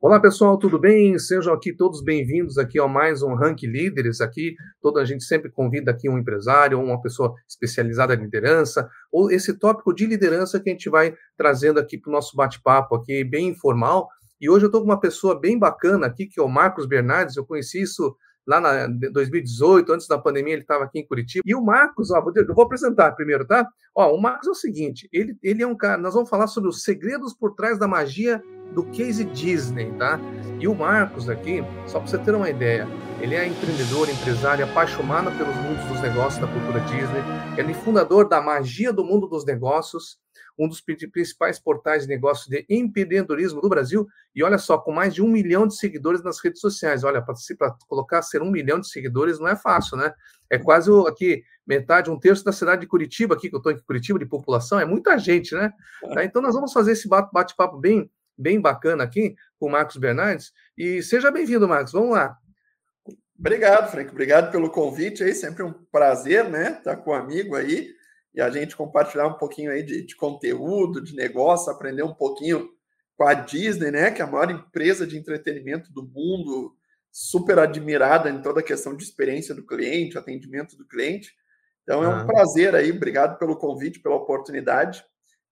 Olá 0.00 0.20
pessoal, 0.20 0.58
tudo 0.58 0.78
bem? 0.78 1.18
Sejam 1.18 1.52
aqui 1.52 1.72
todos 1.72 2.00
bem-vindos 2.00 2.56
aqui 2.56 2.78
a 2.78 2.86
mais 2.86 3.22
um 3.22 3.34
Rank 3.34 3.62
Líderes 3.62 4.20
aqui. 4.20 4.54
Toda 4.80 5.00
a 5.00 5.04
gente 5.04 5.24
sempre 5.24 5.50
convida 5.50 5.90
aqui 5.90 6.08
um 6.08 6.18
empresário 6.18 6.78
ou 6.78 6.84
uma 6.84 7.00
pessoa 7.00 7.34
especializada 7.48 8.14
em 8.14 8.20
liderança, 8.20 8.88
ou 9.10 9.30
esse 9.30 9.58
tópico 9.58 9.94
de 9.94 10.06
liderança 10.06 10.60
que 10.60 10.68
a 10.68 10.72
gente 10.72 10.88
vai 10.90 11.14
trazendo 11.36 11.80
aqui 11.80 11.98
para 11.98 12.10
o 12.10 12.12
nosso 12.12 12.36
bate-papo 12.36 12.94
aqui, 12.94 13.24
bem 13.24 13.48
informal. 13.48 14.08
E 14.40 14.50
hoje 14.50 14.66
eu 14.66 14.68
estou 14.68 14.82
com 14.82 14.88
uma 14.88 15.00
pessoa 15.00 15.40
bem 15.40 15.58
bacana 15.58 16.06
aqui, 16.06 16.26
que 16.26 16.38
é 16.38 16.42
o 16.42 16.48
Marcos 16.48 16.86
Bernardes. 16.86 17.36
Eu 17.36 17.46
conheci 17.46 17.80
isso 17.80 18.14
lá 18.46 18.60
na 18.60 18.86
2018, 18.86 19.92
antes 19.92 20.06
da 20.06 20.18
pandemia, 20.18 20.54
ele 20.54 20.62
estava 20.62 20.84
aqui 20.84 20.98
em 20.98 21.06
Curitiba. 21.06 21.42
E 21.46 21.54
o 21.54 21.62
Marcos, 21.62 22.10
ó, 22.10 22.22
eu 22.34 22.54
vou 22.54 22.64
apresentar 22.64 23.12
primeiro, 23.12 23.46
tá? 23.46 23.66
Ó, 23.94 24.14
o 24.14 24.20
Marcos 24.20 24.48
é 24.48 24.50
o 24.50 24.54
seguinte, 24.54 25.08
ele, 25.12 25.36
ele 25.42 25.62
é 25.62 25.66
um 25.66 25.76
cara, 25.76 26.00
nós 26.00 26.14
vamos 26.14 26.28
falar 26.28 26.46
sobre 26.46 26.68
os 26.68 26.82
segredos 26.82 27.32
por 27.34 27.54
trás 27.54 27.78
da 27.78 27.88
magia 27.88 28.42
do 28.74 28.84
case 28.84 29.24
Disney, 29.24 29.92
tá? 29.92 30.18
E 30.58 30.66
o 30.66 30.74
Marcos 30.74 31.28
aqui, 31.28 31.62
só 31.86 32.00
para 32.00 32.08
você 32.08 32.18
ter 32.18 32.34
uma 32.34 32.50
ideia, 32.50 32.88
ele 33.20 33.34
é 33.34 33.46
empreendedor, 33.46 34.08
empresário, 34.08 34.64
apaixonado 34.64 35.30
pelos 35.38 35.54
mundos 35.56 35.84
dos 35.86 36.00
negócios 36.00 36.40
da 36.40 36.52
cultura 36.52 36.80
Disney, 36.80 37.22
ele 37.56 37.70
é 37.70 37.74
fundador 37.74 38.28
da 38.28 38.42
Magia 38.42 38.92
do 38.92 39.04
Mundo 39.04 39.28
dos 39.28 39.44
Negócios, 39.44 40.18
um 40.58 40.68
dos 40.68 40.80
principais 40.80 41.58
portais 41.58 42.02
de 42.02 42.08
negócios 42.08 42.48
de 42.48 42.64
empreendedorismo 42.68 43.60
do 43.60 43.68
Brasil, 43.68 44.06
e 44.34 44.42
olha 44.42 44.58
só, 44.58 44.78
com 44.78 44.92
mais 44.92 45.14
de 45.14 45.22
um 45.22 45.28
milhão 45.28 45.66
de 45.66 45.76
seguidores 45.76 46.22
nas 46.22 46.38
redes 46.42 46.60
sociais. 46.60 47.04
Olha, 47.04 47.22
para 47.22 47.34
colocar 47.88 48.22
ser 48.22 48.42
um 48.42 48.50
milhão 48.50 48.78
de 48.78 48.88
seguidores 48.88 49.38
não 49.38 49.48
é 49.48 49.56
fácil, 49.56 49.96
né? 49.96 50.12
É 50.48 50.58
quase 50.58 50.90
aqui 51.08 51.42
metade, 51.66 52.10
um 52.10 52.18
terço 52.18 52.44
da 52.44 52.52
cidade 52.52 52.82
de 52.82 52.86
Curitiba, 52.86 53.34
aqui 53.34 53.48
que 53.48 53.54
eu 53.54 53.58
estou 53.58 53.72
em 53.72 53.78
Curitiba, 53.80 54.18
de 54.18 54.26
população, 54.26 54.78
é 54.78 54.84
muita 54.84 55.18
gente, 55.18 55.54
né? 55.54 55.72
Tá? 56.12 56.24
Então 56.24 56.40
nós 56.40 56.54
vamos 56.54 56.72
fazer 56.72 56.92
esse 56.92 57.08
bate-papo 57.08 57.78
bem 57.78 58.10
bem 58.36 58.60
bacana 58.60 59.04
aqui 59.04 59.36
com 59.58 59.66
o 59.66 59.70
Marcos 59.70 59.96
Bernardes. 59.96 60.52
E 60.76 61.02
seja 61.02 61.30
bem-vindo, 61.30 61.68
Marcos. 61.68 61.92
Vamos 61.92 62.10
lá. 62.10 62.36
Obrigado, 63.38 63.90
Frank. 63.90 64.10
Obrigado 64.10 64.50
pelo 64.50 64.70
convite 64.70 65.22
aí. 65.22 65.34
Sempre 65.34 65.62
um 65.62 65.72
prazer, 65.72 66.48
né? 66.48 66.72
Estar 66.78 66.96
com 66.96 67.12
um 67.12 67.14
amigo 67.14 67.54
aí 67.54 67.94
e 68.34 68.40
a 68.40 68.50
gente 68.50 68.76
compartilhar 68.76 69.26
um 69.26 69.34
pouquinho 69.34 69.70
aí 69.70 69.82
de, 69.82 70.04
de 70.04 70.16
conteúdo, 70.16 71.00
de 71.00 71.14
negócio, 71.14 71.70
aprender 71.70 72.02
um 72.02 72.14
pouquinho 72.14 72.68
com 73.16 73.24
a 73.24 73.34
Disney, 73.34 73.90
né? 73.90 74.10
Que 74.10 74.20
é 74.20 74.24
a 74.24 74.30
maior 74.30 74.50
empresa 74.50 75.06
de 75.06 75.16
entretenimento 75.16 75.92
do 75.92 76.02
mundo, 76.02 76.74
super 77.12 77.58
admirada 77.60 78.28
em 78.28 78.42
toda 78.42 78.60
a 78.60 78.64
questão 78.64 78.96
de 78.96 79.04
experiência 79.04 79.54
do 79.54 79.64
cliente, 79.64 80.18
atendimento 80.18 80.76
do 80.76 80.86
cliente. 80.86 81.32
Então 81.84 82.02
é 82.02 82.08
um 82.08 82.20
ah. 82.20 82.24
prazer 82.24 82.74
aí. 82.74 82.90
Obrigado 82.90 83.38
pelo 83.38 83.56
convite, 83.56 84.00
pela 84.00 84.16
oportunidade. 84.16 85.04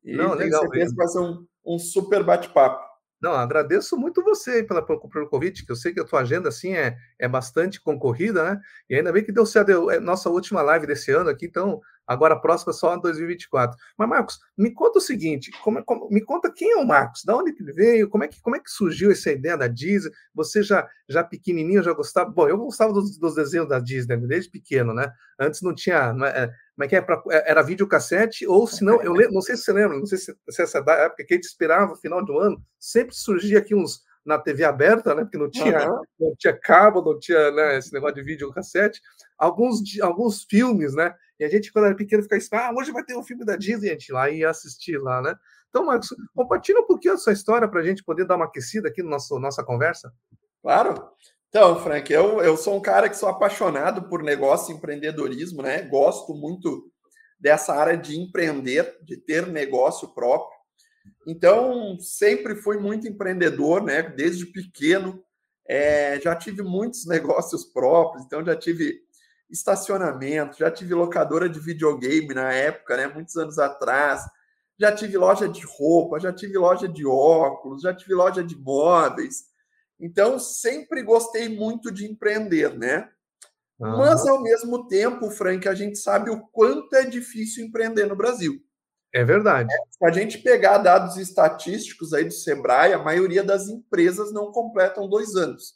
E 0.03 0.17
Não, 0.17 0.31
tenho 0.31 0.39
legal, 0.39 0.63
certeza 0.63 0.85
mesmo. 0.85 0.97
que 0.97 0.97
vai 0.97 1.09
ser 1.09 1.19
um, 1.21 1.47
um 1.65 1.79
super 1.79 2.25
bate-papo. 2.25 2.93
Não, 3.23 3.35
agradeço 3.35 3.97
muito 3.97 4.25
você 4.25 4.65
pela, 4.65 4.85
pelo 4.85 5.29
convite, 5.29 5.65
que 5.65 5.71
eu 5.71 5.77
sei 5.77 5.95
que 5.95 6.01
a 6.01 6.05
tua 6.05 6.23
agenda 6.23 6.49
assim 6.49 6.75
é, 6.75 6.97
é 7.21 7.29
bastante 7.29 7.81
concorrida, 7.81 8.43
né? 8.43 8.61
E 8.91 8.97
ainda 8.97 9.13
bem 9.13 9.23
que 9.23 9.31
deu 9.31 9.47
certo 9.47 9.89
é 9.93 10.01
nossa 10.01 10.29
última 10.29 10.61
live 10.61 10.89
desse 10.89 11.13
ano 11.13 11.31
aqui, 11.31 11.47
então 11.47 11.81
agora 12.13 12.35
a 12.35 12.39
próxima 12.39 12.71
é 12.73 12.75
só 12.75 12.95
em 12.95 13.01
2024. 13.01 13.77
Mas, 13.97 14.09
Marcos, 14.09 14.41
me 14.57 14.73
conta 14.73 14.99
o 14.99 15.03
seguinte: 15.03 15.51
como, 15.63 15.79
é, 15.79 15.83
como, 15.83 16.09
me 16.11 16.21
conta 16.21 16.53
quem 16.53 16.73
é 16.73 16.77
o 16.77 16.87
Marcos, 16.87 17.25
da 17.25 17.37
onde 17.37 17.55
ele 17.59 17.73
veio, 17.73 18.09
como 18.09 18.25
é 18.25 18.29
que, 18.29 18.41
como 18.41 18.57
é 18.57 18.61
que 18.61 18.71
surgiu 18.71 19.11
essa 19.11 19.31
ideia 19.31 19.57
da 19.57 19.67
Disney? 19.67 20.13
Você 20.35 20.63
já, 20.63 20.89
já 21.09 21.25
pequenininho 21.25 21.83
já 21.83 21.93
gostava. 21.93 22.31
Bom, 22.31 22.49
eu 22.49 22.59
gostava 22.59 22.93
dos, 22.93 23.19
dos 23.19 23.35
desenhos 23.35 23.69
da 23.69 23.79
Disney 23.79 24.17
desde 24.19 24.51
pequeno, 24.51 24.93
né? 24.95 25.13
Antes 25.39 25.63
não 25.63 25.75
tinha. 25.75 26.13
Não 26.13 26.27
é, 26.27 26.47
como 26.75 26.85
é 26.85 26.89
que 26.89 26.97
é? 26.97 27.01
Pra, 27.01 27.23
é, 27.31 27.51
era 27.51 27.63
videocassete, 27.63 28.47
ou 28.47 28.67
se 28.67 28.85
não, 28.85 29.01
eu 29.03 29.13
lembro, 29.13 29.35
não 29.35 29.43
sei 29.43 29.57
se 29.57 29.65
você 29.65 29.73
lembra, 29.73 29.99
não 29.99 30.07
sei 30.07 30.19
se, 30.19 30.37
se 30.49 30.63
essa 30.63 30.79
época 30.79 31.25
que 31.25 31.35
a 31.35 31.37
gente 31.37 31.45
esperava, 31.45 31.97
final 31.97 32.25
do 32.25 32.39
ano, 32.39 32.63
sempre 32.79 33.15
surgia 33.15 33.59
aqui 33.59 33.75
uns 33.75 34.03
na 34.25 34.39
TV 34.39 34.65
aberta, 34.65 35.15
né? 35.15 35.23
Porque 35.23 35.39
não 35.39 35.51
tinha, 35.51 35.91
uhum. 35.91 36.03
não 36.19 36.35
tinha 36.39 36.57
cabo, 36.57 37.03
não 37.03 37.19
tinha 37.19 37.51
né, 37.51 37.79
esse 37.79 37.93
negócio 37.93 38.17
de 38.17 38.23
videocassete. 38.23 39.01
Alguns, 39.37 39.83
alguns 40.01 40.45
filmes, 40.45 40.95
né? 40.95 41.15
E 41.43 41.45
a 41.45 41.49
gente, 41.49 41.73
quando 41.73 41.87
era 41.87 41.97
pequeno, 41.97 42.23
ficava 42.23 42.39
assim, 42.39 42.49
ah, 42.53 42.73
hoje 42.73 42.93
vai 42.93 43.03
ter 43.03 43.17
um 43.17 43.23
filme 43.25 43.45
da 43.45 43.57
Disney, 43.57 43.89
a 43.89 43.93
gente 43.95 44.13
lá 44.13 44.31
ia 44.31 44.49
assistir 44.49 44.97
lá, 44.97 45.21
né? 45.21 45.35
Então, 45.69 45.85
Marcos, 45.85 46.15
compartilha 46.37 46.79
um 46.79 46.87
pouquinho 46.87 47.15
a 47.15 47.19
sua 47.19 47.33
história 47.33 47.67
para 47.67 47.81
a 47.81 47.85
gente 47.85 48.05
poder 48.05 48.25
dar 48.25 48.37
uma 48.37 48.45
aquecida 48.45 48.89
aqui 48.89 49.03
na 49.03 49.17
no 49.29 49.41
nossa 49.41 49.65
conversa. 49.65 50.13
Claro. 50.63 51.11
Então, 51.49 51.83
Frank, 51.83 52.13
eu, 52.13 52.41
eu 52.41 52.57
sou 52.57 52.77
um 52.77 52.81
cara 52.81 53.09
que 53.09 53.17
sou 53.17 53.29
apaixonado 53.29 54.09
por 54.09 54.23
negócio 54.23 54.73
e 54.73 54.77
empreendedorismo, 54.77 55.63
né? 55.63 55.83
Gosto 55.83 56.33
muito 56.33 56.89
dessa 57.41 57.75
área 57.75 57.97
de 57.97 58.17
empreender, 58.17 58.99
de 59.03 59.17
ter 59.17 59.49
negócio 59.49 60.15
próprio. 60.15 60.57
Então, 61.27 61.99
sempre 61.99 62.55
fui 62.55 62.79
muito 62.79 63.09
empreendedor, 63.09 63.83
né? 63.83 64.01
Desde 64.01 64.47
pequeno. 64.47 65.21
É, 65.67 66.21
já 66.21 66.37
tive 66.37 66.63
muitos 66.63 67.05
negócios 67.11 67.65
próprios, 67.65 68.25
então 68.25 68.45
já 68.45 68.55
tive 68.55 69.01
estacionamento, 69.53 70.59
já 70.59 70.71
tive 70.71 70.95
locadora 70.95 71.49
de 71.49 71.61
videogame 71.61 72.35
na 72.35 72.53
época, 72.53 72.97
né? 72.97 73.07
Muitos 73.07 73.37
anos 73.37 73.59
atrás. 73.59 74.23
Já 74.81 74.91
tive 74.91 75.17
loja 75.19 75.49
de 75.49 75.63
roupa, 75.65 76.19
já 76.19 76.33
tive 76.33 76.59
loja 76.59 76.89
de 76.89 77.07
óculos, 77.07 77.83
já 77.83 77.95
tive 77.95 78.15
loja 78.15 78.43
de 78.43 78.57
móveis 78.57 79.53
então, 80.03 80.37
sempre 80.37 81.01
gostei 81.01 81.49
muito 81.49 81.93
de 81.93 82.05
empreender, 82.05 82.77
né? 82.77 83.09
Uhum. 83.79 83.99
Mas, 83.99 84.27
ao 84.27 84.43
mesmo 84.43 84.89
tempo, 84.89 85.31
Frank, 85.31 85.69
a 85.69 85.75
gente 85.77 85.97
sabe 85.97 86.29
o 86.29 86.41
quanto 86.49 86.93
é 86.97 87.05
difícil 87.05 87.65
empreender 87.65 88.07
no 88.07 88.17
Brasil. 88.17 88.61
É 89.15 89.25
verdade. 89.25 89.73
É, 89.73 89.77
se 89.89 90.05
a 90.05 90.11
gente 90.11 90.39
pegar 90.39 90.79
dados 90.79 91.17
estatísticos 91.19 92.13
aí 92.13 92.25
do 92.25 92.33
Sebrae, 92.33 92.93
a 92.93 92.99
maioria 92.99 93.45
das 93.45 93.69
empresas 93.69 94.33
não 94.33 94.51
completam 94.51 95.09
dois 95.09 95.37
anos. 95.37 95.75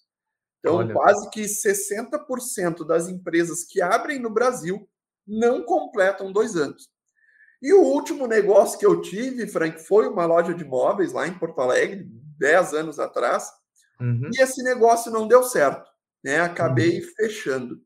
Então, 0.58 0.76
Olha. 0.76 0.92
quase 0.94 1.30
que 1.30 1.42
60% 1.42 2.84
das 2.84 3.08
empresas 3.08 3.64
que 3.64 3.80
abrem 3.80 4.18
no 4.18 4.30
Brasil 4.30 4.88
não 5.26 5.62
completam 5.64 6.32
dois 6.32 6.56
anos. 6.56 6.88
E 7.62 7.72
o 7.72 7.82
último 7.82 8.26
negócio 8.26 8.78
que 8.78 8.86
eu 8.86 9.00
tive, 9.00 9.46
Frank, 9.46 9.78
foi 9.82 10.06
uma 10.08 10.26
loja 10.26 10.54
de 10.54 10.64
móveis 10.64 11.12
lá 11.12 11.26
em 11.26 11.38
Porto 11.38 11.60
Alegre, 11.60 12.06
10 12.38 12.74
anos 12.74 12.98
atrás. 12.98 13.50
Uhum. 14.00 14.30
E 14.32 14.42
esse 14.42 14.62
negócio 14.62 15.10
não 15.10 15.26
deu 15.26 15.42
certo, 15.42 15.88
né? 16.22 16.40
Acabei 16.40 17.00
uhum. 17.00 17.06
fechando. 17.16 17.80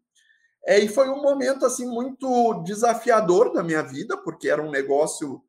É, 0.66 0.78
e 0.78 0.88
foi 0.88 1.08
um 1.08 1.22
momento 1.22 1.64
assim 1.64 1.86
muito 1.86 2.62
desafiador 2.64 3.52
da 3.52 3.62
minha 3.62 3.82
vida, 3.82 4.16
porque 4.16 4.48
era 4.48 4.62
um 4.62 4.70
negócio 4.70 5.42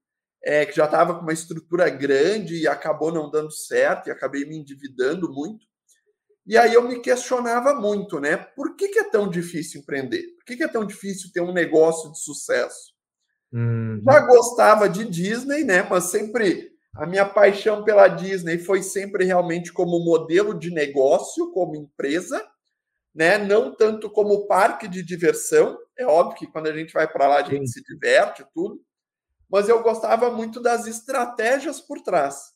é, 0.44 0.66
que 0.66 0.76
já 0.76 0.86
estava 0.86 1.16
com 1.16 1.22
uma 1.22 1.34
estrutura 1.34 1.90
grande 1.90 2.56
e 2.56 2.68
acabou 2.68 3.12
não 3.12 3.30
dando 3.30 3.52
certo, 3.52 4.08
e 4.08 4.12
acabei 4.12 4.46
me 4.46 4.58
endividando 4.58 5.32
muito. 5.32 5.66
E 6.46 6.58
aí 6.58 6.74
eu 6.74 6.88
me 6.88 7.00
questionava 7.00 7.74
muito, 7.76 8.20
né? 8.20 8.36
Por 8.36 8.76
que, 8.76 8.88
que 8.88 9.00
é 9.00 9.04
tão 9.04 9.30
difícil 9.30 9.82
empreender? 9.82 10.24
Por 10.38 10.46
que, 10.46 10.58
que 10.58 10.64
é 10.64 10.68
tão 10.68 10.86
difícil 10.86 11.32
ter 11.32 11.42
um 11.42 11.54
negócio 11.54 12.12
de 12.12 12.20
sucesso? 12.20 12.94
Uhum. 13.54 14.02
Já 14.04 14.20
gostava 14.22 14.90
de 14.90 15.06
Disney, 15.06 15.64
né? 15.64 15.84
Mas 15.84 16.06
sempre 16.06 16.72
a 16.96 17.06
minha 17.06 17.26
paixão 17.26 17.84
pela 17.84 18.08
Disney 18.08 18.58
foi 18.58 18.82
sempre 18.82 19.24
realmente 19.24 19.72
como 19.72 20.04
modelo 20.04 20.58
de 20.58 20.72
negócio, 20.72 21.52
como 21.52 21.76
empresa, 21.76 22.44
né? 23.14 23.38
Não 23.38 23.76
tanto 23.76 24.10
como 24.10 24.48
parque 24.48 24.88
de 24.88 25.04
diversão. 25.04 25.78
É 25.98 26.06
óbvio 26.06 26.38
que 26.38 26.48
quando 26.48 26.68
a 26.68 26.74
gente 26.74 26.94
vai 26.94 27.08
para 27.08 27.28
lá 27.28 27.38
a 27.38 27.44
gente 27.44 27.68
Sim. 27.68 27.80
se 27.80 27.84
diverte 27.84 28.44
tudo, 28.54 28.82
mas 29.50 29.70
eu 29.70 29.84
gostava 29.84 30.32
muito 30.32 30.60
das 30.60 30.88
estratégias 30.88 31.80
por 31.80 32.02
trás. 32.02 32.52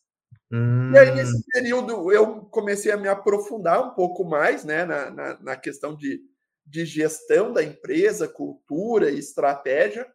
Hum. 0.55 0.93
E 0.93 0.97
aí 0.97 1.13
nesse 1.13 1.35
hum. 1.35 1.41
período 1.51 2.11
eu 2.11 2.45
comecei 2.45 2.91
a 2.91 2.97
me 2.97 3.09
aprofundar 3.09 3.85
um 3.85 3.93
pouco 3.93 4.23
mais, 4.23 4.63
né, 4.63 4.85
na, 4.85 5.11
na, 5.11 5.39
na 5.41 5.55
questão 5.57 5.95
de, 5.95 6.21
de 6.66 6.85
gestão 6.85 7.51
da 7.51 7.61
empresa, 7.61 8.27
cultura 8.27 9.11
e 9.11 9.19
estratégia. 9.19 10.07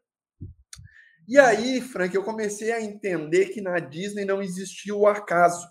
E 1.29 1.39
aí, 1.39 1.81
Frank, 1.81 2.15
eu 2.15 2.25
comecei 2.25 2.73
a 2.73 2.83
entender 2.83 3.51
que 3.51 3.61
na 3.61 3.79
Disney 3.79 4.25
não 4.25 4.43
existia 4.43 4.97
o 4.97 5.07
acaso. 5.07 5.69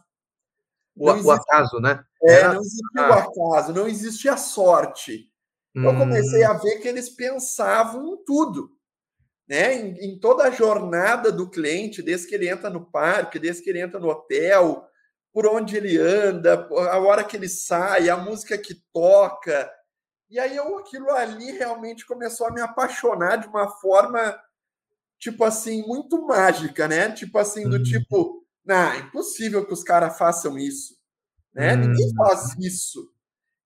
O, 0.95 1.09
existia, 1.09 1.27
o 1.27 1.31
acaso, 1.31 1.79
né? 1.79 2.03
É, 2.23 2.47
não 2.47 2.61
existia 2.61 2.85
ah. 2.97 3.09
o 3.09 3.13
acaso, 3.13 3.73
não 3.73 3.87
existia 3.87 4.33
a 4.33 4.37
sorte. 4.37 5.29
Hum. 5.75 5.83
Eu 5.85 5.97
comecei 5.97 6.43
a 6.43 6.53
ver 6.53 6.77
que 6.79 6.87
eles 6.87 7.09
pensavam 7.09 8.07
em 8.07 8.23
tudo. 8.23 8.71
Né? 9.49 9.73
Em, 9.73 10.11
em, 10.11 10.19
toda 10.19 10.43
a 10.43 10.51
jornada 10.51 11.31
do 11.31 11.49
cliente, 11.49 12.03
desde 12.03 12.27
que 12.27 12.35
ele 12.35 12.47
entra 12.47 12.69
no 12.69 12.85
parque, 12.85 13.39
desde 13.39 13.63
que 13.63 13.69
ele 13.71 13.81
entra 13.81 13.99
no 13.99 14.07
hotel, 14.07 14.87
por 15.33 15.47
onde 15.47 15.75
ele 15.75 15.97
anda, 15.97 16.67
a 16.69 16.99
hora 16.99 17.23
que 17.23 17.35
ele 17.35 17.49
sai, 17.49 18.09
a 18.09 18.15
música 18.15 18.57
que 18.57 18.75
toca. 18.93 19.71
E 20.29 20.39
aí 20.39 20.55
eu, 20.55 20.77
aquilo 20.77 21.09
ali 21.09 21.51
realmente 21.51 22.05
começou 22.05 22.45
a 22.45 22.51
me 22.51 22.61
apaixonar 22.61 23.37
de 23.37 23.47
uma 23.47 23.67
forma 23.67 24.39
tipo 25.17 25.43
assim, 25.43 25.85
muito 25.85 26.25
mágica, 26.25 26.87
né? 26.87 27.11
Tipo 27.11 27.37
assim, 27.37 27.67
do 27.67 27.75
uhum. 27.75 27.83
tipo, 27.83 28.45
não, 28.63 28.91
é 28.91 28.99
impossível 28.99 29.65
que 29.65 29.73
os 29.73 29.83
caras 29.83 30.17
façam 30.17 30.57
isso, 30.57 30.95
né? 31.53 31.73
Uhum. 31.73 31.81
Ninguém 31.81 32.15
faz 32.15 32.55
isso. 32.57 33.11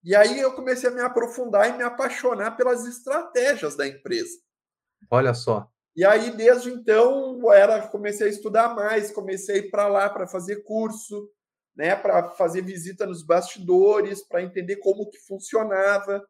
E 0.04 0.16
aí 0.16 0.40
eu 0.40 0.54
comecei 0.54 0.90
a 0.90 0.94
me 0.94 1.02
aprofundar 1.02 1.70
e 1.70 1.78
me 1.78 1.84
apaixonar 1.84 2.58
pelas 2.58 2.86
estratégias 2.86 3.76
da 3.76 3.88
empresa. 3.88 4.38
Olha 5.10 5.34
só. 5.34 5.70
E 5.96 6.04
aí, 6.04 6.32
desde 6.32 6.72
então, 6.72 7.40
era, 7.54 7.88
comecei 7.88 8.28
a 8.28 8.30
estudar 8.30 8.76
mais, 8.76 9.12
comecei 9.12 9.56
a 9.56 9.58
ir 9.60 9.70
para 9.70 9.88
lá 9.88 10.10
para 10.10 10.28
fazer 10.28 10.64
curso, 10.64 11.30
né, 11.76 11.96
para 11.96 12.32
fazer 12.32 12.64
visita 12.64 13.06
nos 13.06 13.24
bastidores, 13.24 14.24
para 14.28 14.42
entender 14.42 14.78
como 14.78 15.10
que 15.10 15.20
funcionava. 15.20 16.26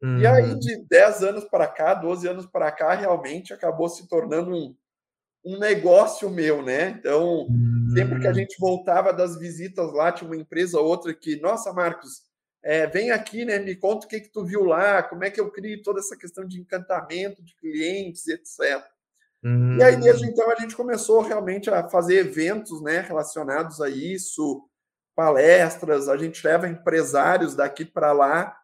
E 0.00 0.26
aí, 0.26 0.50
uhum. 0.50 0.58
de 0.58 0.84
10 0.88 1.24
anos 1.24 1.44
para 1.44 1.66
cá, 1.66 1.92
12 1.92 2.28
anos 2.28 2.46
para 2.46 2.70
cá, 2.70 2.94
realmente 2.94 3.52
acabou 3.52 3.88
se 3.88 4.06
tornando 4.08 4.54
um, 4.54 4.76
um 5.44 5.58
negócio 5.58 6.30
meu, 6.30 6.62
né? 6.62 6.90
Então, 6.90 7.48
sempre 7.94 8.20
que 8.20 8.26
a 8.28 8.30
hum. 8.30 8.34
gente 8.34 8.56
voltava 8.60 9.12
das 9.12 9.36
visitas 9.36 9.92
lá, 9.92 10.12
tinha 10.12 10.28
uma 10.30 10.36
empresa 10.36 10.78
ou 10.78 10.86
outra 10.86 11.12
que, 11.12 11.40
nossa, 11.40 11.72
Marcos, 11.72 12.22
é, 12.62 12.86
vem 12.86 13.10
aqui, 13.10 13.44
né? 13.44 13.58
Me 13.58 13.76
conta 13.76 14.06
o 14.06 14.08
que 14.08 14.20
que 14.20 14.32
tu 14.32 14.44
viu 14.44 14.64
lá, 14.64 15.02
como 15.02 15.24
é 15.24 15.30
que 15.30 15.40
eu 15.40 15.50
crio 15.50 15.82
toda 15.82 16.00
essa 16.00 16.16
questão 16.16 16.44
de 16.44 16.60
encantamento 16.60 17.42
de 17.42 17.54
clientes, 17.56 18.26
etc. 18.26 18.84
Uhum. 19.42 19.76
E 19.76 19.82
aí, 19.82 19.96
desde 19.96 20.26
hum. 20.26 20.28
então, 20.30 20.50
a 20.50 20.56
gente 20.56 20.74
começou 20.74 21.20
realmente 21.20 21.70
a 21.70 21.88
fazer 21.88 22.16
eventos, 22.16 22.82
né? 22.82 23.00
Relacionados 23.00 23.80
a 23.80 23.88
isso, 23.88 24.68
palestras, 25.14 26.08
a 26.08 26.16
gente 26.16 26.44
leva 26.44 26.68
empresários 26.68 27.54
daqui 27.54 27.84
para 27.84 28.12
lá, 28.12 28.56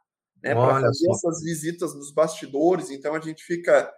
né? 0.43 0.55
Para 0.55 0.81
fazer 0.81 1.06
só. 1.06 1.12
essas 1.12 1.43
visitas 1.43 1.94
nos 1.94 2.12
bastidores. 2.12 2.91
Então, 2.91 3.14
a 3.14 3.20
gente 3.20 3.44
fica 3.44 3.93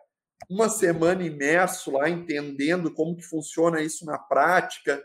uma 0.50 0.68
semana 0.68 1.24
imerso 1.24 1.90
lá, 1.90 2.08
entendendo 2.08 2.92
como 2.92 3.16
que 3.16 3.22
funciona 3.22 3.80
isso 3.80 4.04
na 4.04 4.18
prática, 4.18 5.02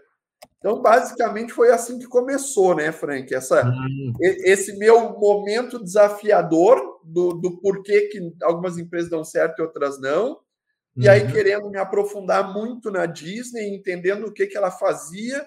então, 0.61 0.79
basicamente, 0.79 1.51
foi 1.51 1.71
assim 1.71 1.97
que 1.97 2.05
começou, 2.05 2.75
né, 2.75 2.91
Frank? 2.91 3.33
Essa, 3.33 3.65
hum. 3.65 4.13
Esse 4.21 4.77
meu 4.77 5.17
momento 5.17 5.83
desafiador 5.83 6.99
do, 7.03 7.33
do 7.33 7.59
porquê 7.59 8.01
que 8.09 8.31
algumas 8.43 8.77
empresas 8.77 9.09
dão 9.09 9.23
certo 9.23 9.57
e 9.57 9.63
outras 9.63 9.99
não. 9.99 10.39
E 10.95 11.09
aí, 11.09 11.23
uhum. 11.23 11.31
querendo 11.31 11.67
me 11.71 11.79
aprofundar 11.79 12.53
muito 12.53 12.91
na 12.91 13.07
Disney, 13.07 13.73
entendendo 13.73 14.27
o 14.27 14.31
que, 14.31 14.45
que 14.45 14.55
ela 14.55 14.69
fazia. 14.69 15.43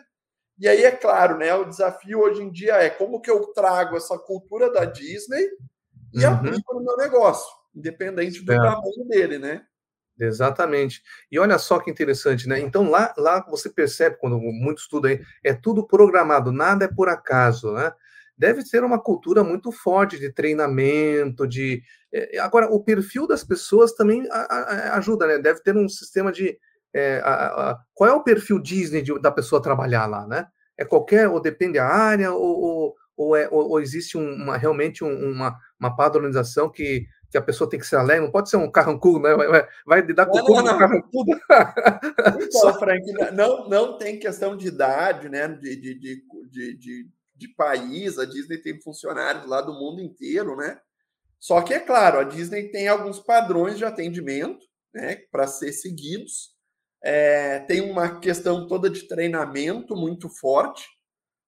E 0.59 0.67
aí, 0.67 0.83
é 0.83 0.91
claro, 0.91 1.39
né? 1.39 1.55
O 1.55 1.65
desafio 1.65 2.19
hoje 2.19 2.43
em 2.43 2.51
dia 2.51 2.75
é 2.83 2.91
como 2.91 3.21
que 3.21 3.31
eu 3.31 3.53
trago 3.53 3.97
essa 3.97 4.19
cultura 4.19 4.73
da 4.73 4.85
Disney 4.85 5.49
e 6.13 6.27
uhum. 6.27 6.33
aplico 6.33 6.75
no 6.75 6.83
meu 6.83 6.97
negócio, 6.97 7.47
independente 7.73 8.41
do 8.41 8.47
tamanho 8.53 9.05
dele, 9.09 9.39
né? 9.39 9.65
Exatamente. 10.19 11.03
E 11.31 11.39
olha 11.39 11.59
só 11.59 11.79
que 11.81 11.91
interessante, 11.91 12.49
né? 12.49 12.61
Então 12.61 12.89
lá, 12.89 13.13
lá 13.19 13.45
você 13.49 13.69
percebe, 13.69 14.17
quando 14.19 14.39
muito 14.39 14.79
estuda 14.79 15.09
aí, 15.09 15.21
é 15.43 15.53
tudo 15.53 15.87
programado, 15.87 16.53
nada 16.53 16.85
é 16.85 16.89
por 16.89 17.09
acaso, 17.09 17.73
né? 17.73 17.93
Deve 18.37 18.63
ser 18.63 18.83
uma 18.85 18.99
cultura 19.01 19.43
muito 19.45 19.71
forte 19.73 20.19
de 20.19 20.33
treinamento, 20.33 21.47
de. 21.47 21.83
É, 22.13 22.39
agora, 22.39 22.67
o 22.69 22.83
perfil 22.83 23.27
das 23.27 23.45
pessoas 23.45 23.93
também 23.95 24.27
ajuda, 24.93 25.27
né? 25.27 25.39
Deve 25.39 25.61
ter 25.63 25.77
um 25.77 25.89
sistema 25.89 26.31
de. 26.33 26.59
É, 26.93 27.21
a, 27.25 27.71
a, 27.73 27.79
qual 27.93 28.11
é 28.11 28.13
o 28.13 28.23
perfil 28.23 28.61
Disney 28.61 29.03
de, 29.03 29.19
da 29.21 29.31
pessoa 29.33 29.63
trabalhar 29.63 30.07
lá, 30.07 30.27
né? 30.27 30.47
É 30.77 30.85
qualquer, 30.85 31.29
ou 31.29 31.41
depende 31.41 31.75
da 31.75 31.87
área, 31.87 32.33
ou, 32.33 32.61
ou, 32.61 32.95
ou, 33.17 33.37
é, 33.37 33.49
ou, 33.51 33.71
ou 33.71 33.81
existe 33.81 34.17
uma, 34.17 34.57
realmente 34.57 35.03
um, 35.05 35.33
uma, 35.33 35.57
uma 35.79 35.95
padronização 35.97 36.71
que 36.71 37.07
que 37.35 37.39
a 37.39 37.43
pessoa 37.43 37.69
tem 37.69 37.81
que 37.81 37.87
ser 37.87 37.97
alegre, 37.97 38.25
não 38.25 38.31
pode 38.31 38.49
ser 38.49 38.59
um 38.59 38.71
carrancudo, 38.71 39.19
né? 39.19 39.35
Vai, 39.35 39.69
vai 39.85 40.01
lidar 40.03 40.27
com 40.27 40.39
o 40.39 40.79
carrancudo. 40.79 41.33
Então, 42.41 42.75
Frank, 42.79 43.13
não, 43.33 43.69
não 43.69 43.99
tem 43.99 44.21
questão 44.21 44.57
de 44.57 44.69
idade, 44.69 45.29
né? 45.29 45.49
De, 45.49 45.75
de, 45.75 45.95
de, 45.99 46.23
de, 46.79 47.11
de, 47.35 47.49
país. 47.57 48.21
A 48.21 48.25
Disney 48.25 48.59
tem 48.59 48.81
funcionários 48.81 49.47
lá 49.47 49.61
do 49.61 49.73
mundo 49.73 50.01
inteiro, 50.01 50.55
né? 50.55 50.79
Só 51.41 51.61
que, 51.61 51.75
é 51.75 51.81
claro, 51.81 52.21
a 52.21 52.23
Disney 52.23 52.71
tem 52.71 52.87
alguns 52.87 53.19
padrões 53.19 53.77
de 53.77 53.85
atendimento 53.85 54.65
né, 54.95 55.17
para 55.33 55.49
ser 55.49 55.73
seguidos. 55.73 56.55
É, 57.03 57.59
tem 57.61 57.81
uma 57.81 58.21
questão 58.21 58.69
toda 58.69 58.89
de 58.89 59.09
treinamento 59.09 59.97
muito 59.97 60.29
forte. 60.29 60.87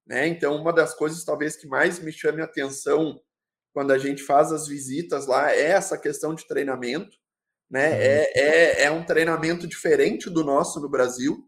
Né? 0.05 0.27
Então, 0.27 0.57
uma 0.57 0.73
das 0.73 0.95
coisas 0.95 1.25
talvez 1.25 1.55
que 1.55 1.69
mais 1.69 2.01
me 2.01 2.11
chame 2.11 2.43
a 2.43 2.45
atenção 2.45 3.21
quando 3.77 3.91
a 3.91 3.99
gente 3.99 4.23
faz 4.23 4.53
as 4.53 4.67
visitas 4.67 5.27
lá, 5.27 5.53
é 5.53 5.65
essa 5.65 5.99
questão 5.99 6.35
de 6.35 6.49
treinamento, 6.49 7.15
né? 7.71 7.91
Uhum. 7.91 7.95
É, 7.95 8.33
é, 8.35 8.83
é 8.85 8.91
um 8.91 9.05
treinamento 9.05 9.67
diferente 9.67 10.31
do 10.31 10.43
nosso 10.43 10.81
no 10.81 10.89
Brasil, 10.89 11.47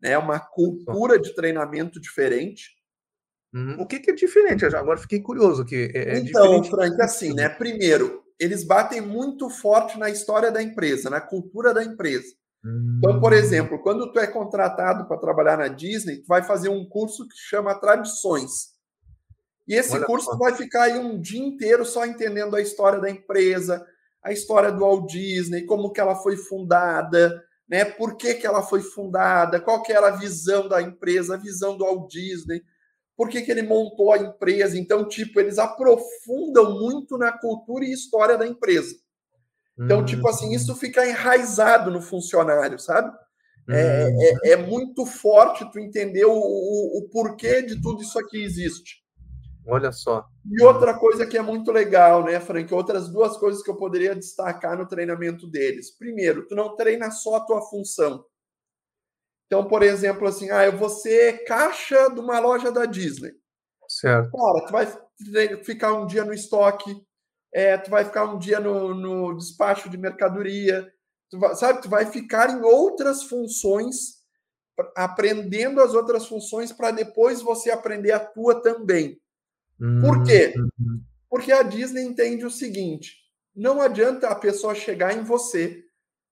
né? 0.00 0.12
É 0.12 0.18
uma 0.18 0.38
cultura 0.38 1.18
de 1.18 1.34
treinamento 1.34 2.00
diferente. 2.00 2.68
Uhum. 3.52 3.80
O 3.80 3.86
que, 3.86 3.98
que, 3.98 4.12
é 4.12 4.14
diferente? 4.14 4.64
Eu 4.64 4.78
agora 4.78 4.96
fiquei 4.96 5.20
curioso 5.20 5.64
que 5.64 5.90
é, 5.92 6.14
é 6.14 6.18
então, 6.20 6.62
Frank, 6.62 7.02
assim, 7.02 7.34
né? 7.34 7.48
Primeiro, 7.48 8.22
eles 8.38 8.62
batem 8.62 9.00
muito 9.00 9.50
forte 9.50 9.98
na 9.98 10.08
história 10.08 10.52
da 10.52 10.62
empresa, 10.62 11.10
na 11.10 11.20
cultura 11.20 11.74
da 11.74 11.82
empresa. 11.82 12.32
Uhum. 12.64 12.98
Então, 12.98 13.18
por 13.18 13.32
hum. 13.32 13.36
exemplo, 13.36 13.82
quando 13.82 14.12
tu 14.12 14.20
é 14.20 14.28
contratado 14.28 15.08
para 15.08 15.18
trabalhar 15.18 15.58
na 15.58 15.66
Disney, 15.66 16.18
tu 16.18 16.28
vai 16.28 16.44
fazer 16.44 16.68
um 16.68 16.88
curso 16.88 17.26
que 17.26 17.36
chama 17.36 17.74
Tradições. 17.74 18.75
E 19.66 19.74
esse 19.74 19.94
Olha 19.94 20.06
curso 20.06 20.30
só. 20.30 20.36
vai 20.36 20.54
ficar 20.54 20.84
aí 20.84 20.98
um 20.98 21.20
dia 21.20 21.44
inteiro 21.44 21.84
só 21.84 22.06
entendendo 22.06 22.54
a 22.54 22.60
história 22.60 23.00
da 23.00 23.10
empresa, 23.10 23.84
a 24.22 24.32
história 24.32 24.70
do 24.70 24.80
Walt 24.80 25.10
Disney, 25.10 25.66
como 25.66 25.90
que 25.90 26.00
ela 26.00 26.14
foi 26.14 26.36
fundada, 26.36 27.42
né? 27.68 27.84
Por 27.84 28.16
que, 28.16 28.34
que 28.34 28.46
ela 28.46 28.62
foi 28.62 28.80
fundada, 28.80 29.60
qual 29.60 29.82
que 29.82 29.92
era 29.92 30.08
a 30.08 30.16
visão 30.16 30.68
da 30.68 30.80
empresa, 30.80 31.34
a 31.34 31.38
visão 31.38 31.76
do 31.76 31.84
Walt 31.84 32.10
Disney, 32.10 32.62
por 33.16 33.28
que, 33.28 33.42
que 33.42 33.50
ele 33.50 33.62
montou 33.62 34.12
a 34.12 34.18
empresa. 34.18 34.78
Então, 34.78 35.08
tipo, 35.08 35.40
eles 35.40 35.58
aprofundam 35.58 36.78
muito 36.78 37.16
na 37.16 37.32
cultura 37.32 37.84
e 37.84 37.92
história 37.92 38.36
da 38.36 38.46
empresa. 38.46 38.94
Então, 39.78 40.00
hum. 40.00 40.04
tipo 40.04 40.28
assim, 40.28 40.54
isso 40.54 40.74
fica 40.76 41.06
enraizado 41.06 41.90
no 41.90 42.00
funcionário, 42.00 42.78
sabe? 42.78 43.12
É, 43.68 44.06
hum. 44.06 44.18
é, 44.44 44.50
é, 44.50 44.56
muito 44.56 45.04
forte 45.04 45.70
tu 45.72 45.78
entender 45.78 46.24
o, 46.24 46.32
o, 46.32 46.98
o 46.98 47.08
porquê 47.10 47.62
de 47.62 47.80
tudo 47.80 48.02
isso 48.02 48.18
aqui 48.18 48.42
existe. 48.42 49.05
Olha 49.66 49.90
só. 49.90 50.24
E 50.48 50.62
outra 50.62 50.96
coisa 50.96 51.26
que 51.26 51.36
é 51.36 51.42
muito 51.42 51.72
legal, 51.72 52.24
né, 52.24 52.38
Frank? 52.38 52.72
Outras 52.72 53.08
duas 53.08 53.36
coisas 53.36 53.62
que 53.62 53.70
eu 53.70 53.76
poderia 53.76 54.14
destacar 54.14 54.78
no 54.78 54.86
treinamento 54.86 55.46
deles. 55.48 55.90
Primeiro, 55.90 56.46
tu 56.46 56.54
não 56.54 56.76
treina 56.76 57.10
só 57.10 57.36
a 57.36 57.40
tua 57.40 57.60
função. 57.62 58.24
Então, 59.46 59.66
por 59.66 59.82
exemplo, 59.82 60.26
assim, 60.26 60.50
ah, 60.50 60.64
eu 60.64 60.76
vou 60.76 60.88
ser 60.88 61.44
caixa 61.44 62.08
de 62.08 62.20
uma 62.20 62.38
loja 62.38 62.70
da 62.70 62.84
Disney. 62.84 63.32
Certo. 63.88 64.30
Cara, 64.30 64.66
tu 64.66 64.72
vai 64.72 65.64
ficar 65.64 65.92
um 65.94 66.06
dia 66.06 66.24
no 66.24 66.32
estoque, 66.32 67.00
é, 67.52 67.76
tu 67.78 67.90
vai 67.90 68.04
ficar 68.04 68.24
um 68.24 68.38
dia 68.38 68.60
no, 68.60 68.94
no 68.94 69.36
despacho 69.36 69.88
de 69.88 69.96
mercadoria, 69.96 70.92
tu 71.30 71.38
vai, 71.38 71.54
sabe? 71.54 71.82
Tu 71.82 71.88
vai 71.88 72.06
ficar 72.06 72.50
em 72.50 72.62
outras 72.62 73.22
funções, 73.22 74.16
aprendendo 74.96 75.80
as 75.80 75.94
outras 75.94 76.26
funções 76.26 76.72
para 76.72 76.90
depois 76.90 77.40
você 77.40 77.70
aprender 77.70 78.12
a 78.12 78.20
tua 78.20 78.60
também. 78.60 79.20
Por 79.78 80.24
quê? 80.24 80.54
Uhum. 80.56 81.02
Porque 81.28 81.52
a 81.52 81.62
Disney 81.62 82.02
entende 82.02 82.44
o 82.44 82.50
seguinte: 82.50 83.16
não 83.54 83.80
adianta 83.80 84.28
a 84.28 84.34
pessoa 84.34 84.74
chegar 84.74 85.16
em 85.16 85.22
você, 85.22 85.82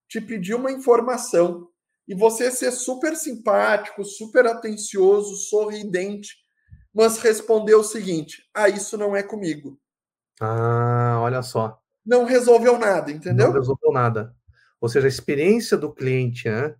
te 0.07 0.19
pedir 0.21 0.55
uma 0.55 0.71
informação 0.71 1.67
e 2.07 2.15
você 2.15 2.51
ser 2.51 2.71
super 2.71 3.15
simpático, 3.15 4.03
super 4.03 4.45
atencioso, 4.45 5.35
sorridente, 5.35 6.35
mas 6.93 7.17
responder 7.19 7.75
o 7.75 7.83
seguinte: 7.83 8.43
ah, 8.53 8.69
isso 8.69 8.97
não 8.97 9.15
é 9.15 9.23
comigo. 9.23 9.79
Ah, 10.39 11.19
olha 11.21 11.41
só. 11.41 11.79
Não 12.05 12.25
resolveu 12.25 12.77
nada, 12.77 13.11
entendeu? 13.11 13.47
Não 13.47 13.53
resolveu 13.53 13.91
nada. 13.91 14.35
Ou 14.79 14.87
seja, 14.87 15.07
a 15.07 15.09
experiência 15.09 15.77
do 15.77 15.93
cliente, 15.93 16.47
né? 16.47 16.75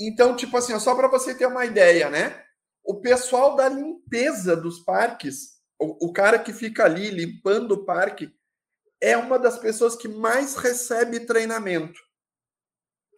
Então, 0.00 0.34
tipo 0.34 0.56
assim, 0.56 0.78
só 0.78 0.94
para 0.94 1.08
você 1.08 1.34
ter 1.34 1.46
uma 1.46 1.66
ideia, 1.66 2.08
né? 2.08 2.42
O 2.82 3.00
pessoal 3.00 3.54
da 3.54 3.68
limpeza 3.68 4.56
dos 4.56 4.80
parques 4.80 5.59
o, 5.80 6.08
o 6.08 6.12
cara 6.12 6.38
que 6.38 6.52
fica 6.52 6.84
ali 6.84 7.10
limpando 7.10 7.72
o 7.72 7.84
parque 7.84 8.32
é 9.00 9.16
uma 9.16 9.38
das 9.38 9.58
pessoas 9.58 9.96
que 9.96 10.06
mais 10.06 10.54
recebe 10.56 11.20
treinamento. 11.20 11.98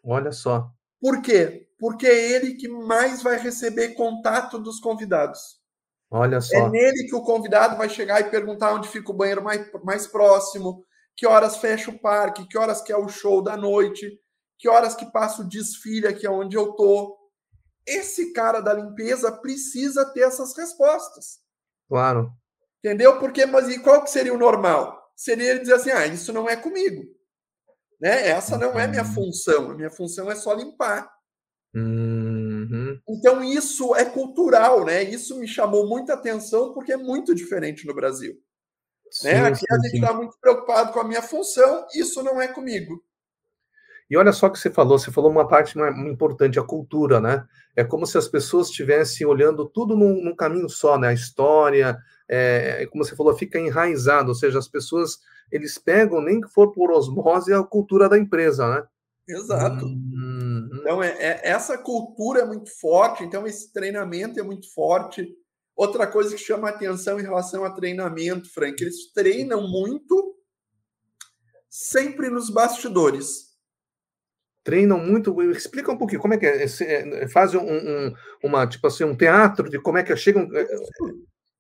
Olha 0.05 0.31
só. 0.31 0.71
Por 1.01 1.21
quê? 1.21 1.69
Porque 1.79 2.07
é 2.07 2.31
ele 2.31 2.55
que 2.55 2.69
mais 2.69 3.23
vai 3.23 3.37
receber 3.37 3.95
contato 3.95 4.59
dos 4.59 4.79
convidados. 4.79 5.61
Olha 6.09 6.41
só. 6.41 6.57
É 6.57 6.69
nele 6.69 7.09
que 7.09 7.15
o 7.15 7.23
convidado 7.23 7.77
vai 7.77 7.89
chegar 7.89 8.21
e 8.21 8.31
perguntar 8.31 8.75
onde 8.75 8.89
fica 8.89 9.11
o 9.11 9.15
banheiro 9.15 9.43
mais, 9.43 9.69
mais 9.83 10.07
próximo, 10.07 10.85
que 11.17 11.27
horas 11.27 11.57
fecha 11.57 11.91
o 11.91 11.99
parque, 11.99 12.47
que 12.47 12.57
horas 12.57 12.81
que 12.81 12.93
é 12.93 12.97
o 12.97 13.09
show 13.09 13.43
da 13.43 13.57
noite, 13.57 14.21
que 14.59 14.69
horas 14.69 14.95
que 14.95 15.11
passa 15.11 15.43
o 15.43 15.49
desfile 15.49 16.07
aqui 16.07 16.29
onde 16.29 16.57
eu 16.57 16.73
tô. 16.75 17.19
Esse 17.85 18.33
cara 18.33 18.61
da 18.61 18.73
limpeza 18.73 19.33
precisa 19.33 20.05
ter 20.13 20.21
essas 20.21 20.57
respostas. 20.57 21.41
Claro. 21.89 22.33
Entendeu? 22.85 23.19
Porque, 23.19 23.47
mas 23.47 23.69
e 23.69 23.79
qual 23.79 24.03
que 24.03 24.11
seria 24.11 24.35
o 24.35 24.39
normal? 24.39 25.01
Seria 25.15 25.51
ele 25.51 25.61
dizer 25.61 25.75
assim: 25.75 25.91
ah, 25.91 26.07
isso 26.07 26.33
não 26.33 26.49
é 26.49 26.57
comigo. 26.57 27.05
Né? 28.01 28.29
Essa 28.29 28.59
não 28.59 28.79
é 28.79 28.89
minha 28.89 29.05
uhum. 29.05 29.15
função. 29.15 29.71
A 29.71 29.75
minha 29.75 29.91
função 29.91 30.29
é 30.31 30.35
só 30.35 30.53
limpar. 30.53 31.09
Uhum. 31.73 33.01
Então, 33.09 33.43
isso 33.45 33.95
é 33.95 34.05
cultural, 34.05 34.85
né? 34.85 35.05
Isso 35.05 35.39
me 35.39 35.47
chamou 35.47 35.89
muita 35.89 36.15
atenção 36.15 36.75
porque 36.75 36.93
é 36.93 36.97
muito 36.97 37.35
diferente 37.35 37.87
no 37.87 37.95
Brasil. 37.95 38.35
Sim, 39.11 39.29
né? 39.29 39.47
Aqui 39.47 39.59
sim, 39.59 39.67
a 39.71 39.75
gente 39.77 39.95
está 39.95 40.13
muito 40.13 40.37
preocupado 40.41 40.93
com 40.93 41.01
a 41.01 41.05
minha 41.05 41.23
função, 41.23 41.87
isso 41.95 42.23
não 42.23 42.41
é 42.41 42.49
comigo. 42.49 43.03
E 44.13 44.17
olha 44.19 44.31
só 44.31 44.47
o 44.47 44.51
que 44.51 44.59
você 44.59 44.69
falou, 44.69 44.99
você 44.99 45.11
falou 45.11 45.31
uma 45.31 45.49
parte 45.49 45.75
importante, 46.07 46.59
a 46.59 46.63
cultura, 46.63 47.19
né? 47.19 47.47
É 47.75 47.83
como 47.83 48.07
se 48.07 48.19
as 48.19 48.29
pessoas 48.29 48.69
estivessem 48.69 49.27
olhando 49.27 49.67
tudo 49.67 49.97
num, 49.97 50.23
num 50.23 50.37
caminho 50.37 50.69
só, 50.69 50.99
né? 50.99 51.09
A 51.09 51.13
história, 51.15 51.97
é, 52.29 52.85
como 52.93 53.03
você 53.03 53.17
falou, 53.17 53.35
fica 53.35 53.59
enraizado, 53.59 54.29
ou 54.29 54.35
seja, 54.35 54.59
as 54.59 54.69
pessoas, 54.69 55.17
eles 55.51 55.79
pegam, 55.79 56.21
nem 56.21 56.43
que 56.43 56.49
for 56.51 56.73
por 56.73 56.93
osmose, 56.93 57.55
a 57.55 57.63
cultura 57.63 58.07
da 58.07 58.19
empresa, 58.19 58.69
né? 58.69 58.85
Exato. 59.27 59.87
Hum, 59.87 60.69
então, 60.75 61.03
é, 61.03 61.09
é, 61.13 61.49
essa 61.49 61.79
cultura 61.79 62.41
é 62.41 62.45
muito 62.45 62.69
forte, 62.79 63.25
então 63.25 63.47
esse 63.47 63.73
treinamento 63.73 64.39
é 64.39 64.43
muito 64.43 64.71
forte. 64.75 65.27
Outra 65.75 66.07
coisa 66.07 66.37
que 66.37 66.43
chama 66.43 66.69
atenção 66.69 67.19
em 67.19 67.23
relação 67.23 67.65
a 67.65 67.71
treinamento, 67.71 68.53
Frank, 68.53 68.77
eles 68.79 69.11
treinam 69.15 69.67
muito 69.67 70.37
sempre 71.71 72.29
nos 72.29 72.51
bastidores. 72.51 73.52
Treinam 74.65 74.99
muito. 74.99 75.43
Explica 75.51 75.91
um 75.91 75.99
pouquinho 75.99 76.21
como 76.21 76.35
é 76.35 76.39
que 76.39 76.47
é. 76.47 76.65
é 76.65 77.29
fazem 77.29 77.61
um, 77.61 78.07
um, 78.09 78.15
uma 78.45 78.67
tipo 78.67 78.87
assim 78.87 79.05
um 79.05 79.17
teatro 79.17 79.69
de 79.69 79.81
como 79.81 79.99
é 79.99 80.03
que 80.03 80.15
chegam. 80.17 80.49
É, 80.55 80.67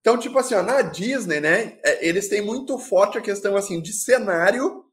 então, 0.00 0.18
tipo 0.18 0.38
assim, 0.38 0.54
ó, 0.54 0.62
na 0.62 0.82
Disney, 0.82 1.40
né? 1.40 1.78
Eles 2.00 2.28
têm 2.28 2.42
muito 2.42 2.78
forte 2.78 3.18
a 3.18 3.22
questão 3.22 3.56
assim 3.56 3.80
de 3.80 3.92
cenário 3.92 4.84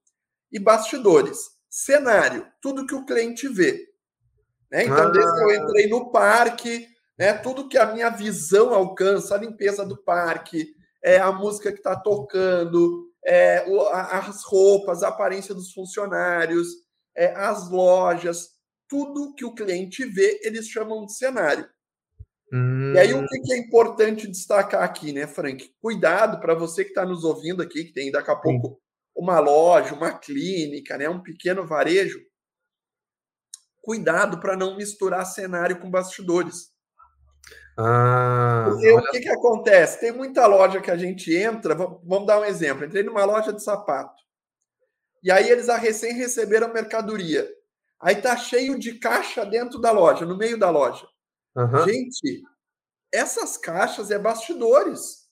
e 0.52 0.60
bastidores. 0.60 1.38
Cenário, 1.70 2.46
tudo 2.62 2.86
que 2.86 2.96
o 2.96 3.06
cliente 3.06 3.48
vê. 3.48 3.88
Né? 4.72 4.86
Então, 4.86 5.08
ah. 5.08 5.10
desde 5.10 5.34
que 5.34 5.44
eu 5.44 5.52
entrei 5.52 5.88
no 5.88 6.12
parque, 6.12 6.88
né, 7.18 7.34
tudo 7.34 7.68
que 7.68 7.78
a 7.78 7.88
minha 7.88 8.10
visão 8.10 8.74
alcança, 8.74 9.36
a 9.36 9.40
limpeza 9.40 9.86
do 9.86 9.98
parque, 9.98 10.74
é 11.04 11.18
a 11.18 11.32
música 11.32 11.72
que 11.72 11.80
está 11.80 11.96
tocando, 11.96 13.10
é, 13.26 13.66
as 14.12 14.44
roupas, 14.44 15.04
a 15.04 15.10
aparência 15.10 15.54
dos 15.54 15.72
funcionários, 15.74 16.68
é, 17.16 17.34
as 17.36 17.70
lojas, 17.70 18.50
tudo 18.88 19.34
que 19.36 19.46
o 19.46 19.54
cliente 19.54 20.06
vê, 20.06 20.40
eles 20.44 20.68
chamam 20.68 21.06
de 21.06 21.14
cenário. 21.14 21.70
Hum. 22.52 22.94
E 22.94 23.00
aí, 23.00 23.14
o 23.14 23.26
que 23.28 23.54
é 23.54 23.58
importante 23.58 24.28
destacar 24.28 24.84
aqui, 24.84 25.14
né, 25.14 25.28
Frank? 25.28 25.72
Cuidado 25.82 26.40
para 26.40 26.56
você 26.56 26.84
que 26.84 26.90
está 26.90 27.06
nos 27.06 27.24
ouvindo 27.24 27.62
aqui, 27.62 27.86
que 27.86 27.94
tem 27.94 28.12
daqui 28.12 28.32
a 28.32 28.36
pouco 28.36 28.68
Sim. 28.70 28.76
uma 29.16 29.40
loja, 29.40 29.94
uma 29.94 30.12
clínica, 30.18 30.98
né, 30.98 31.08
um 31.08 31.22
pequeno 31.22 31.66
varejo. 31.66 32.20
Cuidado 33.82 34.40
para 34.40 34.58
não 34.58 34.76
misturar 34.76 35.26
cenário 35.26 35.80
com 35.80 35.90
bastidores. 35.90 36.72
Ah, 37.78 38.66
Porque 38.68 38.92
o 38.92 39.02
que, 39.04 39.20
que 39.22 39.30
acontece? 39.30 40.02
Tem 40.02 40.12
muita 40.12 40.46
loja 40.46 40.82
que 40.82 40.92
a 40.92 40.98
gente 40.98 41.34
entra, 41.34 41.76
vamos 41.76 42.28
dar 42.28 42.42
um 42.42 42.46
exemplo. 42.46 42.84
Entrei 42.84 43.04
numa 43.04 43.24
loja 43.24 43.54
de 43.54 43.64
sapato. 43.64 44.22
E 45.24 45.32
aí 45.32 45.50
eles 45.50 45.70
a 45.70 45.78
recém 45.78 46.14
receberam 46.14 46.74
mercadoria. 46.74 47.50
Aí 48.00 48.16
tá 48.16 48.36
cheio 48.38 48.80
de 48.80 48.98
caixa 48.98 49.46
dentro 49.46 49.80
da 49.80 49.92
loja, 49.92 50.26
no 50.26 50.38
meio 50.38 50.58
da 50.58 50.70
loja. 50.70 51.06
Uhum. 51.56 51.86
Gente, 51.86 52.44
essas 53.14 53.58
caixas 53.58 54.10
é 54.12 54.18
bastidores. 54.18 55.28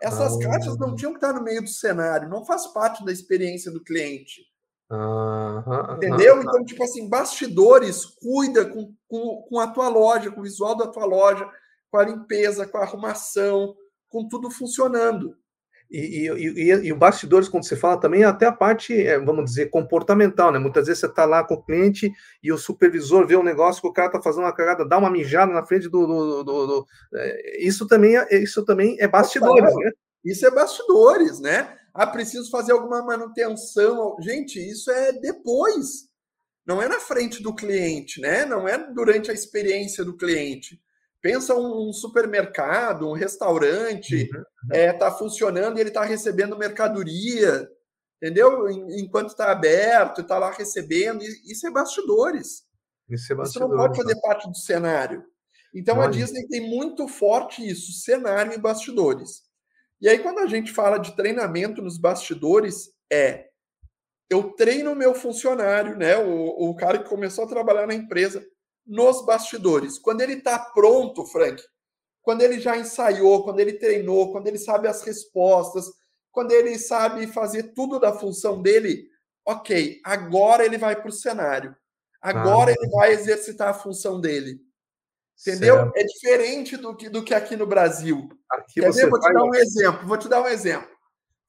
Essas 0.00 0.32
uhum. 0.32 0.40
caixas 0.40 0.76
não 0.78 0.96
tinham 0.96 1.12
que 1.12 1.18
estar 1.18 1.32
no 1.32 1.44
meio 1.44 1.62
do 1.62 1.68
cenário, 1.68 2.28
não 2.28 2.44
faz 2.44 2.66
parte 2.68 3.04
da 3.04 3.12
experiência 3.12 3.70
do 3.70 3.84
cliente. 3.84 4.42
Uhum. 4.90 5.94
Entendeu? 5.94 6.42
Então, 6.42 6.64
tipo 6.64 6.82
assim, 6.82 7.08
bastidores, 7.08 8.04
cuida 8.04 8.66
com, 8.66 8.92
com, 9.08 9.42
com 9.48 9.60
a 9.60 9.68
tua 9.68 9.88
loja, 9.88 10.30
com 10.30 10.40
o 10.40 10.44
visual 10.44 10.76
da 10.76 10.88
tua 10.88 11.04
loja, 11.04 11.48
com 11.90 11.98
a 11.98 12.04
limpeza, 12.04 12.66
com 12.66 12.78
a 12.78 12.82
arrumação, 12.82 13.76
com 14.08 14.26
tudo 14.26 14.50
funcionando. 14.50 15.36
E, 15.92 16.26
e, 16.26 16.48
e, 16.48 16.86
e, 16.86 16.92
o 16.92 16.96
bastidores, 16.96 17.50
quando 17.50 17.64
você 17.64 17.76
fala 17.76 18.00
também, 18.00 18.22
é 18.22 18.24
até 18.24 18.46
a 18.46 18.52
parte, 18.52 18.94
é, 18.94 19.18
vamos 19.18 19.44
dizer, 19.44 19.68
comportamental, 19.68 20.50
né? 20.50 20.58
Muitas 20.58 20.86
vezes 20.86 21.00
você 21.00 21.06
está 21.06 21.26
lá 21.26 21.44
com 21.44 21.52
o 21.52 21.62
cliente 21.62 22.10
e 22.42 22.50
o 22.50 22.56
supervisor 22.56 23.26
vê 23.26 23.36
um 23.36 23.42
negócio 23.42 23.82
que 23.82 23.88
o 23.88 23.92
cara 23.92 24.08
está 24.08 24.22
fazendo 24.22 24.44
uma 24.44 24.54
cagada, 24.54 24.88
dá 24.88 24.96
uma 24.96 25.10
mijada 25.10 25.52
na 25.52 25.66
frente 25.66 25.90
do. 25.90 26.06
do, 26.06 26.44
do, 26.44 26.66
do 26.66 26.86
é, 27.14 27.66
isso, 27.66 27.86
também 27.86 28.16
é, 28.16 28.42
isso 28.42 28.64
também 28.64 28.96
é 28.98 29.06
bastidores, 29.06 29.74
né? 29.74 29.90
Isso 30.24 30.46
é 30.46 30.50
bastidores, 30.50 31.40
né? 31.40 31.76
Ah, 31.92 32.06
preciso 32.06 32.50
fazer 32.50 32.72
alguma 32.72 33.04
manutenção. 33.04 34.16
Gente, 34.18 34.58
isso 34.58 34.90
é 34.90 35.12
depois. 35.12 36.08
Não 36.66 36.80
é 36.80 36.88
na 36.88 37.00
frente 37.00 37.42
do 37.42 37.54
cliente, 37.54 38.18
né? 38.18 38.46
Não 38.46 38.66
é 38.66 38.78
durante 38.78 39.30
a 39.30 39.34
experiência 39.34 40.02
do 40.02 40.16
cliente. 40.16 40.80
Pensa 41.22 41.54
um 41.54 41.92
supermercado, 41.92 43.08
um 43.08 43.12
restaurante, 43.12 44.28
uhum. 44.34 44.44
é, 44.72 44.92
tá 44.92 45.10
funcionando 45.10 45.78
e 45.78 45.80
ele 45.80 45.90
está 45.90 46.02
recebendo 46.02 46.58
mercadoria, 46.58 47.68
entendeu? 48.20 48.68
Enquanto 48.68 49.28
está 49.28 49.52
aberto, 49.52 50.20
está 50.20 50.36
lá 50.36 50.50
recebendo. 50.50 51.22
Isso 51.22 51.64
é 51.64 51.70
bastidores. 51.70 52.64
Isso, 53.08 53.32
é 53.32 53.36
bastidores, 53.36 53.50
isso 53.50 53.60
não 53.60 53.70
pode 53.70 53.96
fazer 53.96 54.20
parte 54.20 54.48
do 54.48 54.56
cenário. 54.56 55.24
Então 55.72 55.98
Olha. 55.98 56.08
a 56.08 56.10
Disney 56.10 56.46
tem 56.48 56.68
muito 56.68 57.06
forte 57.06 57.66
isso, 57.66 57.92
cenário 57.92 58.52
e 58.52 58.58
bastidores. 58.58 59.42
E 60.00 60.08
aí, 60.08 60.18
quando 60.18 60.40
a 60.40 60.46
gente 60.48 60.72
fala 60.72 60.98
de 60.98 61.14
treinamento 61.14 61.80
nos 61.80 61.96
bastidores, 61.96 62.90
é 63.10 63.46
eu 64.28 64.50
treino 64.54 64.92
o 64.92 64.96
meu 64.96 65.14
funcionário, 65.14 65.96
né? 65.96 66.16
O, 66.16 66.70
o 66.70 66.74
cara 66.74 66.98
que 66.98 67.08
começou 67.08 67.44
a 67.44 67.48
trabalhar 67.48 67.86
na 67.86 67.94
empresa 67.94 68.44
nos 68.86 69.24
bastidores. 69.24 69.98
Quando 69.98 70.20
ele 70.20 70.34
está 70.34 70.58
pronto, 70.58 71.24
Frank, 71.26 71.62
quando 72.22 72.42
ele 72.42 72.60
já 72.60 72.76
ensaiou, 72.76 73.44
quando 73.44 73.60
ele 73.60 73.74
treinou, 73.74 74.32
quando 74.32 74.46
ele 74.46 74.58
sabe 74.58 74.88
as 74.88 75.02
respostas, 75.02 75.86
quando 76.30 76.52
ele 76.52 76.78
sabe 76.78 77.26
fazer 77.26 77.74
tudo 77.74 77.98
da 77.98 78.12
função 78.12 78.62
dele, 78.62 79.08
ok, 79.44 80.00
agora 80.04 80.64
ele 80.64 80.78
vai 80.78 80.96
para 80.96 81.08
o 81.08 81.12
cenário. 81.12 81.76
Agora 82.20 82.70
ah. 82.70 82.74
ele 82.78 82.90
vai 82.90 83.12
exercitar 83.12 83.68
a 83.68 83.74
função 83.74 84.20
dele. 84.20 84.60
Entendeu? 85.40 85.76
Certo. 85.76 85.96
É 85.96 86.04
diferente 86.04 86.76
do 86.76 86.96
que, 86.96 87.08
do 87.08 87.24
que 87.24 87.34
aqui 87.34 87.56
no 87.56 87.66
Brasil. 87.66 88.28
Aqui 88.50 88.80
Quer 88.80 88.92
ver? 88.92 89.10
Vou 89.10 89.18
te 89.18 89.32
dar 89.32 89.44
um 89.44 89.54
exemplo. 89.54 90.06
Vou 90.06 90.16
te 90.16 90.28
dar 90.28 90.42
um 90.42 90.46
exemplo. 90.46 90.88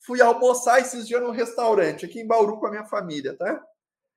Fui 0.05 0.21
almoçar 0.21 0.79
esses 0.79 1.07
dias 1.07 1.21
num 1.21 1.31
restaurante 1.31 2.05
aqui 2.05 2.19
em 2.19 2.27
Bauru 2.27 2.59
com 2.59 2.67
a 2.67 2.71
minha 2.71 2.85
família, 2.85 3.37
tá? 3.37 3.63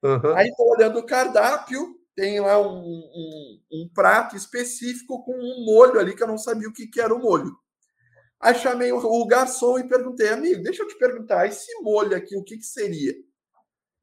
Uhum. 0.03 0.35
Aí 0.35 0.49
estou 0.49 0.69
olhando 0.71 0.99
o 0.99 1.07
cardápio, 1.07 1.96
tem 2.17 2.41
lá 2.41 2.59
um, 2.59 2.81
um, 2.81 3.61
um, 3.71 3.91
prato 3.95 4.35
específico 4.35 5.23
com 5.23 5.35
um 5.35 5.65
molho 5.67 6.01
ali 6.01 6.17
que 6.17 6.23
eu 6.23 6.27
não 6.27 6.39
sabia 6.39 6.67
o 6.67 6.73
que, 6.73 6.87
que 6.87 7.01
era 7.01 7.15
o 7.15 7.21
molho. 7.21 7.55
Aí 8.41 8.55
chamei 8.55 8.91
o, 8.91 8.99
o, 8.99 9.27
garçom 9.27 9.79
e 9.79 9.87
perguntei, 9.87 10.31
amigo, 10.31 10.63
deixa 10.63 10.83
eu 10.83 10.89
te 10.89 10.99
perguntar, 10.99 11.47
esse 11.47 11.71
molho 11.83 12.17
aqui, 12.17 12.35
o 12.35 12.43
que, 12.43 12.57
que 12.57 12.65
seria? 12.65 13.15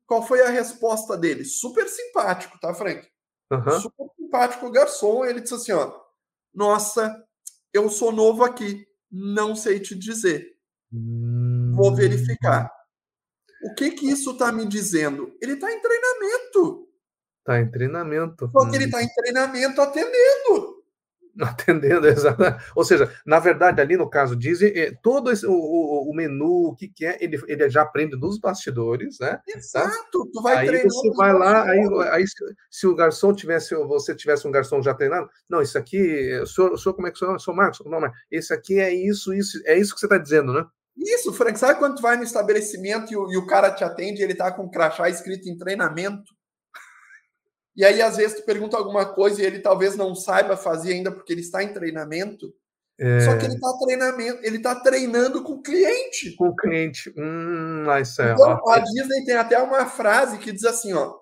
Qual 0.05 0.21
foi 0.21 0.41
a 0.41 0.49
resposta 0.49 1.17
dele? 1.17 1.43
Super 1.43 1.89
simpático, 1.89 2.59
tá, 2.59 2.73
Frank? 2.73 3.07
Uhum. 3.51 3.81
Super 3.81 4.07
simpático 4.15 4.67
o 4.67 4.71
garçom. 4.71 5.25
Ele 5.25 5.41
disse 5.41 5.55
assim: 5.55 5.71
ó, 5.71 5.99
nossa, 6.53 7.15
eu 7.73 7.89
sou 7.89 8.11
novo 8.11 8.43
aqui, 8.43 8.85
não 9.11 9.55
sei 9.55 9.79
te 9.79 9.95
dizer. 9.95 10.55
Vou 10.91 11.91
hum. 11.91 11.95
verificar. 11.95 12.71
O 13.63 13.73
que 13.73 13.91
que 13.91 14.07
isso 14.07 14.31
está 14.31 14.51
me 14.51 14.67
dizendo? 14.67 15.35
Ele 15.41 15.53
está 15.53 15.71
em 15.71 15.81
treinamento. 15.81 16.92
Está 17.43 17.59
em 17.59 17.69
treinamento. 17.69 18.49
Porque 18.49 18.71
hum. 18.71 18.75
ele 18.75 18.85
está 18.85 19.03
em 19.03 19.09
treinamento 19.09 19.81
atendendo. 19.81 20.81
Atendendo, 21.41 22.07
exatamente. 22.07 22.63
Ou 22.75 22.85
seja, 22.85 23.11
na 23.25 23.39
verdade, 23.39 23.81
ali 23.81 23.97
no 23.97 24.09
caso 24.09 24.35
Disney, 24.35 24.71
é, 24.75 24.91
todo 25.01 25.31
esse, 25.31 25.45
o, 25.45 25.51
o, 25.51 26.11
o, 26.11 26.15
menu, 26.15 26.67
o 26.67 26.75
que, 26.75 26.87
que 26.87 27.05
é, 27.05 27.17
ele, 27.19 27.41
ele 27.47 27.69
já 27.69 27.81
aprende 27.81 28.15
nos 28.15 28.37
bastidores, 28.37 29.17
né? 29.19 29.31
Tá? 29.31 29.41
Exato, 29.47 29.89
tá? 29.89 30.29
tu 30.31 30.41
vai 30.43 30.69
aí 30.69 30.83
Você 30.83 31.09
vai 31.15 31.33
lá, 31.33 31.63
aí, 31.63 31.79
aí 32.11 32.27
se, 32.27 32.35
se, 32.69 32.87
o 32.87 32.95
garçom 32.95 33.33
tivesse, 33.33 33.73
você 33.73 34.15
tivesse 34.15 34.47
um 34.47 34.51
garçom 34.51 34.81
já 34.81 34.93
treinado, 34.93 35.27
não, 35.49 35.61
isso 35.61 35.75
aqui, 35.75 36.39
o 36.39 36.45
senhor, 36.45 36.71
o 36.73 36.77
senhor 36.77 36.93
como 36.93 37.07
é 37.07 37.11
que 37.11 37.15
o 37.15 37.19
senhor, 37.19 37.39
sou 37.39 37.55
Marcos, 37.55 37.81
não, 37.83 37.99
mas 37.99 38.11
esse 38.29 38.53
aqui 38.53 38.79
é 38.79 38.93
isso, 38.93 39.33
isso, 39.33 39.59
é 39.65 39.75
isso 39.75 39.95
que 39.95 39.99
você 39.99 40.05
está 40.05 40.19
dizendo, 40.19 40.53
né? 40.53 40.63
Isso, 40.95 41.33
Frank, 41.33 41.57
sabe 41.57 41.79
quando 41.79 41.95
tu 41.95 42.03
vai 42.03 42.15
no 42.15 42.23
estabelecimento 42.23 43.11
e 43.11 43.17
o, 43.17 43.31
e 43.31 43.37
o 43.37 43.47
cara 43.47 43.71
te 43.71 43.83
atende 43.83 44.21
ele 44.21 44.35
tá 44.35 44.51
com 44.51 44.63
um 44.63 44.69
crachá 44.69 45.09
escrito 45.09 45.49
em 45.49 45.57
treinamento? 45.57 46.31
E 47.75 47.83
aí, 47.83 48.01
às 48.01 48.17
vezes, 48.17 48.37
tu 48.39 48.45
pergunta 48.45 48.77
alguma 48.77 49.05
coisa 49.05 49.41
e 49.41 49.45
ele 49.45 49.59
talvez 49.59 49.95
não 49.95 50.13
saiba 50.13 50.55
fazer 50.55 50.93
ainda 50.93 51.11
porque 51.11 51.33
ele 51.33 51.41
está 51.41 51.63
em 51.63 51.73
treinamento. 51.73 52.53
É... 52.99 53.21
Só 53.21 53.35
que 53.35 53.45
ele 53.45 53.55
está 53.55 53.73
treinamento, 53.79 54.39
ele 54.43 54.57
está 54.57 54.75
treinando 54.75 55.43
com 55.43 55.53
o 55.53 55.61
cliente. 55.61 56.35
Com 56.35 56.49
o 56.49 56.55
cliente. 56.55 57.11
Hum, 57.17 57.85
isso 57.99 58.21
é... 58.21 58.33
Então, 58.33 58.69
a 58.69 58.79
Disney 58.79 59.25
tem 59.25 59.35
até 59.35 59.57
uma 59.57 59.87
frase 59.87 60.37
que 60.37 60.51
diz 60.51 60.63
assim: 60.63 60.93
ó, 60.93 61.17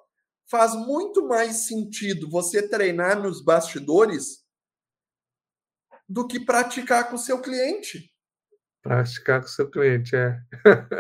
faz 0.50 0.76
muito 0.76 1.26
mais 1.26 1.68
sentido 1.68 2.30
você 2.30 2.68
treinar 2.68 3.22
nos 3.22 3.42
bastidores 3.42 4.42
do 6.08 6.28
que 6.28 6.42
praticar 6.42 7.10
com 7.10 7.16
o 7.16 7.20
seu 7.20 7.40
cliente. 7.40 8.12
Praticar 8.84 9.40
com 9.40 9.48
o 9.48 9.50
seu 9.50 9.70
cliente, 9.70 10.14
é. 10.14 10.38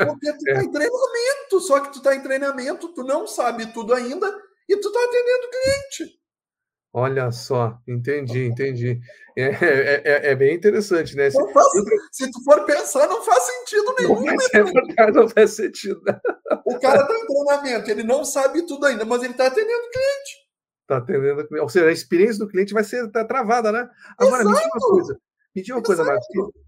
Porque 0.05 0.31
tu 0.31 0.47
está 0.47 0.61
é. 0.61 0.63
em 0.63 0.71
treinamento, 0.71 1.59
só 1.59 1.81
que 1.81 1.91
tu 1.91 1.97
está 1.97 2.15
em 2.15 2.23
treinamento, 2.23 2.93
tu 2.93 3.03
não 3.03 3.27
sabe 3.27 3.73
tudo 3.73 3.93
ainda 3.93 4.50
e 4.67 4.77
tu 4.77 4.87
está 4.87 4.99
atendendo 4.99 5.47
o 5.47 5.49
cliente. 5.49 6.21
Olha 6.93 7.31
só, 7.31 7.79
entendi, 7.87 8.45
entendi. 8.45 8.99
É, 9.37 9.43
é, 9.43 10.01
é, 10.03 10.31
é 10.31 10.35
bem 10.35 10.53
interessante, 10.53 11.15
né? 11.15 11.29
Se, 11.29 11.53
faz, 11.53 11.67
se, 12.11 12.29
tu 12.29 12.43
for 12.43 12.65
pensar, 12.65 13.07
não 13.07 13.23
faz 13.23 13.43
sentido 13.43 13.95
nenhum. 13.97 14.15
Não, 14.15 14.23
né? 14.25 14.35
não 15.15 15.29
faz 15.29 15.51
sentido. 15.51 16.01
O 16.65 16.77
cara 16.79 17.01
está 17.01 17.13
em 17.13 17.25
treinamento, 17.25 17.89
ele 17.89 18.03
não 18.03 18.25
sabe 18.25 18.65
tudo 18.65 18.85
ainda, 18.85 19.05
mas 19.05 19.23
ele 19.23 19.31
está 19.31 19.47
atendendo 19.47 19.89
cliente. 19.89 20.41
Está 20.81 20.97
atendendo 20.97 21.47
cliente. 21.47 21.63
Ou 21.63 21.69
seja, 21.69 21.85
a 21.85 21.93
experiência 21.93 22.39
do 22.39 22.49
cliente 22.49 22.73
vai 22.73 22.83
ser 22.83 23.09
tá 23.09 23.23
travada, 23.23 23.71
né? 23.71 23.89
Agora, 24.17 24.43
Exato. 24.43 24.49
me 24.49 24.61
diga 24.61 24.75
uma 24.75 24.89
coisa. 24.89 25.19
Me 25.55 25.61
diga 25.61 25.77
uma 25.77 25.83
coisa, 25.83 26.03
Marcos. 26.03 26.27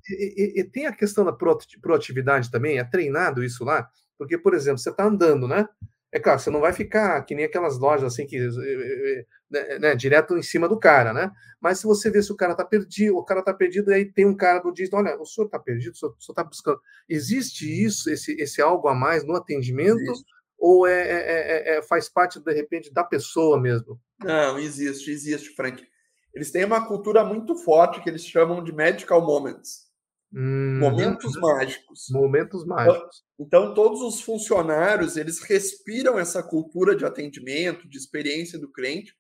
E, 0.10 0.14
e, 0.14 0.62
e, 0.62 0.64
tem 0.64 0.86
a 0.86 0.94
questão 0.94 1.26
da 1.26 1.34
proatividade 1.82 2.50
também? 2.50 2.80
É 2.80 2.84
treinado 2.86 3.44
isso 3.44 3.66
lá? 3.66 3.90
Porque, 4.18 4.38
por 4.38 4.54
exemplo, 4.54 4.78
você 4.78 4.90
está 4.90 5.06
andando, 5.06 5.50
né? 5.50 5.68
É 6.14 6.20
claro, 6.20 6.40
você 6.40 6.52
não 6.52 6.60
vai 6.60 6.72
ficar 6.72 7.24
que 7.24 7.34
nem 7.34 7.46
aquelas 7.46 7.80
lojas 7.80 8.14
assim 8.14 8.28
que 8.28 8.38
eh, 8.38 8.46
eh, 8.46 9.26
eh, 9.52 9.80
né, 9.80 9.96
direto 9.96 10.38
em 10.38 10.44
cima 10.44 10.70
do 10.70 10.80
cara, 10.80 11.12
né? 11.12 11.32
Mas 11.60 11.80
se 11.80 11.88
você 11.88 12.12
vê 12.12 12.22
se 12.22 12.32
o 12.32 12.36
cara 12.36 12.54
tá 12.54 12.64
perdido, 12.64 13.18
o 13.18 13.26
cara 13.26 13.42
tá 13.42 13.52
perdido, 13.52 13.90
e 13.90 13.96
aí 13.96 14.06
tem 14.06 14.24
um 14.24 14.36
cara 14.36 14.60
do 14.60 14.72
diz, 14.72 14.94
olha, 14.94 15.20
o 15.20 15.26
senhor 15.26 15.50
tá 15.50 15.58
perdido, 15.58 15.94
o 15.94 15.98
senhor, 15.98 16.16
o 16.16 16.22
senhor 16.22 16.36
tá 16.36 16.44
buscando. 16.44 16.80
Existe 17.10 17.66
isso, 17.66 18.12
esse, 18.12 18.40
esse 18.40 18.62
algo 18.62 18.88
a 18.88 18.94
mais 18.94 19.24
no 19.24 19.36
atendimento? 19.36 20.00
Existe. 20.00 20.32
Ou 20.60 20.86
é, 20.86 21.02
é, 21.02 21.74
é, 21.74 21.78
é, 21.78 21.82
faz 21.82 22.08
parte, 22.08 22.40
de 22.40 22.54
repente, 22.54 22.94
da 22.94 23.04
pessoa 23.04 23.60
mesmo? 23.60 24.00
Não, 24.24 24.60
existe, 24.60 25.10
existe, 25.10 25.50
Frank. 25.56 25.84
Eles 26.32 26.52
têm 26.52 26.64
uma 26.64 26.88
cultura 26.88 27.26
muito 27.26 27.56
forte 27.56 28.02
que 28.02 28.10
eles 28.10 28.24
chamam 28.24 28.64
de 28.64 28.72
medical 28.72 29.26
moments. 29.26 29.92
Hum, 30.36 30.80
momentos 30.80 31.36
mágicos. 31.36 32.08
Momentos 32.10 32.66
mágicos. 32.66 33.24
Então, 33.40 33.66
então, 33.66 33.74
todos 33.76 34.02
os 34.02 34.22
funcionários, 34.22 35.16
eles 35.16 35.40
respiram 35.40 36.18
essa 36.18 36.42
cultura 36.42 36.96
de 36.96 37.06
atendimento, 37.06 37.88
de 37.88 37.98
experiência 37.98 38.58
do 38.58 38.72
cliente, 38.72 39.16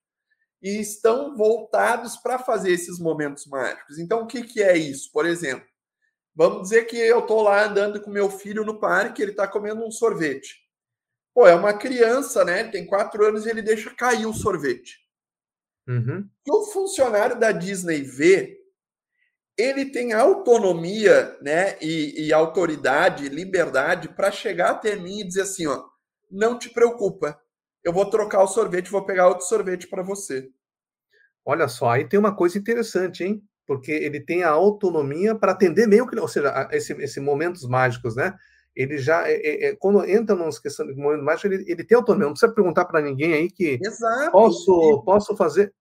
e 0.60 0.79
estão 0.79 1.38
voltados 1.38 2.17
para 2.17 2.39
fazer 2.39 2.72
esses 2.72 2.98
momentos 2.98 3.46
mágicos. 3.46 4.00
Então, 4.00 4.24
o 4.24 4.27
que, 4.27 4.41
que 4.43 4.63
é 4.63 4.75
isso? 4.75 5.12
Por 5.12 5.25
exemplo, 5.25 5.67
vamos 6.34 6.63
dizer 6.63 6.86
que 6.86 6.98
eu 6.98 7.20
estou 7.20 7.43
lá 7.43 7.65
andando 7.65 8.01
com 8.01 8.10
meu 8.10 8.29
filho 8.29 8.65
no 8.65 8.79
parque, 8.79 9.22
ele 9.22 9.32
está 9.32 9.48
comendo 9.48 9.86
um 9.86 9.91
sorvete. 9.91 10.63
Pô, 11.34 11.46
é 11.46 11.53
uma 11.53 11.74
criança, 11.74 12.43
né? 12.43 12.63
Tem 12.63 12.86
quatro 12.88 13.24
anos 13.25 13.46
e 13.46 13.50
ele 13.50 13.62
deixa 13.62 13.93
cair 13.93 14.25
o 14.25 14.34
sorvete. 14.34 15.00
Uhum. 15.88 16.27
E 16.46 16.51
o 16.51 16.63
funcionário 16.65 17.39
da 17.39 17.51
Disney 17.51 18.01
vê 18.01 18.62
ele 19.57 19.86
tem 19.86 20.13
autonomia, 20.13 21.38
né, 21.41 21.77
e, 21.81 22.27
e 22.27 22.33
autoridade, 22.33 23.29
liberdade 23.29 24.10
para 24.10 24.31
chegar 24.31 24.72
até 24.72 24.95
mim 24.95 25.19
e 25.19 25.27
dizer 25.27 25.41
assim, 25.41 25.67
ó, 25.67 25.83
não 26.31 26.57
te 26.57 26.69
preocupa, 26.69 27.39
eu 27.83 27.93
vou 27.93 28.10
trocar 28.10 28.41
o 28.41 28.48
sorvete, 28.48 28.89
vou 28.89 29.05
pegar 29.05 29.27
outro 29.27 29.45
sorvete 29.45 29.88
para 29.88 30.01
você. 30.01 30.50
Olha 31.45 31.67
só, 31.67 31.89
aí 31.89 32.07
tem 32.07 32.19
uma 32.19 32.36
coisa 32.36 32.57
interessante, 32.57 33.24
hein? 33.24 33.43
Porque 33.67 33.91
ele 33.91 34.19
tem 34.19 34.43
a 34.43 34.50
autonomia 34.50 35.36
para 35.36 35.51
atender 35.51 35.88
meio 35.88 36.07
que, 36.07 36.17
ou 36.17 36.27
seja, 36.27 36.69
esse, 36.72 36.93
esse 36.93 37.19
momentos 37.19 37.67
mágicos, 37.67 38.15
né? 38.15 38.33
Ele 38.75 38.98
já, 38.98 39.27
é, 39.29 39.33
é, 39.33 39.65
é 39.67 39.75
quando 39.75 40.03
entra 40.05 40.36
numa 40.36 40.50
questão 40.50 40.88
de 40.88 40.95
momentos 40.95 41.24
mágicos, 41.24 41.51
ele, 41.51 41.72
ele 41.72 41.83
tem 41.83 41.95
autonomia. 41.95 42.25
Não 42.25 42.33
precisa 42.33 42.53
perguntar 42.53 42.86
para 42.86 43.01
ninguém 43.01 43.33
aí 43.33 43.51
que 43.51 43.77
Exato. 43.81 44.31
posso, 44.31 45.03
posso 45.05 45.36
fazer. 45.36 45.74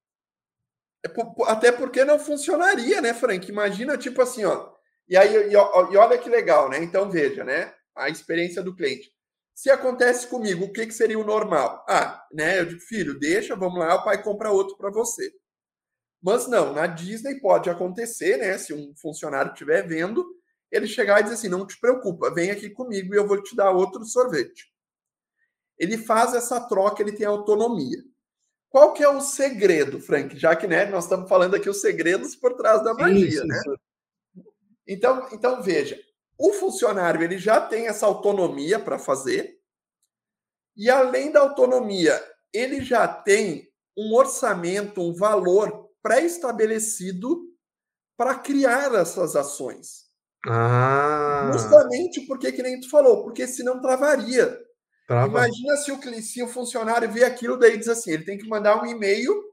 É 1.04 1.11
até 1.50 1.73
porque 1.73 2.04
não 2.04 2.18
funcionaria, 2.18 3.00
né, 3.00 3.12
Frank? 3.12 3.49
Imagina, 3.49 3.99
tipo 3.99 4.23
assim, 4.23 4.44
ó. 4.44 4.71
E 5.09 5.16
aí, 5.16 5.50
e, 5.52 5.56
olha 5.56 6.18
que 6.18 6.28
legal, 6.28 6.71
né? 6.71 6.82
Então, 6.82 7.11
veja, 7.11 7.44
né? 7.44 7.75
A 7.94 8.09
experiência 8.09 8.62
do 8.62 8.75
cliente. 8.75 9.11
Se 9.54 9.71
acontece 9.71 10.28
comigo, 10.28 10.64
o 10.64 10.73
que, 10.73 10.87
que 10.87 10.94
seria 10.94 11.18
o 11.18 11.25
normal? 11.25 11.85
Ah, 11.88 12.25
né? 12.32 12.61
Eu 12.61 12.66
digo, 12.66 12.80
filho, 12.80 13.18
deixa, 13.18 13.56
vamos 13.56 13.78
lá, 13.78 13.97
o 13.97 14.04
pai 14.04 14.23
compra 14.23 14.50
outro 14.50 14.76
para 14.76 14.90
você. 14.90 15.30
Mas 16.23 16.47
não, 16.47 16.73
na 16.73 16.87
Disney 16.87 17.40
pode 17.40 17.68
acontecer, 17.68 18.38
né? 18.38 18.56
Se 18.56 18.73
um 18.73 18.94
funcionário 18.97 19.52
estiver 19.52 19.87
vendo, 19.87 20.25
ele 20.71 20.87
chegar 20.87 21.21
e 21.21 21.25
dizer 21.25 21.35
assim: 21.35 21.49
não 21.49 21.66
te 21.66 21.78
preocupa, 21.80 22.32
vem 22.32 22.50
aqui 22.50 22.71
comigo 22.71 23.12
e 23.14 23.18
eu 23.18 23.26
vou 23.26 23.42
te 23.42 23.56
dar 23.56 23.73
outro 23.73 24.04
sorvete. 24.04 24.73
Ele 25.78 25.99
faz 25.99 26.32
essa 26.35 26.61
troca, 26.68 27.02
ele 27.02 27.12
tem 27.12 27.26
autonomia. 27.26 27.99
Qual 28.72 28.94
que 28.94 29.04
é 29.04 29.08
o 29.08 29.20
segredo, 29.20 30.00
Frank? 30.00 30.34
Já 30.38 30.56
que 30.56 30.66
né, 30.66 30.86
nós 30.86 31.04
estamos 31.04 31.28
falando 31.28 31.54
aqui 31.54 31.68
os 31.68 31.82
segredos 31.82 32.34
por 32.34 32.54
trás 32.54 32.82
da 32.82 32.94
magia, 32.94 33.44
né? 33.44 33.62
Então, 34.88 35.28
então 35.30 35.62
veja, 35.62 36.00
o 36.38 36.54
funcionário 36.54 37.22
ele 37.22 37.37
já 37.37 37.61
tem 37.61 37.87
essa 37.87 38.06
autonomia 38.06 38.78
para 38.78 38.98
fazer 38.98 39.61
e 40.74 40.88
além 40.88 41.30
da 41.30 41.40
autonomia, 41.40 42.18
ele 42.50 42.82
já 42.82 43.06
tem 43.06 43.68
um 43.94 44.14
orçamento, 44.14 45.02
um 45.02 45.14
valor 45.14 45.90
pré-estabelecido 46.02 47.42
para 48.16 48.37
criar 48.37 48.94
essas 48.94 49.37
ações. 49.37 50.06
Ah. 50.48 51.50
Justamente 51.52 52.22
porque 52.22 52.50
que 52.52 52.62
nem 52.62 52.80
tu 52.80 52.88
falou, 52.88 53.22
porque 53.22 53.46
senão 53.46 53.82
travaria. 53.82 54.58
Trava. 55.12 55.29
Imagina 55.29 55.77
se 55.77 55.92
o, 55.92 56.22
se 56.22 56.42
o 56.42 56.48
funcionário 56.48 57.11
vê 57.12 57.22
aquilo 57.22 57.59
daí 57.59 57.77
diz 57.77 57.88
assim, 57.88 58.12
ele 58.12 58.25
tem 58.25 58.38
que 58.38 58.48
mandar 58.48 58.83
um 58.83 58.87
e-mail 58.87 59.44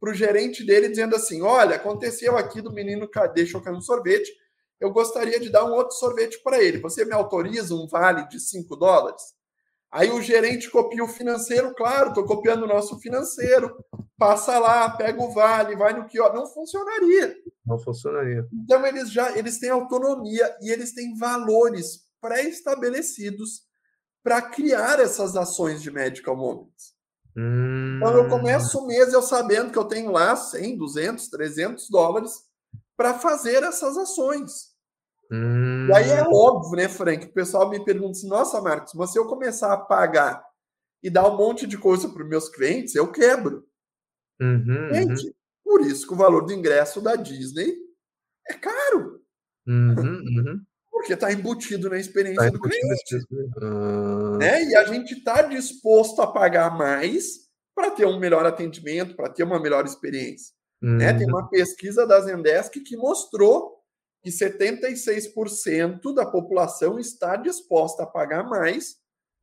para 0.00 0.10
o 0.10 0.14
gerente 0.14 0.64
dele 0.64 0.88
dizendo 0.88 1.14
assim, 1.14 1.42
olha, 1.42 1.76
aconteceu 1.76 2.38
aqui 2.38 2.62
do 2.62 2.72
menino 2.72 3.06
deixou 3.34 3.60
cair 3.60 3.76
um 3.76 3.80
sorvete, 3.82 4.32
eu 4.80 4.90
gostaria 4.90 5.38
de 5.38 5.50
dar 5.50 5.66
um 5.66 5.74
outro 5.74 5.94
sorvete 5.96 6.42
para 6.42 6.62
ele. 6.62 6.78
Você 6.78 7.04
me 7.04 7.12
autoriza 7.12 7.74
um 7.74 7.86
vale 7.86 8.26
de 8.28 8.40
5 8.40 8.74
dólares? 8.74 9.22
Aí 9.90 10.10
o 10.10 10.22
gerente 10.22 10.70
copia 10.70 11.04
o 11.04 11.08
financeiro, 11.08 11.74
claro, 11.74 12.08
estou 12.08 12.24
copiando 12.24 12.62
o 12.62 12.66
nosso 12.66 12.98
financeiro. 12.98 13.84
Passa 14.16 14.58
lá, 14.58 14.88
pega 14.96 15.22
o 15.22 15.30
vale, 15.30 15.76
vai 15.76 15.92
no 15.92 16.06
que 16.06 16.16
não 16.16 16.46
funcionaria. 16.46 17.36
Não 17.66 17.78
funcionaria. 17.78 18.48
Então 18.50 18.86
eles 18.86 19.12
já 19.12 19.36
eles 19.36 19.58
têm 19.58 19.68
autonomia 19.68 20.56
e 20.62 20.70
eles 20.70 20.94
têm 20.94 21.14
valores 21.18 22.06
pré-estabelecidos 22.18 23.70
para 24.22 24.40
criar 24.40 25.00
essas 25.00 25.36
ações 25.36 25.82
de 25.82 25.90
medical 25.90 26.36
moments. 26.36 26.94
Hum... 27.36 27.96
Então 27.96 28.16
eu 28.16 28.28
começo 28.28 28.78
o 28.78 28.86
mês 28.86 29.12
eu 29.12 29.22
sabendo 29.22 29.72
que 29.72 29.78
eu 29.78 29.84
tenho 29.84 30.10
lá 30.10 30.36
100, 30.36 30.76
200, 30.76 31.28
300 31.28 31.90
dólares 31.90 32.32
para 32.96 33.14
fazer 33.18 33.62
essas 33.62 33.96
ações. 33.96 34.72
Hum... 35.30 35.88
E 35.88 35.92
aí 35.94 36.10
é 36.10 36.22
óbvio, 36.22 36.76
né, 36.76 36.88
Frank? 36.88 37.26
O 37.26 37.32
pessoal 37.32 37.68
me 37.68 37.84
pergunta 37.84 38.12
assim: 38.12 38.28
nossa, 38.28 38.60
Marcos, 38.60 38.94
mas 38.94 39.10
se 39.10 39.18
eu 39.18 39.26
começar 39.26 39.72
a 39.72 39.78
pagar 39.78 40.44
e 41.02 41.10
dar 41.10 41.28
um 41.28 41.36
monte 41.36 41.66
de 41.66 41.76
coisa 41.76 42.08
para 42.08 42.22
os 42.22 42.28
meus 42.28 42.48
clientes, 42.48 42.94
eu 42.94 43.10
quebro. 43.10 43.66
Uhum, 44.40 44.94
Gente, 44.94 45.26
uhum. 45.26 45.32
por 45.64 45.80
isso 45.82 46.06
que 46.06 46.14
o 46.14 46.16
valor 46.16 46.44
do 46.44 46.52
ingresso 46.52 47.00
da 47.00 47.16
Disney 47.16 47.76
é 48.48 48.54
caro. 48.54 49.20
Uhum, 49.66 49.94
uhum 49.98 50.66
porque 51.02 51.14
está 51.14 51.32
embutido 51.32 51.90
na 51.90 51.98
experiência 51.98 52.44
tá 52.44 52.50
do 52.50 52.60
cliente. 52.60 53.26
Ah. 53.60 54.36
Né? 54.38 54.64
E 54.64 54.76
a 54.76 54.84
gente 54.84 55.14
está 55.14 55.42
disposto 55.42 56.22
a 56.22 56.26
pagar 56.26 56.76
mais 56.76 57.42
para 57.74 57.90
ter 57.90 58.06
um 58.06 58.18
melhor 58.18 58.46
atendimento, 58.46 59.16
para 59.16 59.28
ter 59.28 59.42
uma 59.42 59.60
melhor 59.60 59.84
experiência. 59.84 60.54
Né? 60.80 61.12
Tem 61.12 61.26
uhum. 61.26 61.38
uma 61.38 61.48
pesquisa 61.48 62.06
da 62.06 62.20
Zendesk 62.20 62.80
que 62.80 62.96
mostrou 62.96 63.78
que 64.22 64.30
76% 64.30 66.14
da 66.14 66.24
população 66.24 66.98
está 66.98 67.36
disposta 67.36 68.04
a 68.04 68.06
pagar 68.06 68.44
mais 68.44 68.96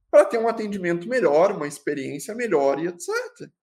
para 0.09 0.25
ter 0.25 0.37
um 0.37 0.47
atendimento 0.47 1.07
melhor, 1.07 1.51
uma 1.51 1.67
experiência 1.67 2.33
melhor 2.33 2.79
e 2.79 2.87
etc. 2.87 3.09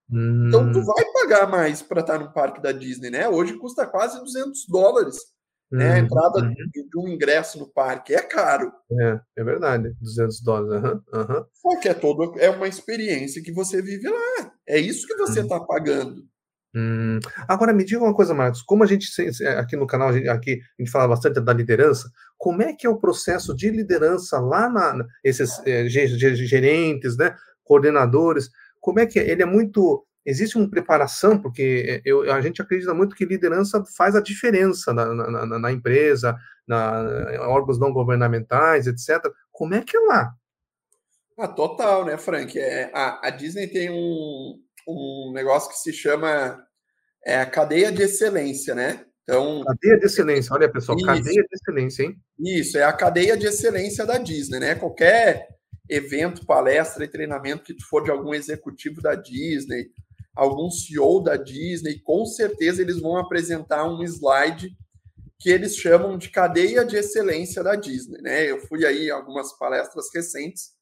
Então, 0.08 0.70
tu 0.70 0.78
hum. 0.78 0.84
vai 0.84 1.04
pagar 1.12 1.50
mais 1.50 1.82
para 1.82 2.00
estar 2.00 2.18
no 2.18 2.32
parque 2.32 2.62
da 2.62 2.70
Disney, 2.70 3.10
né? 3.10 3.28
Hoje 3.28 3.58
custa 3.58 3.84
quase 3.84 4.20
200 4.20 4.66
dólares 4.68 5.16
né? 5.70 5.94
A 5.94 5.98
entrada 5.98 6.40
uhum. 6.40 6.52
de, 6.52 6.88
um 6.96 7.08
ingresso 7.08 7.58
no 7.58 7.68
parque 7.68 8.14
é 8.14 8.22
caro. 8.22 8.72
É, 8.90 9.20
é 9.36 9.44
verdade, 9.44 9.94
200 10.00 10.40
dólares. 10.40 10.84
Uhum, 10.84 11.20
uhum. 11.20 11.44
Só 11.52 11.80
que 11.80 11.88
é, 11.88 11.94
todo, 11.94 12.38
é 12.38 12.50
uma 12.50 12.68
experiência 12.68 13.42
que 13.42 13.52
você 13.52 13.82
vive 13.82 14.08
lá. 14.08 14.52
É 14.66 14.78
isso 14.78 15.06
que 15.06 15.16
você 15.16 15.40
está 15.40 15.58
uhum. 15.58 15.66
pagando. 15.66 16.24
Hum. 16.74 17.18
Agora, 17.48 17.72
me 17.72 17.84
diga 17.84 18.04
uma 18.04 18.14
coisa, 18.14 18.34
Marcos. 18.34 18.60
Como 18.60 18.84
a 18.84 18.86
gente, 18.86 19.08
aqui 19.58 19.76
no 19.76 19.86
canal, 19.86 20.10
a 20.10 20.12
gente, 20.12 20.28
aqui, 20.28 20.60
a 20.78 20.82
gente 20.82 20.90
fala 20.90 21.08
bastante 21.08 21.40
da 21.40 21.52
liderança, 21.52 22.10
como 22.36 22.62
é 22.62 22.74
que 22.74 22.86
é 22.86 22.90
o 22.90 22.98
processo 22.98 23.56
de 23.56 23.70
liderança 23.70 24.38
lá 24.38 24.68
na, 24.68 25.06
esses 25.24 25.58
é, 25.66 25.88
gerentes, 25.88 27.16
né, 27.16 27.34
coordenadores, 27.64 28.50
como 28.78 29.00
é 29.00 29.06
que 29.06 29.18
é? 29.18 29.30
Ele 29.30 29.42
é 29.42 29.46
muito 29.46 30.06
existe 30.26 30.58
uma 30.58 30.68
preparação, 30.68 31.38
porque 31.40 32.02
eu, 32.04 32.30
a 32.32 32.40
gente 32.40 32.60
acredita 32.60 32.92
muito 32.92 33.14
que 33.14 33.24
liderança 33.24 33.84
faz 33.96 34.16
a 34.16 34.20
diferença 34.20 34.92
na, 34.92 35.14
na, 35.14 35.46
na, 35.46 35.58
na 35.58 35.72
empresa, 35.72 36.36
na 36.66 37.02
órgãos 37.42 37.78
não 37.78 37.92
governamentais, 37.92 38.88
etc. 38.88 39.24
Como 39.52 39.74
é 39.74 39.82
que 39.82 39.96
é 39.96 40.00
lá? 40.00 40.34
Ah, 41.38 41.48
total, 41.48 42.04
né, 42.04 42.18
Frank? 42.18 42.58
É, 42.58 42.90
a, 42.92 43.28
a 43.28 43.30
Disney 43.30 43.68
tem 43.68 43.88
um, 43.90 44.58
um 44.88 45.32
negócio 45.32 45.70
que 45.70 45.78
se 45.78 45.92
chama 45.92 46.60
é, 47.24 47.40
a 47.40 47.46
cadeia 47.46 47.92
de 47.92 48.02
excelência, 48.02 48.74
né? 48.74 49.04
Então, 49.22 49.62
cadeia 49.64 49.98
de 49.98 50.06
excelência, 50.06 50.54
olha 50.54 50.70
pessoal, 50.70 50.96
isso, 50.96 51.06
cadeia 51.06 51.42
de 51.42 51.48
excelência, 51.52 52.02
hein? 52.04 52.16
Isso, 52.38 52.78
é 52.78 52.84
a 52.84 52.92
cadeia 52.92 53.36
de 53.36 53.46
excelência 53.46 54.06
da 54.06 54.18
Disney, 54.18 54.60
né? 54.60 54.74
Qualquer 54.74 55.48
evento, 55.88 56.46
palestra 56.46 57.04
e 57.04 57.08
treinamento 57.08 57.64
que 57.64 57.74
tu 57.74 57.84
for 57.86 58.02
de 58.02 58.10
algum 58.10 58.32
executivo 58.32 59.00
da 59.00 59.14
Disney, 59.14 59.88
algum 60.36 60.70
CEO 60.70 61.20
da 61.20 61.36
Disney, 61.36 61.98
com 62.00 62.26
certeza 62.26 62.82
eles 62.82 63.00
vão 63.00 63.16
apresentar 63.16 63.88
um 63.88 64.02
slide 64.04 64.76
que 65.38 65.50
eles 65.50 65.76
chamam 65.76 66.16
de 66.16 66.30
cadeia 66.30 66.84
de 66.84 66.96
excelência 66.96 67.62
da 67.62 67.74
Disney, 67.74 68.20
né? 68.20 68.50
Eu 68.50 68.60
fui 68.66 68.86
aí 68.86 69.06
em 69.06 69.10
algumas 69.10 69.52
palestras 69.58 70.06
recentes 70.14 70.72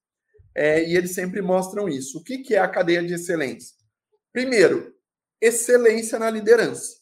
é, 0.55 0.85
e 0.85 0.97
eles 0.97 1.13
sempre 1.13 1.41
mostram 1.41 1.89
isso. 1.89 2.19
O 2.19 2.23
que, 2.23 2.39
que 2.39 2.55
é 2.55 2.59
a 2.59 2.69
cadeia 2.69 3.03
de 3.03 3.15
excelência? 3.15 3.75
Primeiro, 4.33 4.95
excelência 5.41 6.19
na 6.19 6.31
liderança. 6.31 6.99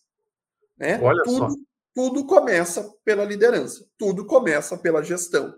Né? 0.78 0.98
Olha 1.00 1.22
tudo, 1.22 1.50
só. 1.50 1.56
tudo 1.94 2.26
começa 2.26 2.90
pela 3.04 3.24
liderança, 3.24 3.86
tudo 3.98 4.26
começa 4.26 4.76
pela 4.76 5.02
gestão. 5.02 5.54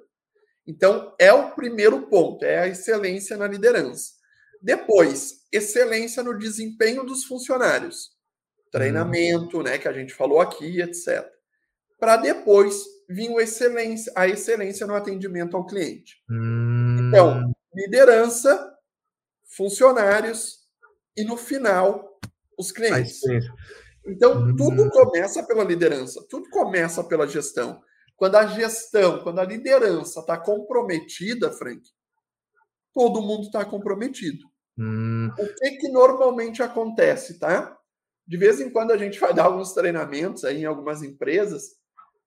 Então, 0.66 1.14
é 1.18 1.32
o 1.32 1.52
primeiro 1.52 2.08
ponto, 2.08 2.44
é 2.44 2.58
a 2.58 2.68
excelência 2.68 3.36
na 3.36 3.46
liderança. 3.46 4.12
Depois, 4.64 5.46
excelência 5.52 6.22
no 6.22 6.38
desempenho 6.38 7.04
dos 7.04 7.24
funcionários. 7.24 8.12
Treinamento, 8.72 9.62
né, 9.62 9.76
que 9.76 9.86
a 9.86 9.92
gente 9.92 10.14
falou 10.14 10.40
aqui, 10.40 10.80
etc. 10.80 11.22
Para 12.00 12.16
depois 12.16 12.82
vir 13.06 13.28
o 13.28 13.38
excelência, 13.38 14.10
a 14.16 14.26
excelência 14.26 14.86
no 14.86 14.94
atendimento 14.94 15.54
ao 15.54 15.66
cliente. 15.66 16.16
Hum. 16.30 16.96
Então, 16.98 17.52
liderança, 17.74 18.74
funcionários 19.54 20.60
e 21.14 21.24
no 21.24 21.36
final 21.36 22.18
os 22.58 22.72
clientes. 22.72 23.20
Então, 24.06 24.46
hum. 24.46 24.56
tudo 24.56 24.88
começa 24.88 25.42
pela 25.42 25.62
liderança, 25.62 26.24
tudo 26.30 26.48
começa 26.48 27.04
pela 27.04 27.28
gestão. 27.28 27.82
Quando 28.16 28.36
a 28.36 28.46
gestão, 28.46 29.22
quando 29.22 29.40
a 29.40 29.44
liderança 29.44 30.20
está 30.20 30.38
comprometida, 30.38 31.52
Frank, 31.52 31.82
todo 32.94 33.20
mundo 33.20 33.42
está 33.42 33.62
comprometido. 33.62 34.53
Hum. 34.78 35.30
O 35.38 35.54
que, 35.54 35.70
que 35.72 35.88
normalmente 35.88 36.62
acontece, 36.62 37.38
tá? 37.38 37.76
De 38.26 38.36
vez 38.36 38.60
em 38.60 38.70
quando 38.70 38.90
a 38.90 38.96
gente 38.96 39.18
vai 39.18 39.32
dar 39.34 39.44
alguns 39.44 39.72
treinamentos 39.72 40.44
aí 40.44 40.62
em 40.62 40.64
algumas 40.64 41.02
empresas, 41.02 41.76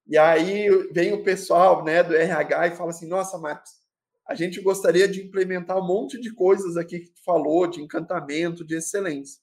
e 0.07 0.17
aí 0.17 0.69
vem 0.91 1.13
o 1.13 1.23
pessoal 1.23 1.83
né, 1.83 2.01
do 2.01 2.15
RH 2.15 2.67
e 2.67 2.75
fala 2.75 2.91
assim: 2.91 3.07
nossa, 3.07 3.37
Marcos, 3.37 3.71
a 4.27 4.35
gente 4.35 4.61
gostaria 4.61 5.07
de 5.07 5.21
implementar 5.21 5.77
um 5.77 5.85
monte 5.85 6.19
de 6.19 6.33
coisas 6.33 6.77
aqui 6.77 6.99
que 6.99 7.09
tu 7.09 7.23
falou, 7.23 7.67
de 7.67 7.81
encantamento, 7.81 8.65
de 8.65 8.75
excelência. 8.75 9.41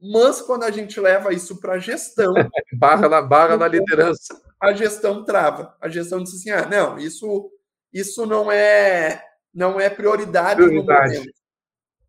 Mas 0.00 0.42
quando 0.42 0.64
a 0.64 0.70
gente 0.70 1.00
leva 1.00 1.32
isso 1.32 1.60
para 1.60 1.74
a 1.74 1.78
gestão. 1.78 2.32
barra 2.78 3.08
na 3.08 3.22
barra 3.22 3.56
na 3.56 3.68
liderança. 3.68 4.40
A 4.60 4.72
gestão 4.72 5.24
trava. 5.24 5.76
A 5.80 5.88
gestão 5.88 6.22
diz 6.22 6.34
assim: 6.34 6.50
ah, 6.50 6.66
não, 6.66 6.98
isso, 6.98 7.50
isso 7.92 8.26
não 8.26 8.50
é 8.50 9.22
não 9.52 9.80
é 9.80 9.88
prioridade, 9.88 10.56
prioridade. 10.56 11.12
no 11.12 11.18
momento. 11.18 11.43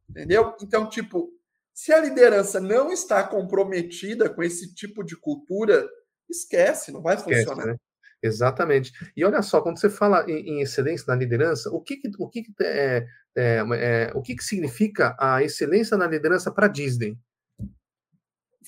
Entendeu? 0.09 0.55
Então, 0.61 0.87
tipo, 0.87 1.29
se 1.73 1.91
a 1.91 1.99
liderança 1.99 2.59
não 2.59 2.91
está 2.91 3.23
comprometida 3.23 4.29
com 4.29 4.41
esse 4.41 4.73
tipo 4.73 5.03
de 5.03 5.17
cultura, 5.17 5.87
esquece, 6.29 6.91
não 6.91 7.01
vai 7.01 7.15
esquece, 7.15 7.45
funcionar. 7.45 7.67
Né? 7.67 7.75
Exatamente. 8.21 8.91
E 9.15 9.23
olha 9.23 9.41
só, 9.41 9.61
quando 9.61 9.79
você 9.79 9.89
fala 9.89 10.25
em, 10.29 10.57
em 10.57 10.61
excelência 10.61 11.05
na 11.07 11.15
liderança, 11.15 11.69
o 11.69 11.81
que, 11.81 11.97
que 11.97 12.09
o 12.17 12.29
que, 12.29 12.43
que 12.43 12.53
é, 12.61 13.05
é, 13.35 13.63
é, 13.73 14.11
o 14.15 14.21
que, 14.21 14.35
que 14.35 14.43
significa 14.43 15.15
a 15.19 15.43
excelência 15.43 15.97
na 15.97 16.07
liderança 16.07 16.51
para 16.51 16.67
Disney? 16.67 17.17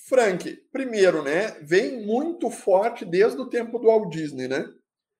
Frank, 0.07 0.55
primeiro, 0.71 1.23
né, 1.23 1.57
vem 1.61 2.05
muito 2.05 2.49
forte 2.49 3.03
desde 3.03 3.39
o 3.39 3.49
tempo 3.49 3.79
do 3.79 3.87
Walt 3.87 4.09
Disney, 4.11 4.47
né? 4.47 4.69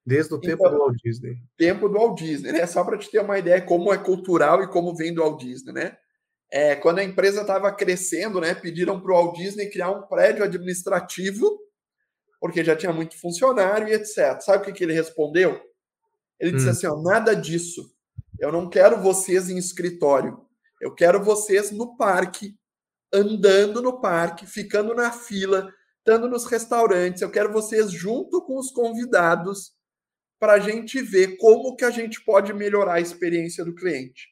Desde 0.05 0.33
o 0.33 0.39
tempo 0.39 0.65
então, 0.65 0.71
do 0.71 0.85
Walt 0.85 0.95
Disney. 1.03 1.35
Tempo 1.57 1.89
do 1.89 1.95
Walt 1.95 2.17
Disney, 2.17 2.51
né? 2.53 2.65
Só 2.65 2.83
para 2.83 2.97
te 2.97 3.09
ter 3.09 3.19
uma 3.19 3.37
ideia 3.37 3.61
como 3.61 3.93
é 3.93 3.97
cultural 3.97 4.63
e 4.63 4.67
como 4.67 4.95
vem 4.95 5.13
do 5.13 5.21
Walt 5.21 5.41
Disney, 5.41 5.73
né? 5.73 5.97
É, 6.51 6.75
quando 6.75 6.99
a 6.99 7.03
empresa 7.03 7.41
estava 7.41 7.71
crescendo, 7.73 8.39
né, 8.39 8.55
pediram 8.55 9.01
para 9.01 9.11
o 9.11 9.15
Walt 9.15 9.37
Disney 9.37 9.69
criar 9.69 9.91
um 9.91 10.03
prédio 10.03 10.43
administrativo 10.43 11.59
porque 12.39 12.63
já 12.63 12.75
tinha 12.75 12.93
muito 12.93 13.19
funcionário 13.19 13.87
e 13.87 13.93
etc. 13.93 14.39
Sabe 14.41 14.57
o 14.57 14.61
que, 14.61 14.71
que 14.71 14.83
ele 14.83 14.93
respondeu? 14.93 15.59
Ele 16.39 16.51
disse 16.51 16.67
hum. 16.67 16.71
assim: 16.71 16.87
ó, 16.87 17.01
nada 17.01 17.35
disso. 17.35 17.91
Eu 18.39 18.51
não 18.51 18.69
quero 18.69 19.01
vocês 19.01 19.49
em 19.49 19.57
escritório. 19.57 20.39
Eu 20.79 20.93
quero 20.93 21.23
vocês 21.23 21.71
no 21.71 21.97
parque, 21.97 22.55
andando 23.11 23.81
no 23.81 23.99
parque, 23.99 24.45
ficando 24.45 24.93
na 24.93 25.11
fila, 25.11 25.73
estando 25.97 26.29
nos 26.29 26.45
restaurantes. 26.45 27.21
Eu 27.21 27.31
quero 27.31 27.51
vocês 27.51 27.91
junto 27.91 28.41
com 28.43 28.57
os 28.57 28.69
convidados 28.71 29.73
para 30.39 30.53
a 30.53 30.59
gente 30.59 31.01
ver 31.01 31.35
como 31.37 31.75
que 31.75 31.83
a 31.83 31.89
gente 31.89 32.23
pode 32.23 32.53
melhorar 32.53 32.95
a 32.95 33.01
experiência 33.01 33.65
do 33.65 33.73
cliente. 33.73 34.27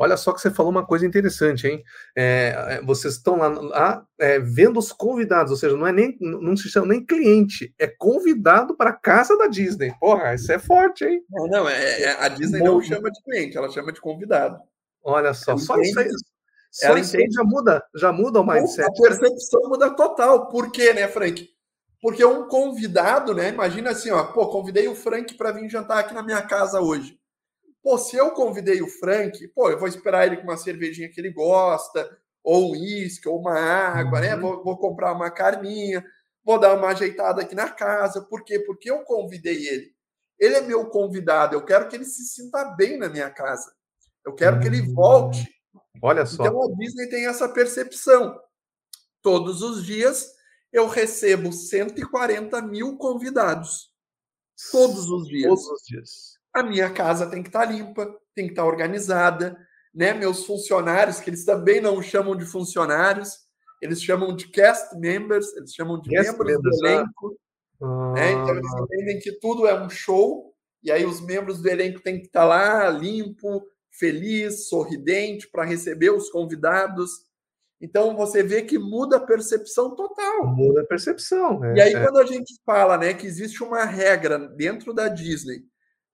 Olha 0.00 0.16
só 0.16 0.32
que 0.32 0.40
você 0.40 0.50
falou 0.50 0.72
uma 0.72 0.86
coisa 0.86 1.04
interessante, 1.04 1.66
hein? 1.66 1.84
É, 2.16 2.54
é, 2.68 2.82
vocês 2.82 3.16
estão 3.16 3.36
lá, 3.36 3.48
lá 3.48 4.06
é, 4.18 4.38
vendo 4.38 4.78
os 4.78 4.92
convidados, 4.92 5.50
ou 5.52 5.58
seja, 5.58 5.76
não 5.76 5.86
é 5.86 5.92
nem 5.92 6.16
não 6.18 6.56
se 6.56 6.70
chama 6.70 6.86
nem 6.86 7.04
cliente, 7.04 7.74
é 7.78 7.86
convidado 7.86 8.74
para 8.74 8.90
a 8.90 8.96
casa 8.96 9.36
da 9.36 9.46
Disney. 9.46 9.92
Porra, 10.00 10.34
isso 10.34 10.50
é 10.50 10.58
forte, 10.58 11.04
hein? 11.04 11.22
Não, 11.28 11.46
não, 11.48 11.68
é, 11.68 12.00
é 12.00 12.24
a 12.24 12.28
Disney 12.28 12.60
Bom, 12.60 12.64
não 12.64 12.82
chama 12.82 13.10
de 13.10 13.22
cliente, 13.22 13.58
ela 13.58 13.68
chama 13.68 13.92
de 13.92 14.00
convidado. 14.00 14.58
Olha 15.04 15.34
só, 15.34 15.54
só 15.58 15.78
isso 15.78 16.00
aí, 16.00 16.08
só 16.72 16.96
isso 16.96 17.18
aí 17.18 17.26
já 17.30 17.44
muda, 17.44 17.84
já 17.94 18.10
muda 18.10 18.40
o 18.40 18.46
mindset. 18.46 18.88
A 18.88 19.02
percepção 19.02 19.60
né? 19.64 19.68
muda 19.68 19.90
total. 19.90 20.48
Por 20.48 20.72
quê, 20.72 20.94
né, 20.94 21.08
Frank? 21.08 21.46
Porque 22.00 22.24
um 22.24 22.48
convidado, 22.48 23.34
né? 23.34 23.50
Imagina 23.50 23.90
assim, 23.90 24.10
ó, 24.10 24.24
pô, 24.24 24.48
convidei 24.48 24.88
o 24.88 24.94
Frank 24.94 25.34
para 25.34 25.52
vir 25.52 25.68
jantar 25.68 25.98
aqui 25.98 26.14
na 26.14 26.22
minha 26.22 26.40
casa 26.40 26.80
hoje. 26.80 27.19
Pô, 27.82 27.96
se 27.96 28.16
eu 28.16 28.32
convidei 28.32 28.82
o 28.82 28.88
Frank, 28.88 29.46
pô, 29.48 29.70
eu 29.70 29.78
vou 29.78 29.88
esperar 29.88 30.26
ele 30.26 30.36
com 30.36 30.42
uma 30.42 30.56
cervejinha 30.56 31.08
que 31.08 31.18
ele 31.18 31.30
gosta, 31.30 32.18
ou 32.44 32.68
um 32.68 32.70
uísque, 32.72 33.28
ou 33.28 33.38
uma 33.38 33.58
água, 33.58 34.20
né? 34.20 34.34
uhum. 34.34 34.36
né? 34.36 34.42
Vou, 34.42 34.64
vou, 34.64 34.78
comprar 34.78 35.12
uma 35.12 35.30
carninha, 35.30 36.04
vou 36.44 36.58
dar 36.58 36.76
uma 36.76 36.88
ajeitada 36.88 37.40
aqui 37.40 37.54
na 37.54 37.70
casa. 37.70 38.22
Por 38.22 38.44
quê? 38.44 38.58
Porque 38.58 38.90
eu 38.90 39.02
convidei 39.04 39.66
ele. 39.66 39.94
Ele 40.38 40.54
é 40.56 40.60
meu 40.60 40.86
convidado, 40.88 41.54
eu 41.54 41.64
quero 41.64 41.88
que 41.88 41.96
ele 41.96 42.04
se 42.04 42.24
sinta 42.24 42.64
bem 42.76 42.98
na 42.98 43.08
minha 43.08 43.30
casa. 43.30 43.72
Eu 44.24 44.34
quero 44.34 44.56
uhum. 44.56 44.62
que 44.62 44.68
ele 44.68 44.92
volte. 44.92 45.48
Olha 46.02 46.26
só. 46.26 46.44
Então 46.44 46.62
a 46.62 46.76
Disney 46.76 47.08
tem 47.08 47.26
essa 47.26 47.48
percepção. 47.48 48.38
Todos 49.22 49.62
os 49.62 49.84
dias 49.84 50.30
eu 50.70 50.86
recebo 50.86 51.50
140 51.50 52.60
mil 52.62 52.96
convidados. 52.98 53.90
Todos 54.70 55.08
os 55.08 55.26
dias. 55.26 55.48
Todos 55.48 55.66
os 55.66 55.82
dias 55.86 56.29
a 56.54 56.62
minha 56.62 56.90
casa 56.90 57.26
tem 57.26 57.42
que 57.42 57.48
estar 57.48 57.66
tá 57.66 57.72
limpa, 57.72 58.06
tem 58.34 58.46
que 58.46 58.52
estar 58.52 58.62
tá 58.62 58.68
organizada, 58.68 59.56
né? 59.94 60.12
Meus 60.12 60.44
funcionários, 60.44 61.20
que 61.20 61.30
eles 61.30 61.44
também 61.44 61.80
não 61.80 62.02
chamam 62.02 62.36
de 62.36 62.44
funcionários, 62.44 63.30
eles 63.80 64.02
chamam 64.02 64.34
de 64.34 64.48
cast 64.48 64.96
members, 64.98 65.54
eles 65.56 65.72
chamam 65.72 66.00
de 66.00 66.10
cast 66.10 66.32
membros 66.38 66.78
do 66.78 66.86
ah. 66.86 66.90
elenco. 66.90 67.38
Ah. 67.82 68.12
Né? 68.12 68.32
Então 68.32 68.56
eles 68.56 68.72
entendem 68.74 69.18
que 69.20 69.32
tudo 69.38 69.66
é 69.66 69.80
um 69.80 69.88
show, 69.88 70.54
e 70.82 70.90
aí 70.90 71.04
os 71.04 71.20
membros 71.20 71.60
do 71.60 71.68
elenco 71.68 72.00
têm 72.00 72.20
que 72.20 72.26
estar 72.26 72.40
tá 72.40 72.46
lá 72.46 72.88
limpo, 72.90 73.62
feliz, 73.92 74.68
sorridente 74.68 75.48
para 75.50 75.64
receber 75.64 76.10
os 76.10 76.30
convidados. 76.30 77.10
Então 77.80 78.14
você 78.14 78.42
vê 78.42 78.62
que 78.62 78.78
muda 78.78 79.16
a 79.16 79.26
percepção 79.26 79.94
total. 79.94 80.46
Muda 80.46 80.82
a 80.82 80.86
percepção. 80.86 81.64
É, 81.64 81.76
e 81.76 81.80
aí, 81.80 81.94
é. 81.94 82.02
quando 82.02 82.18
a 82.18 82.26
gente 82.26 82.54
fala 82.64 82.98
né, 82.98 83.14
que 83.14 83.26
existe 83.26 83.62
uma 83.62 83.84
regra 83.84 84.38
dentro 84.38 84.92
da 84.92 85.08
Disney 85.08 85.69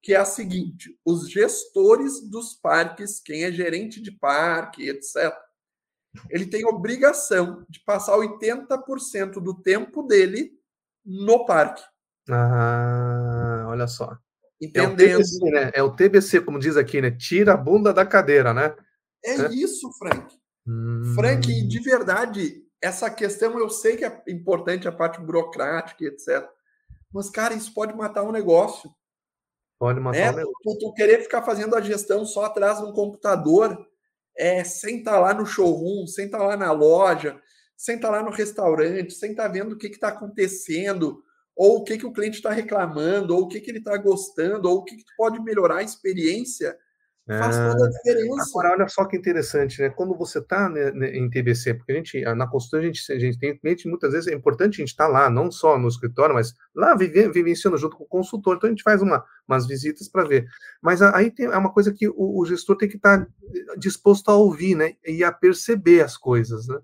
que 0.06 0.14
é 0.14 0.18
a 0.18 0.24
seguinte: 0.24 0.96
os 1.04 1.28
gestores 1.28 2.20
dos 2.30 2.54
parques, 2.54 3.18
quem 3.18 3.42
é 3.42 3.50
gerente 3.50 4.00
de 4.00 4.12
parque, 4.12 4.88
etc., 4.88 5.34
ele 6.30 6.46
tem 6.46 6.64
obrigação 6.64 7.66
de 7.68 7.80
passar 7.80 8.16
80% 8.16 9.42
do 9.42 9.60
tempo 9.60 10.04
dele 10.04 10.52
no 11.04 11.44
parque. 11.44 11.82
Ah, 12.30 13.64
olha 13.66 13.88
só. 13.88 14.16
Entendendo. 14.62 15.00
É 15.00 15.16
o, 15.16 15.18
TBC, 15.18 15.50
né? 15.50 15.70
é 15.74 15.82
o 15.82 15.90
TBC, 15.96 16.40
como 16.40 16.60
diz 16.60 16.76
aqui, 16.76 17.00
né? 17.02 17.10
Tira 17.10 17.54
a 17.54 17.56
bunda 17.56 17.92
da 17.92 18.06
cadeira, 18.06 18.54
né? 18.54 18.76
É, 19.24 19.32
é. 19.32 19.52
isso, 19.52 19.90
Frank. 19.98 20.32
Hum... 20.68 21.14
Frank, 21.16 21.66
de 21.66 21.80
verdade, 21.80 22.64
essa 22.80 23.10
questão 23.10 23.58
eu 23.58 23.68
sei 23.68 23.96
que 23.96 24.04
é 24.04 24.22
importante 24.28 24.86
a 24.86 24.92
parte 24.92 25.20
burocrática 25.20 26.04
e 26.04 26.06
etc. 26.06 26.48
Mas, 27.12 27.28
cara, 27.28 27.54
isso 27.54 27.74
pode 27.74 27.92
matar 27.92 28.22
um 28.22 28.32
negócio. 28.32 28.88
Pode 29.78 30.00
matar 30.00 30.34
né? 30.34 30.42
Tu, 30.62 30.78
tu, 30.78 30.92
querer 30.94 31.22
ficar 31.22 31.42
fazendo 31.42 31.76
a 31.76 31.80
gestão 31.80 32.24
só 32.24 32.46
atrás 32.46 32.78
de 32.78 32.84
um 32.84 32.92
computador, 32.92 33.86
é, 34.36 34.64
sem 34.64 34.98
estar 34.98 35.12
tá 35.12 35.18
lá 35.18 35.34
no 35.34 35.44
showroom, 35.44 36.06
sem 36.06 36.26
estar 36.26 36.38
tá 36.38 36.44
lá 36.44 36.56
na 36.56 36.72
loja, 36.72 37.40
sem 37.76 37.96
estar 37.96 38.08
tá 38.08 38.16
lá 38.16 38.22
no 38.22 38.30
restaurante, 38.30 39.12
sem 39.12 39.32
estar 39.32 39.48
vendo 39.48 39.72
o 39.72 39.78
que 39.78 39.88
está 39.88 40.08
acontecendo, 40.08 41.22
ou 41.54 41.78
o 41.78 41.84
que, 41.84 41.98
que 41.98 42.06
o 42.06 42.12
cliente 42.12 42.36
está 42.36 42.50
reclamando, 42.50 43.34
ou 43.34 43.42
o 43.42 43.48
que, 43.48 43.60
que 43.60 43.70
ele 43.70 43.78
está 43.78 43.96
gostando, 43.96 44.68
ou 44.68 44.78
o 44.78 44.84
que, 44.84 44.96
que 44.96 45.04
pode 45.16 45.40
melhorar 45.40 45.78
a 45.78 45.82
experiência 45.82 46.76
Faz 47.26 47.56
toda 47.56 47.84
a 47.84 47.88
ah, 47.88 47.90
diferença. 47.90 48.50
Agora, 48.50 48.70
olha 48.72 48.88
só 48.88 49.04
que 49.04 49.16
interessante, 49.16 49.82
né? 49.82 49.90
Quando 49.90 50.16
você 50.16 50.38
está 50.38 50.68
né, 50.68 50.92
né 50.92 51.08
em 51.16 51.28
TBC, 51.28 51.74
porque 51.74 51.90
a 51.90 51.96
gente, 51.96 52.20
na 52.36 52.46
consultoria, 52.46 52.88
a 52.88 52.92
gente, 52.92 53.12
a 53.12 53.18
gente 53.18 53.38
tem 53.38 53.58
cliente, 53.58 53.88
muitas 53.88 54.12
vezes 54.12 54.28
é 54.28 54.34
importante 54.34 54.74
a 54.74 54.78
gente 54.78 54.90
estar 54.90 55.06
tá 55.06 55.10
lá, 55.10 55.28
não 55.28 55.50
só 55.50 55.76
no 55.76 55.88
escritório, 55.88 56.34
mas 56.36 56.54
lá 56.72 56.94
vive, 56.94 57.28
vivenciando 57.30 57.76
junto 57.76 57.96
com 57.96 58.04
o 58.04 58.08
consultor. 58.08 58.56
Então 58.56 58.68
a 58.68 58.70
gente 58.70 58.84
faz 58.84 59.02
uma, 59.02 59.24
umas 59.48 59.66
visitas 59.66 60.08
para 60.08 60.24
ver. 60.24 60.46
Mas 60.80 61.02
aí 61.02 61.30
tem, 61.32 61.46
é 61.46 61.56
uma 61.56 61.72
coisa 61.72 61.92
que 61.92 62.08
o, 62.08 62.40
o 62.40 62.46
gestor 62.46 62.76
tem 62.76 62.88
que 62.88 62.96
estar 62.96 63.24
tá 63.24 63.30
disposto 63.76 64.30
a 64.30 64.36
ouvir, 64.36 64.76
né? 64.76 64.94
E 65.04 65.24
a 65.24 65.32
perceber 65.32 66.02
as 66.02 66.16
coisas, 66.16 66.68
né? 66.68 66.78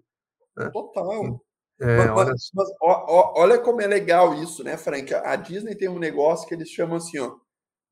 Né? 0.56 0.70
Total. 0.70 1.40
É, 1.80 1.96
mas, 1.96 2.10
olha... 2.10 2.32
Mas, 2.54 2.68
ó, 2.80 3.40
olha 3.40 3.58
como 3.58 3.80
é 3.80 3.86
legal 3.86 4.34
isso, 4.42 4.62
né, 4.62 4.76
Frank? 4.76 5.12
A 5.14 5.36
Disney 5.36 5.74
tem 5.74 5.88
um 5.88 5.98
negócio 5.98 6.46
que 6.46 6.54
eles 6.54 6.68
chamam 6.68 6.96
assim, 6.96 7.18
ó, 7.18 7.36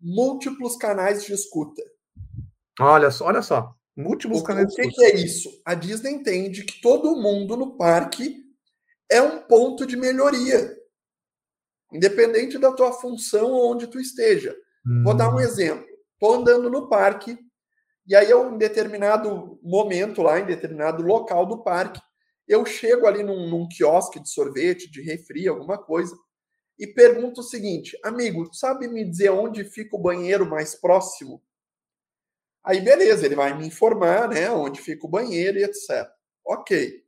múltiplos 0.00 0.76
canais 0.76 1.24
de 1.24 1.32
escuta. 1.32 1.82
Olha 2.80 3.10
só, 3.10 3.26
olha 3.26 3.42
só. 3.42 3.74
Múltiplos 3.96 4.40
o, 4.40 4.44
canais 4.44 4.68
de 4.68 4.72
escuta. 4.72 4.88
O 4.88 4.90
que, 4.90 4.96
que 4.96 5.04
é 5.04 5.24
isso? 5.24 5.62
A 5.64 5.74
Disney 5.74 6.12
entende 6.12 6.64
que 6.64 6.80
todo 6.80 7.16
mundo 7.16 7.56
no 7.56 7.76
parque 7.76 8.42
é 9.10 9.20
um 9.20 9.42
ponto 9.42 9.86
de 9.86 9.96
melhoria. 9.96 10.76
Independente 11.92 12.58
da 12.58 12.72
tua 12.72 12.92
função 12.92 13.50
ou 13.52 13.72
onde 13.72 13.86
tu 13.86 13.98
esteja. 13.98 14.56
Hum. 14.86 15.02
Vou 15.04 15.14
dar 15.14 15.28
um 15.28 15.36
hum. 15.36 15.40
exemplo. 15.40 15.86
Estou 16.14 16.34
andando 16.34 16.70
no 16.70 16.88
parque, 16.88 17.38
e 18.06 18.14
aí 18.14 18.30
eu, 18.30 18.52
em 18.52 18.58
determinado 18.58 19.58
momento 19.62 20.22
lá, 20.22 20.38
em 20.38 20.46
determinado 20.46 21.02
local 21.02 21.46
do 21.46 21.62
parque, 21.62 22.00
eu 22.46 22.66
chego 22.66 23.06
ali 23.06 23.22
num, 23.22 23.48
num 23.48 23.68
quiosque 23.68 24.20
de 24.20 24.28
sorvete, 24.28 24.90
de 24.90 25.00
refri, 25.00 25.48
alguma 25.48 25.78
coisa, 25.78 26.14
e 26.78 26.86
pergunto 26.86 27.40
o 27.40 27.44
seguinte: 27.44 27.96
amigo, 28.04 28.52
sabe 28.52 28.88
me 28.88 29.08
dizer 29.08 29.30
onde 29.30 29.64
fica 29.64 29.96
o 29.96 30.00
banheiro 30.00 30.44
mais 30.48 30.74
próximo? 30.74 31.42
Aí, 32.62 32.80
beleza, 32.80 33.24
ele 33.24 33.34
vai 33.34 33.56
me 33.56 33.66
informar, 33.66 34.28
né, 34.28 34.50
onde 34.50 34.80
fica 34.80 35.06
o 35.06 35.10
banheiro 35.10 35.58
e 35.58 35.64
etc. 35.64 36.08
Ok. 36.44 37.04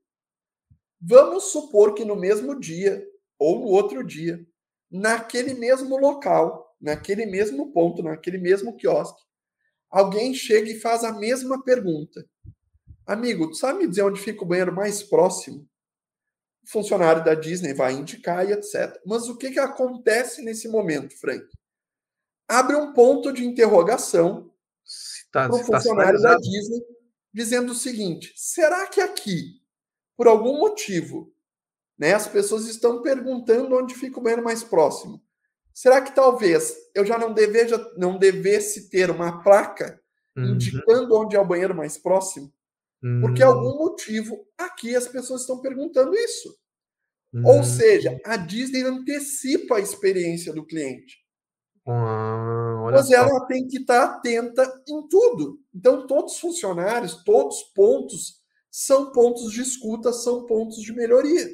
Vamos 1.01 1.53
supor 1.53 1.95
que 1.95 2.05
no 2.05 2.17
mesmo 2.17 2.59
dia 2.59 3.05
ou 3.39 3.59
no 3.59 3.67
outro 3.67 4.05
dia, 4.05 4.45
naquele 4.91 5.55
mesmo 5.55 5.97
local, 5.99 6.77
naquele 6.81 7.27
mesmo 7.27 7.73
ponto, 7.73 8.03
naquele 8.03 8.39
mesmo 8.39 8.77
quiosque, 8.77 9.21
alguém 9.91 10.33
chega 10.33 10.71
e 10.71 10.79
faz 10.79 11.03
a 11.03 11.13
mesma 11.13 11.63
pergunta. 11.63 12.25
Amigo, 13.05 13.49
tu 13.49 13.57
sabe 13.57 13.81
me 13.81 13.89
dizer 13.89 14.03
onde 14.03 14.21
fica 14.21 14.45
o 14.45 14.47
banheiro 14.47 14.73
mais 14.73 15.03
próximo? 15.03 15.69
O 16.65 16.71
funcionário 16.71 17.25
da 17.25 17.35
Disney 17.35 17.75
vai 17.75 17.95
indicar 17.95 18.49
e 18.49 18.53
etc. 18.53 18.97
Mas 19.05 19.29
o 19.29 19.37
que, 19.37 19.51
que 19.51 19.59
acontece 19.59 20.41
nesse 20.43 20.69
momento, 20.69 21.19
Frank? 21.19 21.45
Abre 22.47 22.77
um 22.77 22.93
ponto 22.93 23.33
de 23.33 23.45
interrogação 23.45 24.52
tá, 25.33 25.49
para 25.49 25.57
o 25.57 25.59
tá 25.59 25.65
funcionário 25.65 26.21
tá 26.21 26.31
da 26.31 26.39
Disney 26.39 26.83
dizendo 27.33 27.73
o 27.73 27.75
seguinte: 27.75 28.33
será 28.37 28.87
que 28.87 29.01
aqui, 29.01 29.61
por 30.17 30.29
algum 30.29 30.59
motivo, 30.59 31.33
né, 31.99 32.15
as 32.15 32.29
pessoas 32.29 32.69
estão 32.69 33.03
perguntando 33.03 33.77
onde 33.77 33.95
fica 33.95 34.21
o 34.21 34.23
banheiro 34.23 34.45
mais 34.45 34.63
próximo? 34.63 35.23
Será 35.75 36.03
que 36.03 36.15
talvez 36.15 36.77
eu 36.95 37.05
já 37.05 37.19
não, 37.19 37.33
deveja, 37.33 37.79
não 37.97 38.19
devesse 38.19 38.91
ter 38.91 39.11
uma 39.11 39.43
placa 39.43 40.01
uhum. 40.37 40.55
indicando 40.55 41.17
onde 41.17 41.35
é 41.35 41.41
o 41.41 41.47
banheiro 41.47 41.75
mais 41.75 41.97
próximo? 41.97 42.53
Porque 43.21 43.43
hum. 43.43 43.49
algum 43.49 43.79
motivo 43.79 44.47
aqui 44.57 44.95
as 44.95 45.09
pessoas 45.09 45.41
estão 45.41 45.61
perguntando 45.61 46.15
isso. 46.15 46.57
Hum. 47.35 47.43
Ou 47.45 47.65
seja, 47.65 48.21
a 48.25 48.37
Disney 48.37 48.83
antecipa 48.83 49.77
a 49.77 49.81
experiência 49.81 50.53
do 50.53 50.65
cliente. 50.65 51.19
Mas 52.93 53.09
só. 53.09 53.15
ela 53.15 53.47
tem 53.47 53.67
que 53.67 53.79
estar 53.79 54.05
atenta 54.05 54.63
em 54.89 55.09
tudo. 55.09 55.59
Então, 55.75 56.07
todos 56.07 56.35
os 56.35 56.41
funcionários, 56.41 57.23
todos 57.25 57.57
os 57.59 57.63
pontos 57.73 58.43
são 58.71 59.13
pontos 59.13 59.53
de 59.53 59.63
escuta, 59.63 60.13
são 60.13 60.47
pontos 60.47 60.77
de 60.77 60.93
melhoria. 60.95 61.47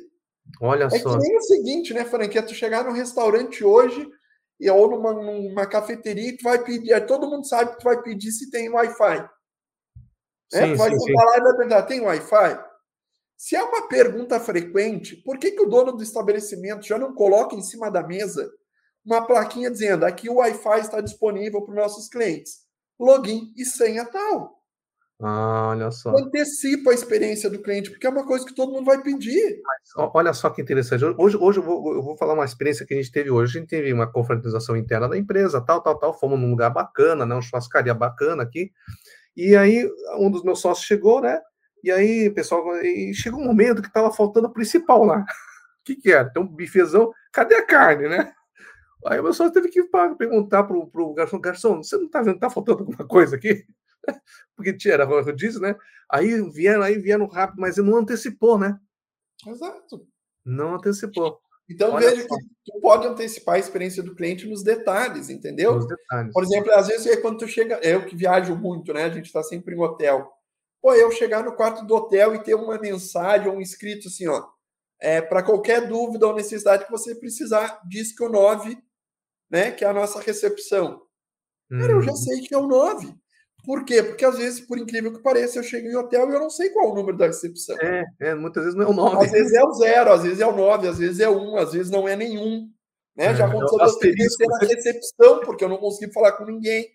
Olha 0.61 0.85
é 0.85 0.91
só. 0.91 0.97
É 0.97 1.01
que 1.01 1.19
nem 1.19 1.37
o 1.37 1.43
seguinte, 1.43 1.95
né, 1.95 2.05
Franquia? 2.05 2.43
Tu 2.43 2.55
chegar 2.55 2.85
num 2.85 2.93
restaurante 2.93 3.65
hoje 3.65 4.09
e, 4.59 4.71
ou 4.71 4.91
numa, 4.91 5.13
numa 5.13 5.67
cafeteria 5.67 6.29
e 6.29 6.37
tu 6.37 6.43
vai 6.45 6.63
pedir, 6.63 7.07
todo 7.07 7.29
mundo 7.29 7.47
sabe 7.47 7.73
que 7.73 7.79
tu 7.79 7.85
vai 7.85 8.03
pedir 8.03 8.31
se 8.33 8.51
tem 8.51 8.69
Wi-Fi. 8.69 9.29
Sim, 10.51 10.59
é, 10.59 10.75
vai 10.75 10.91
sim, 10.91 11.13
lá 11.13 11.37
e 11.37 11.41
vai 11.41 11.57
perguntar: 11.57 11.83
tem 11.83 12.01
Wi-Fi? 12.01 12.69
Se 13.37 13.55
é 13.55 13.63
uma 13.63 13.87
pergunta 13.87 14.41
frequente, 14.41 15.17
por 15.17 15.39
que, 15.39 15.53
que 15.53 15.63
o 15.63 15.69
dono 15.69 15.93
do 15.93 16.03
estabelecimento 16.03 16.85
já 16.85 16.99
não 16.99 17.15
coloca 17.15 17.55
em 17.55 17.63
cima 17.63 17.89
da 17.91 18.03
mesa 18.03 18.51
uma 19.09 19.27
plaquinha 19.27 19.71
dizendo 19.71 20.05
aqui 20.05 20.29
o 20.29 20.37
Wi-Fi 20.37 20.81
está 20.81 21.01
disponível 21.01 21.63
para 21.63 21.71
os 21.71 21.77
nossos 21.77 22.09
clientes? 22.09 22.67
Login 22.99 23.53
e 23.57 23.65
senha 23.65 24.05
tal. 24.05 24.59
Ah, 25.21 25.71
olha 25.71 25.91
só. 25.91 26.11
Antecipa 26.17 26.91
a 26.91 26.95
experiência 26.95 27.51
do 27.51 27.61
cliente, 27.61 27.91
porque 27.91 28.07
é 28.07 28.11
uma 28.11 28.25
coisa 28.25 28.47
que 28.47 28.55
todo 28.55 28.73
mundo 28.73 28.85
vai 28.85 29.03
pedir. 29.03 29.61
Mas, 29.65 30.11
olha 30.15 30.33
só 30.33 30.49
que 30.51 30.63
interessante. 30.63 31.05
Hoje, 31.05 31.37
hoje 31.37 31.59
eu, 31.59 31.63
vou, 31.63 31.95
eu 31.95 32.03
vou 32.03 32.17
falar 32.17 32.35
uma 32.35 32.45
experiência 32.45 32.87
que 32.87 32.95
a 32.95 32.97
gente 32.97 33.11
teve 33.11 33.31
hoje. 33.31 33.57
A 33.57 33.61
gente 33.61 33.71
teve 33.71 33.93
uma 33.93 34.07
confraternização 34.07 34.77
interna 34.77 35.09
da 35.09 35.19
empresa, 35.19 35.61
tal, 35.61 35.83
tal, 35.83 35.99
tal. 35.99 36.19
Fomos 36.19 36.39
num 36.39 36.51
lugar 36.51 36.71
bacana, 36.71 37.27
né? 37.27 37.35
uma 37.35 37.43
churrascaria 37.43 37.95
bacana 37.95 38.45
aqui. 38.45 38.71
E 39.37 39.57
aí, 39.57 39.91
um 40.19 40.31
dos 40.31 40.45
meus 40.45 40.61
sócios 40.61 40.87
chegou, 40.87 41.21
né? 41.21 41.41
E 41.83 41.91
aí, 41.91 42.31
pessoal, 42.31 42.77
e 42.77 43.13
chegou 43.15 43.41
um 43.41 43.45
momento 43.45 43.83
que 43.83 43.89
estava 43.89 44.13
faltando 44.13 44.49
o 44.49 44.53
principal 44.53 45.05
lá. 45.05 45.25
O 45.81 45.91
que, 45.91 45.97
que 45.97 46.13
era? 46.13 46.29
Tem 46.29 46.43
um 46.43 46.47
bifezão, 46.47 47.11
cadê 47.33 47.55
a 47.55 47.65
carne, 47.65 48.11
né? 48.11 48.31
Aí 49.07 49.21
o 49.21 49.23
meu 49.23 49.33
sócio 49.33 49.53
teve 49.53 49.69
que 49.69 49.83
perguntar 50.19 50.65
para 50.65 50.77
o 50.77 51.15
garçom, 51.15 51.41
garçom, 51.41 51.83
você 51.83 51.97
não 51.97 52.07
está 52.07 52.21
vendo, 52.21 52.35
está 52.35 52.51
faltando 52.51 52.81
alguma 52.81 53.07
coisa 53.07 53.37
aqui? 53.37 53.65
Porque 54.57 54.73
tinha, 54.73 54.95
era 54.95 55.05
rodízio, 55.05 55.61
né? 55.61 55.77
Aí 56.11 56.41
vieram, 56.51 56.83
aí 56.83 56.99
vieram 56.99 57.27
rápido, 57.27 57.61
mas 57.61 57.77
não 57.77 57.97
antecipou, 57.97 58.59
né? 58.59 58.79
Exato. 59.47 60.07
Não 60.45 60.75
antecipou. 60.75 61.41
Então 61.69 61.93
Olha 61.93 62.11
veja 62.11 62.27
só. 62.27 62.35
que 62.35 62.45
tu 62.65 62.81
pode 62.81 63.07
antecipar 63.07 63.57
a 63.57 63.59
experiência 63.59 64.03
do 64.03 64.15
cliente 64.15 64.49
nos 64.49 64.63
detalhes, 64.63 65.29
entendeu? 65.29 65.75
Nos 65.75 65.87
detalhes. 65.87 66.33
Por 66.33 66.43
exemplo, 66.43 66.73
às 66.73 66.87
vezes 66.87 67.07
é 67.07 67.17
quando 67.19 67.39
tu 67.39 67.47
chega, 67.47 67.79
eu 67.83 68.07
que 68.07 68.17
viajo 68.17 68.57
muito, 68.57 68.93
né? 68.93 69.05
A 69.05 69.11
gente 69.11 69.27
está 69.27 69.43
sempre 69.43 69.75
em 69.75 69.79
hotel. 69.79 70.33
Pô, 70.81 70.95
eu 70.95 71.11
chegar 71.11 71.45
no 71.45 71.55
quarto 71.55 71.85
do 71.85 71.95
hotel 71.95 72.35
e 72.35 72.43
ter 72.43 72.55
uma 72.55 72.79
mensagem 72.79 73.49
ou 73.49 73.57
um 73.57 73.61
escrito 73.61 74.09
assim, 74.09 74.27
ó, 74.29 74.47
é, 75.01 75.21
para 75.21 75.43
qualquer 75.43 75.87
dúvida 75.87 76.27
ou 76.27 76.35
necessidade 76.35 76.87
que 76.87 76.91
você 76.91 77.15
precisar, 77.15 77.81
diz 77.87 78.13
que 78.17 78.25
o 78.25 78.29
9, 78.29 78.79
né, 79.51 79.71
que 79.71 79.85
é 79.85 79.89
a 79.89 79.93
nossa 79.93 80.21
recepção. 80.21 81.03
Hum. 81.71 81.81
Cara, 81.81 81.93
eu 81.93 82.03
já 82.03 82.11
uhum. 82.11 82.17
sei 82.17 82.41
que 82.41 82.55
é 82.55 82.59
o 82.59 82.67
9. 82.67 83.15
Por 83.65 83.85
quê? 83.85 84.03
Porque 84.03 84.25
às 84.25 84.39
vezes, 84.39 84.61
por 84.61 84.79
incrível 84.79 85.13
que 85.13 85.23
pareça, 85.23 85.59
eu 85.59 85.63
chego 85.63 85.89
em 85.89 85.97
hotel 85.97 86.31
e 86.31 86.35
eu 86.35 86.41
não 86.41 86.49
sei 86.49 86.71
qual 86.71 86.89
é 86.89 86.93
o 86.93 86.95
número 86.95 87.19
da 87.19 87.27
recepção. 87.27 87.77
É, 87.81 88.05
é 88.21 88.35
muitas 88.35 88.65
vezes 88.65 88.79
não 88.79 88.87
é 88.87 88.89
o 88.89 88.95
9. 88.95 89.27
Às 89.27 89.31
vezes 89.31 89.53
é 89.53 89.63
o 89.63 89.73
0, 89.73 90.13
às 90.13 90.23
vezes 90.23 90.41
é 90.41 90.47
o 90.47 90.57
9, 90.57 90.89
às 90.89 90.99
vezes 90.99 91.21
é 91.21 91.29
o 91.29 91.39
1, 91.39 91.57
às 91.57 91.73
vezes 91.73 91.91
não 91.91 92.09
é 92.09 92.17
nenhum. 92.17 92.71
Né? 93.17 93.27
É, 93.27 93.35
Já 93.35 93.47
aconteceu 93.47 93.79
eu 93.79 93.99
ter 93.99 94.47
na 94.47 94.59
recepção, 94.61 95.41
porque 95.41 95.65
eu 95.65 95.69
não 95.69 95.77
consegui 95.77 96.13
falar 96.13 96.33
com 96.33 96.45
ninguém. 96.45 96.89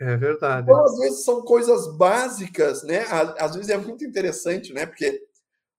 É 0.00 0.16
verdade. 0.16 0.62
Então, 0.62 0.84
às 0.84 0.96
vezes, 0.98 1.24
são 1.24 1.42
coisas 1.42 1.96
básicas, 1.96 2.84
né? 2.84 3.04
Às 3.38 3.56
vezes 3.56 3.68
é 3.68 3.76
muito 3.76 4.04
interessante, 4.04 4.72
né? 4.72 4.86
Porque 4.86 5.20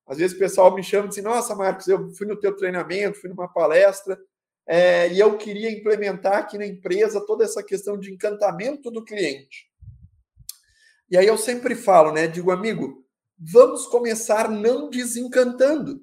às 0.06 0.18
vezes 0.18 0.36
o 0.36 0.40
pessoal 0.40 0.76
me 0.76 0.84
chama 0.84 1.06
e 1.06 1.10
diz: 1.10 1.24
Nossa, 1.24 1.56
Marcos, 1.56 1.88
eu 1.88 2.10
fui 2.16 2.28
no 2.28 2.38
teu 2.38 2.54
treinamento, 2.56 3.20
fui 3.20 3.30
numa 3.30 3.48
palestra, 3.48 4.20
é, 4.72 5.12
e 5.12 5.20
eu 5.20 5.36
queria 5.36 5.72
implementar 5.72 6.38
aqui 6.38 6.56
na 6.56 6.66
empresa 6.66 7.26
toda 7.26 7.44
essa 7.44 7.64
questão 7.64 7.98
de 7.98 8.14
encantamento 8.14 8.92
do 8.92 9.04
cliente. 9.04 9.68
E 11.10 11.18
aí 11.18 11.26
eu 11.26 11.40
sempre 11.40 11.74
falo, 11.74 12.12
né? 12.12 12.28
Digo, 12.28 12.52
amigo, 12.52 13.04
vamos 13.36 13.88
começar 13.88 14.48
não 14.48 14.88
desencantando. 14.88 16.00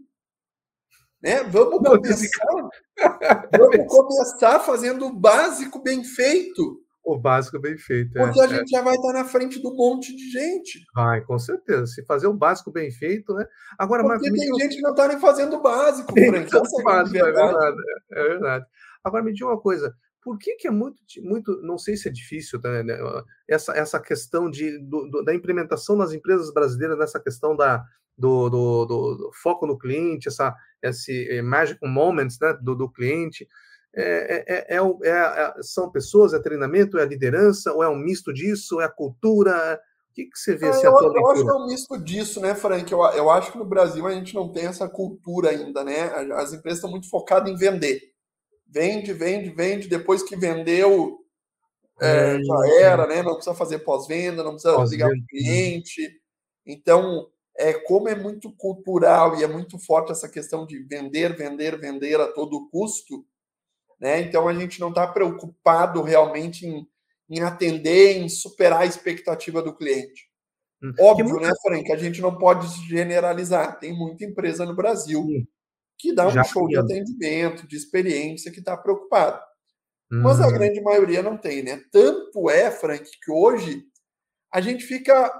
Né? 1.22 1.44
Vamos 1.44 1.80
não, 1.80 1.92
começar, 1.92 2.68
vamos 3.56 3.86
começar 3.86 4.58
fazendo 4.58 5.06
o 5.06 5.16
básico 5.16 5.80
bem 5.80 6.02
feito. 6.02 6.84
O 7.06 7.16
básico 7.16 7.60
bem 7.60 7.78
feito. 7.78 8.18
É, 8.18 8.24
Porque 8.24 8.40
é, 8.40 8.44
a 8.44 8.48
gente 8.48 8.74
é. 8.74 8.78
já 8.78 8.82
vai 8.82 8.96
estar 8.96 9.12
na 9.12 9.24
frente 9.24 9.62
do 9.62 9.72
monte 9.74 10.14
de 10.14 10.30
gente. 10.30 10.84
Vai, 10.92 11.20
com 11.20 11.38
certeza. 11.38 11.86
Se 11.86 12.04
fazer 12.04 12.26
o 12.26 12.34
básico 12.34 12.72
bem 12.72 12.90
feito, 12.90 13.32
né? 13.32 13.46
Agora, 13.78 14.02
Porque 14.02 14.28
mas, 14.28 14.40
tem 14.40 14.50
me... 14.50 14.60
gente 14.60 14.76
que 14.76 14.82
não 14.82 14.90
está 14.90 15.06
nem 15.06 15.20
fazendo 15.20 15.56
o 15.56 15.62
básico, 15.62 16.12
Frank. 16.12 16.46
Então, 16.46 16.62
é, 16.80 16.82
básico, 16.82 17.16
é 17.16 17.22
verdade. 17.22 17.76
É 18.10 18.22
verdade. 18.22 18.66
Agora, 19.04 19.22
me 19.22 19.32
diga 19.32 19.46
uma 19.46 19.60
coisa 19.60 19.94
por 20.26 20.36
que, 20.38 20.56
que 20.56 20.66
é 20.66 20.72
muito, 20.72 21.00
muito, 21.22 21.62
não 21.62 21.78
sei 21.78 21.96
se 21.96 22.08
é 22.08 22.10
difícil, 22.10 22.60
né, 22.60 22.82
né 22.82 22.98
essa, 23.48 23.72
essa 23.74 24.00
questão 24.00 24.50
de, 24.50 24.76
do, 24.80 25.08
do, 25.08 25.22
da 25.22 25.32
implementação 25.32 25.94
nas 25.94 26.12
empresas 26.12 26.52
brasileiras, 26.52 26.98
nessa 26.98 27.20
questão 27.20 27.54
da, 27.54 27.84
do, 28.18 28.50
do, 28.50 28.86
do 28.86 29.30
foco 29.40 29.68
no 29.68 29.78
cliente, 29.78 30.26
essa, 30.26 30.52
esse 30.82 31.28
eh, 31.30 31.42
magic 31.42 31.78
moments 31.86 32.40
né, 32.40 32.58
do, 32.60 32.74
do 32.74 32.90
cliente, 32.90 33.46
é, 33.96 34.44
é, 34.46 34.76
é, 34.76 35.08
é, 35.08 35.54
são 35.62 35.90
pessoas, 35.90 36.34
é 36.34 36.38
treinamento, 36.38 36.98
é 36.98 37.02
a 37.02 37.06
liderança, 37.06 37.72
ou 37.72 37.82
é 37.82 37.88
um 37.88 37.96
misto 37.96 38.32
disso, 38.32 38.78
é 38.80 38.84
a 38.84 38.90
cultura? 38.90 39.80
O 40.10 40.14
que, 40.14 40.26
que 40.26 40.38
você 40.38 40.54
vê? 40.54 40.66
É, 40.66 40.86
eu, 40.86 40.92
eu 40.92 41.30
acho 41.30 41.44
que 41.44 41.50
é 41.50 41.54
um 41.54 41.66
misto 41.66 41.98
disso, 41.98 42.40
né, 42.40 42.54
Frank? 42.54 42.92
Eu, 42.92 43.00
eu 43.00 43.30
acho 43.30 43.52
que 43.52 43.58
no 43.58 43.64
Brasil 43.64 44.06
a 44.06 44.12
gente 44.12 44.34
não 44.34 44.52
tem 44.52 44.66
essa 44.66 44.86
cultura 44.86 45.50
ainda, 45.50 45.82
né? 45.82 46.10
As 46.34 46.52
empresas 46.52 46.78
estão 46.78 46.90
muito 46.90 47.08
focadas 47.08 47.50
em 47.50 47.56
vender. 47.56 48.02
Vende, 48.68 49.14
vende, 49.14 49.50
vende. 49.50 49.88
Depois 49.88 50.22
que 50.22 50.36
vendeu, 50.36 51.18
é, 52.00 52.38
já 52.42 52.68
era, 52.80 53.06
né? 53.06 53.22
Não 53.22 53.34
precisa 53.34 53.54
fazer 53.54 53.78
pós-venda, 53.78 54.44
não 54.44 54.52
precisa 54.52 54.74
pós 54.74 54.90
ligar 54.90 55.08
para 55.08 55.18
o 55.18 55.26
cliente. 55.26 56.20
Então, 56.66 57.28
é, 57.56 57.72
como 57.72 58.10
é 58.10 58.14
muito 58.14 58.52
cultural 58.52 59.38
e 59.38 59.42
é 59.42 59.46
muito 59.46 59.78
forte 59.78 60.12
essa 60.12 60.28
questão 60.28 60.66
de 60.66 60.82
vender, 60.82 61.34
vender, 61.34 61.78
vender 61.78 62.20
a 62.20 62.30
todo 62.32 62.68
custo, 62.68 63.24
né? 64.00 64.20
Então 64.20 64.46
a 64.48 64.54
gente 64.54 64.80
não 64.80 64.90
está 64.90 65.06
preocupado 65.06 66.02
realmente 66.02 66.66
em, 66.66 66.86
em 67.28 67.40
atender, 67.40 68.18
em 68.18 68.28
superar 68.28 68.82
a 68.82 68.86
expectativa 68.86 69.62
do 69.62 69.74
cliente. 69.74 70.30
Hum. 70.82 70.92
Óbvio, 71.00 71.40
né, 71.40 71.52
Frank? 71.62 71.90
A 71.90 71.96
gente 71.96 72.20
não 72.20 72.36
pode 72.36 72.66
generalizar. 72.86 73.78
Tem 73.78 73.96
muita 73.96 74.24
empresa 74.24 74.64
no 74.64 74.74
Brasil 74.74 75.22
Sim. 75.22 75.46
que 75.98 76.14
dá 76.14 76.26
um 76.26 76.30
Já 76.30 76.44
show 76.44 76.68
de 76.68 76.76
atendimento, 76.76 77.66
de 77.66 77.76
experiência, 77.76 78.52
que 78.52 78.60
está 78.60 78.76
preocupado. 78.76 79.40
Hum. 80.12 80.22
Mas 80.22 80.40
a 80.40 80.46
hum. 80.46 80.52
grande 80.52 80.80
maioria 80.80 81.22
não 81.22 81.36
tem, 81.36 81.62
né? 81.62 81.82
Tanto 81.90 82.50
é, 82.50 82.70
Frank, 82.70 83.04
que 83.22 83.30
hoje 83.30 83.84
a 84.52 84.60
gente 84.60 84.84
fica. 84.84 85.32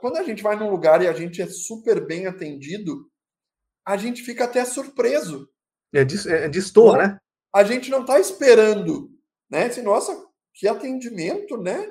Quando 0.00 0.16
a 0.16 0.22
gente 0.22 0.42
vai 0.42 0.56
num 0.56 0.70
lugar 0.70 1.02
e 1.02 1.08
a 1.08 1.12
gente 1.12 1.42
é 1.42 1.46
super 1.46 2.06
bem 2.06 2.26
atendido, 2.26 3.06
a 3.86 3.98
gente 3.98 4.22
fica 4.22 4.44
até 4.44 4.64
surpreso. 4.64 5.46
É, 5.94 6.00
é 6.00 6.48
distor, 6.48 6.96
né? 6.96 7.18
A 7.54 7.64
gente 7.64 7.90
não 7.90 8.02
está 8.02 8.18
esperando, 8.20 9.10
né? 9.50 9.66
Assim, 9.66 9.82
nossa, 9.82 10.16
que 10.54 10.68
atendimento, 10.68 11.56
né? 11.56 11.86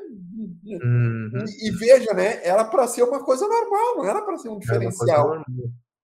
Uhum. 0.65 1.31
E, 1.47 1.69
e, 1.69 1.71
veja, 1.71 2.13
né? 2.13 2.45
Era 2.45 2.65
para 2.65 2.87
ser 2.87 3.03
uma 3.03 3.23
coisa 3.23 3.47
normal, 3.47 3.97
não 3.97 4.05
era 4.05 4.21
para 4.21 4.37
ser 4.37 4.49
um 4.49 4.59
diferencial. 4.59 5.41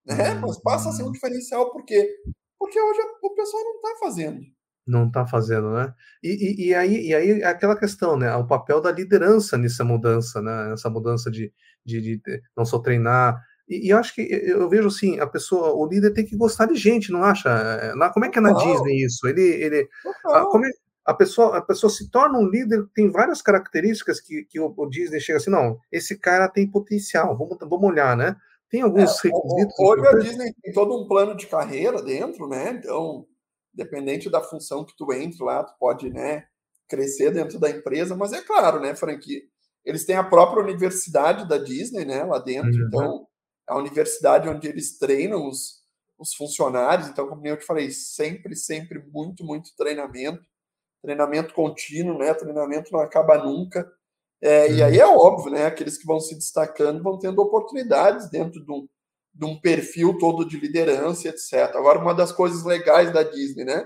Né? 0.05 0.33
Mas 0.35 0.61
passa 0.61 0.89
a 0.89 0.91
ser 0.91 1.03
um 1.03 1.11
diferencial 1.11 1.71
porque 1.71 2.09
porque 2.63 2.79
hoje 2.79 2.99
o 3.21 3.35
pessoal 3.35 3.63
não 3.63 3.75
está 3.75 3.89
fazendo. 3.99 4.41
Não 4.87 5.07
está 5.07 5.27
fazendo, 5.27 5.73
né? 5.73 5.93
E, 6.23 6.29
e, 6.29 6.67
e, 6.67 6.75
aí, 6.75 7.07
e 7.07 7.13
aí 7.13 7.43
aquela 7.43 7.77
questão, 7.77 8.17
né? 8.17 8.33
O 8.35 8.47
papel 8.47 8.79
da 8.79 8.91
liderança 8.91 9.57
nessa 9.57 9.83
mudança, 9.83 10.41
né? 10.41 10.69
Nessa 10.69 10.89
mudança 10.89 11.29
de, 11.29 11.53
de, 11.85 12.01
de 12.01 12.41
não 12.55 12.63
só 12.63 12.79
treinar. 12.79 13.41
E, 13.67 13.87
e 13.87 13.89
eu 13.89 13.97
acho 13.97 14.13
que 14.13 14.21
eu 14.21 14.67
vejo 14.69 14.87
assim, 14.87 15.19
a 15.19 15.27
pessoa, 15.27 15.73
o 15.73 15.87
líder 15.87 16.13
tem 16.13 16.25
que 16.25 16.35
gostar 16.35 16.65
de 16.65 16.75
gente, 16.75 17.11
não 17.11 17.23
acha? 17.23 17.49
É, 17.49 18.09
como 18.09 18.25
é 18.25 18.29
que 18.29 18.37
é 18.37 18.41
na 18.41 18.51
não. 18.51 18.57
Disney 18.57 19.03
isso? 19.03 19.27
Ele, 19.27 19.41
ele, 19.41 19.89
a, 20.27 20.41
como 20.45 20.65
é, 20.65 20.69
a 21.05 21.13
pessoa, 21.13 21.57
a 21.57 21.61
pessoa 21.61 21.89
se 21.89 22.09
torna 22.09 22.39
um 22.39 22.47
líder, 22.47 22.85
tem 22.93 23.11
várias 23.11 23.41
características 23.41 24.21
que, 24.21 24.45
que 24.45 24.59
o, 24.59 24.73
o 24.75 24.89
Disney 24.89 25.19
chega 25.19 25.37
assim, 25.37 25.51
não, 25.51 25.77
esse 25.91 26.17
cara 26.17 26.47
tem 26.47 26.69
potencial, 26.69 27.37
vamos, 27.37 27.57
vamos 27.59 27.89
olhar, 27.89 28.15
né? 28.15 28.35
Tem 28.69 28.81
alguns 28.81 29.23
é, 29.23 29.29
requisitos. 29.29 29.79
Hoje 29.79 30.07
a 30.07 30.17
Disney 30.17 30.53
tem 30.61 30.73
todo 30.73 30.99
um 30.99 31.07
plano 31.07 31.35
de 31.35 31.45
carreira 31.45 32.01
dentro, 32.01 32.47
né? 32.47 32.71
Então, 32.71 33.25
dependente 33.73 34.29
da 34.29 34.41
função 34.41 34.85
que 34.85 34.95
tu 34.95 35.11
entre 35.13 35.43
lá, 35.43 35.63
tu 35.63 35.73
pode, 35.79 36.09
né, 36.09 36.45
crescer 36.87 37.31
dentro 37.31 37.59
da 37.59 37.69
empresa, 37.69 38.15
mas 38.15 38.33
é 38.33 38.41
claro, 38.41 38.79
né, 38.79 38.95
franquia. 38.95 39.41
Eles 39.83 40.05
têm 40.05 40.15
a 40.15 40.23
própria 40.23 40.63
universidade 40.63 41.47
da 41.47 41.57
Disney, 41.57 42.05
né, 42.05 42.23
lá 42.23 42.39
dentro, 42.39 42.71
uhum. 42.71 42.87
então 42.87 43.27
é 43.27 43.32
a 43.67 43.77
universidade 43.77 44.49
onde 44.49 44.67
eles 44.67 44.97
treinam 44.97 45.47
os, 45.47 45.83
os 46.17 46.33
funcionários, 46.33 47.07
então, 47.07 47.27
como 47.27 47.45
eu 47.47 47.57
te 47.57 47.65
falei, 47.65 47.91
sempre, 47.91 48.55
sempre 48.55 48.99
muito, 49.11 49.43
muito 49.43 49.75
treinamento 49.75 50.43
treinamento 51.03 51.53
contínuo, 51.53 52.17
né? 52.17 52.33
Treinamento 52.33 52.91
não 52.91 53.01
acaba 53.01 53.37
nunca. 53.37 53.85
É, 54.41 54.71
E 54.71 54.81
aí 54.81 54.97
é 54.97 55.05
óbvio, 55.05 55.51
né? 55.51 55.65
Aqueles 55.65 55.97
que 55.97 56.07
vão 56.07 56.19
se 56.19 56.33
destacando 56.33 57.03
vão 57.03 57.19
tendo 57.19 57.41
oportunidades 57.41 58.29
dentro 58.29 58.63
de 58.63 58.71
um, 58.71 58.87
de 59.33 59.45
um 59.45 59.59
perfil 59.59 60.17
todo 60.17 60.47
de 60.47 60.57
liderança, 60.57 61.27
etc. 61.27 61.75
Agora, 61.75 61.99
uma 61.99 62.15
das 62.15 62.31
coisas 62.31 62.63
legais 62.63 63.11
da 63.11 63.21
Disney, 63.21 63.65
né? 63.65 63.85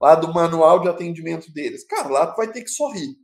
Lá 0.00 0.14
do 0.14 0.32
manual 0.32 0.78
de 0.80 0.88
atendimento 0.88 1.50
deles. 1.50 1.84
Cara, 1.84 2.08
lá 2.08 2.26
tu 2.26 2.36
vai 2.36 2.52
ter 2.52 2.62
que 2.62 2.70
sorrir. 2.70 3.16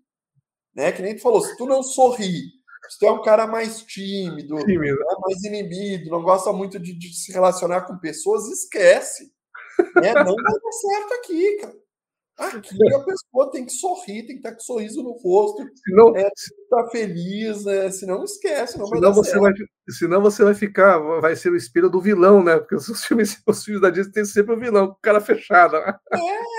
Né? 0.74 0.90
Que 0.90 1.02
nem 1.02 1.14
tu 1.14 1.22
falou, 1.22 1.40
se 1.40 1.56
tu 1.56 1.66
não 1.66 1.82
sorrir, 1.82 2.50
se 2.88 2.98
tu 2.98 3.06
é 3.06 3.12
um 3.12 3.22
cara 3.22 3.46
mais 3.46 3.82
tímido, 3.82 4.56
tímido. 4.58 4.98
Né? 4.98 5.16
mais 5.20 5.42
inibido, 5.44 6.10
não 6.10 6.22
gosta 6.22 6.52
muito 6.52 6.78
de, 6.78 6.92
de 6.92 7.14
se 7.14 7.32
relacionar 7.32 7.82
com 7.82 7.98
pessoas, 7.98 8.48
esquece. 8.48 9.32
Né? 9.96 10.12
Não 10.14 10.34
vai 10.34 10.34
dar 10.34 10.72
certo 10.72 11.14
aqui, 11.14 11.56
cara. 11.56 11.84
Aqui 12.36 12.76
a 12.92 12.98
pessoa 12.98 13.50
tem 13.52 13.64
que 13.64 13.72
sorrir, 13.72 14.26
tem 14.26 14.34
que 14.34 14.38
estar 14.38 14.50
com 14.50 14.56
um 14.56 14.60
sorriso 14.60 15.04
no 15.04 15.12
rosto, 15.12 15.64
senão, 15.84 16.16
é, 16.16 16.28
estar 16.36 16.88
feliz, 16.90 17.64
né? 17.64 17.88
senão 17.92 18.24
esquece, 18.24 18.76
não 18.76 18.88
senão 18.88 19.12
você 19.12 19.38
vai, 19.38 19.52
senão 19.88 20.20
você 20.20 20.42
vai 20.42 20.54
ficar, 20.54 20.98
vai 21.20 21.36
ser 21.36 21.50
o 21.50 21.56
espelho 21.56 21.88
do 21.88 22.00
vilão, 22.00 22.42
né? 22.42 22.58
Porque 22.58 22.74
os 22.74 22.86
filmes, 23.06 23.40
os 23.46 23.64
filmes 23.64 23.80
da 23.80 23.88
Disney 23.90 24.12
tem 24.12 24.24
sempre 24.24 24.52
o 24.52 24.58
vilão, 24.58 24.86
o 24.86 24.94
cara 24.96 25.20
fechado. 25.20 25.74
Né? 25.74 25.96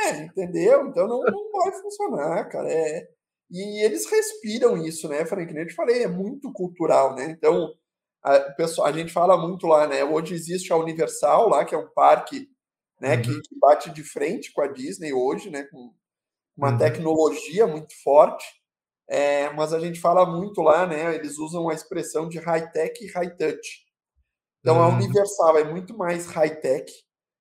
É, 0.05 0.23
entendeu? 0.23 0.88
Então 0.88 1.09
não, 1.09 1.21
não 1.21 1.51
vai 1.51 1.71
funcionar, 1.73 2.45
cara. 2.47 2.71
É, 2.71 3.09
e 3.49 3.86
eles 3.86 4.10
respiram 4.10 4.77
isso, 4.77 5.08
né, 5.08 5.25
Frank? 5.25 5.55
Eu 5.55 5.67
te 5.67 5.73
falei, 5.73 6.03
é 6.03 6.08
muito 6.08 6.51
cultural, 6.51 7.15
né? 7.15 7.25
Então, 7.29 7.73
a, 8.21 8.39
pessoa, 8.39 8.88
a 8.88 8.91
gente 8.91 9.13
fala 9.13 9.38
muito 9.38 9.67
lá, 9.67 9.88
né? 9.88 10.03
Hoje 10.03 10.34
existe 10.34 10.73
a 10.73 10.77
Universal 10.77 11.49
lá, 11.49 11.63
que 11.63 11.75
é 11.75 11.77
um 11.77 11.89
parque 11.89 12.49
né, 12.99 13.15
uhum. 13.15 13.21
que, 13.21 13.41
que, 13.41 13.60
bate 13.60 13.91
de 13.91 14.03
frente 14.03 14.51
com 14.51 14.62
a 14.62 14.67
Disney 14.67 15.13
hoje, 15.13 15.49
né, 15.49 15.63
com 15.63 15.93
uma 16.58 16.71
uhum. 16.71 16.77
tecnologia 16.77 17.67
muito 17.67 17.93
forte. 18.01 18.45
É, 19.08 19.51
mas 19.51 19.73
a 19.73 19.79
gente 19.79 19.99
fala 19.99 20.25
muito 20.25 20.62
lá, 20.62 20.88
né? 20.88 21.13
Eles 21.13 21.38
usam 21.38 21.69
a 21.69 21.73
expressão 21.75 22.27
de 22.27 22.39
high-tech 22.39 23.03
e 23.03 23.12
high-touch. 23.12 23.86
Então, 24.62 24.77
uhum. 24.77 24.84
a 24.84 24.88
Universal 24.88 25.60
é 25.60 25.63
muito 25.63 25.95
mais 25.95 26.25
high-tech, 26.25 26.91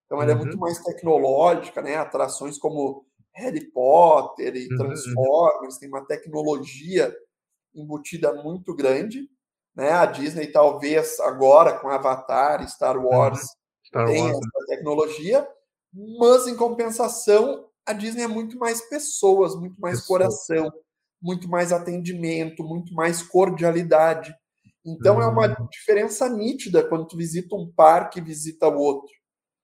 então 0.04 0.20
ela 0.20 0.32
é 0.32 0.34
muito 0.34 0.54
uhum. 0.54 0.60
mais 0.60 0.78
tecnológica, 0.80 1.80
né? 1.80 1.96
Atrações 1.96 2.58
como 2.58 3.06
Harry 3.34 3.70
Potter 3.70 4.54
e 4.56 4.66
uhum, 4.66 4.70
uhum. 4.70 4.76
Transformers, 4.78 5.78
tem 5.78 5.88
uma 5.88 6.04
tecnologia 6.06 7.14
embutida 7.74 8.32
muito 8.42 8.74
grande. 8.74 9.28
Né? 9.74 9.90
A 9.90 10.06
Disney, 10.06 10.46
talvez 10.46 11.18
agora 11.20 11.78
com 11.78 11.88
Avatar, 11.88 12.66
Star 12.68 12.96
Wars, 12.96 13.40
Star 13.84 14.06
tem 14.06 14.22
Wars. 14.22 14.36
essa 14.36 14.66
tecnologia, 14.68 15.48
mas 15.92 16.46
em 16.46 16.56
compensação, 16.56 17.68
a 17.84 17.92
Disney 17.92 18.22
é 18.22 18.28
muito 18.28 18.58
mais 18.58 18.80
pessoas, 18.88 19.54
muito 19.54 19.80
mais 19.80 20.00
Pessoa. 20.00 20.18
coração, 20.18 20.72
muito 21.20 21.48
mais 21.48 21.72
atendimento, 21.72 22.62
muito 22.62 22.94
mais 22.94 23.22
cordialidade. 23.22 24.34
Então 24.84 25.16
hum. 25.16 25.22
é 25.22 25.26
uma 25.26 25.48
hum. 25.48 25.68
diferença 25.70 26.28
nítida 26.28 26.86
quando 26.86 27.06
tu 27.06 27.16
visita 27.16 27.56
um 27.56 27.70
parque 27.70 28.20
e 28.20 28.22
visita 28.22 28.68
o 28.68 28.78
outro. 28.78 29.12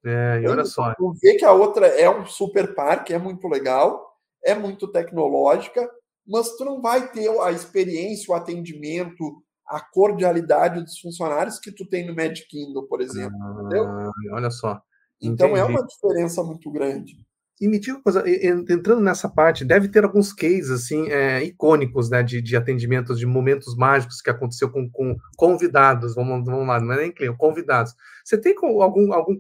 É, 0.04 0.40
e 0.42 0.48
olha 0.48 0.64
só. 0.64 0.94
Tu 0.94 1.12
vê 1.22 1.34
que 1.34 1.44
a 1.44 1.52
outra 1.52 1.86
é 1.86 2.08
um 2.08 2.26
super 2.26 2.74
parque, 2.74 3.12
é 3.12 3.18
muito 3.18 3.46
legal, 3.48 4.16
é 4.44 4.54
muito 4.54 4.88
tecnológica, 4.88 5.88
mas 6.26 6.56
tu 6.56 6.64
não 6.64 6.80
vai 6.80 7.10
ter 7.10 7.28
a 7.40 7.50
experiência, 7.50 8.32
o 8.32 8.36
atendimento, 8.36 9.42
a 9.66 9.80
cordialidade 9.80 10.82
dos 10.82 10.98
funcionários 10.98 11.58
que 11.58 11.70
tu 11.70 11.86
tem 11.86 12.06
no 12.06 12.14
Magic 12.14 12.48
Kingdom, 12.48 12.86
por 12.86 13.00
exemplo. 13.00 13.36
Ah, 13.42 13.60
entendeu? 13.60 14.12
Olha 14.32 14.50
só. 14.50 14.80
Então 15.20 15.48
Entendi. 15.50 15.60
é 15.60 15.64
uma 15.64 15.86
diferença 15.86 16.42
muito 16.42 16.70
grande. 16.70 17.16
E 17.60 17.68
me 17.68 17.78
diga 17.78 17.96
uma 17.96 18.02
coisa, 18.02 18.24
entrando 18.26 19.02
nessa 19.02 19.28
parte, 19.28 19.66
deve 19.66 19.88
ter 19.88 20.02
alguns 20.02 20.32
cases 20.32 20.70
assim, 20.70 21.10
é, 21.10 21.44
icônicos 21.44 22.08
né, 22.08 22.22
de, 22.22 22.40
de 22.40 22.56
atendimentos, 22.56 23.18
de 23.18 23.26
momentos 23.26 23.76
mágicos 23.76 24.22
que 24.22 24.30
aconteceu 24.30 24.70
com, 24.70 24.88
com 24.88 25.14
convidados, 25.36 26.14
vamos, 26.14 26.46
vamos 26.46 26.66
lá, 26.66 26.80
não 26.80 26.94
é 26.94 27.02
nem 27.02 27.12
cliente, 27.12 27.36
convidados. 27.36 27.94
Você 28.24 28.38
tem 28.38 28.54
algum, 28.56 29.12
algum 29.12 29.38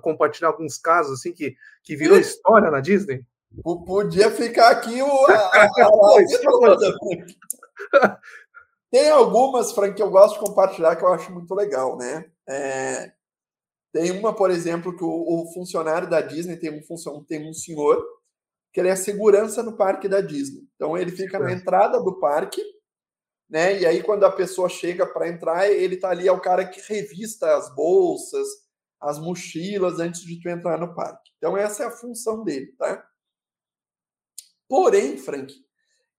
compartilhar 0.00 0.48
alguns 0.48 0.78
casos 0.78 1.20
assim 1.20 1.32
que, 1.32 1.54
que 1.84 1.94
virou 1.94 2.18
história 2.18 2.72
na 2.72 2.80
Disney? 2.80 3.24
Podia 3.62 4.30
ficar 4.30 4.70
aqui 4.70 5.02
o. 5.02 5.26
A, 5.26 5.34
a, 5.34 5.66
a, 8.02 8.18
Tem 8.90 9.10
algumas, 9.10 9.72
Frank, 9.72 9.94
que 9.94 10.02
eu 10.02 10.10
gosto 10.10 10.34
de 10.34 10.40
compartilhar 10.46 10.96
que 10.96 11.04
eu 11.04 11.12
acho 11.12 11.32
muito 11.32 11.54
legal, 11.54 11.96
né? 11.96 12.24
É, 12.48 13.12
tem 13.92 14.10
uma, 14.12 14.34
por 14.34 14.50
exemplo, 14.50 14.96
que 14.96 15.02
o, 15.02 15.08
o, 15.08 15.52
funcionário 15.52 16.08
da 16.08 16.20
Disney 16.20 16.56
tem 16.56 16.70
um, 16.70 16.82
função, 16.82 17.24
tem 17.24 17.48
um 17.48 17.52
senhor 17.52 18.04
que 18.72 18.78
ele 18.78 18.88
é 18.88 18.94
segurança 18.94 19.62
no 19.62 19.76
parque 19.76 20.08
da 20.08 20.20
Disney. 20.20 20.68
Então 20.76 20.96
ele 20.96 21.10
fica 21.10 21.38
na 21.38 21.52
entrada 21.52 22.00
do 22.00 22.20
parque, 22.20 22.62
né? 23.48 23.80
E 23.80 23.86
aí 23.86 24.02
quando 24.02 24.24
a 24.24 24.30
pessoa 24.30 24.68
chega 24.68 25.04
para 25.04 25.28
entrar, 25.28 25.68
ele 25.68 25.96
tá 25.96 26.10
ali 26.10 26.28
é 26.28 26.32
o 26.32 26.40
cara 26.40 26.64
que 26.64 26.80
revista 26.80 27.56
as 27.56 27.74
bolsas, 27.74 28.46
as 29.00 29.18
mochilas 29.18 29.98
antes 29.98 30.20
de 30.20 30.40
tu 30.40 30.48
entrar 30.48 30.78
no 30.78 30.94
parque. 30.94 31.30
Então 31.38 31.56
essa 31.56 31.82
é 31.82 31.86
a 31.86 31.90
função 31.90 32.44
dele, 32.44 32.72
tá? 32.78 33.04
Porém, 34.68 35.18
Frank, 35.18 35.52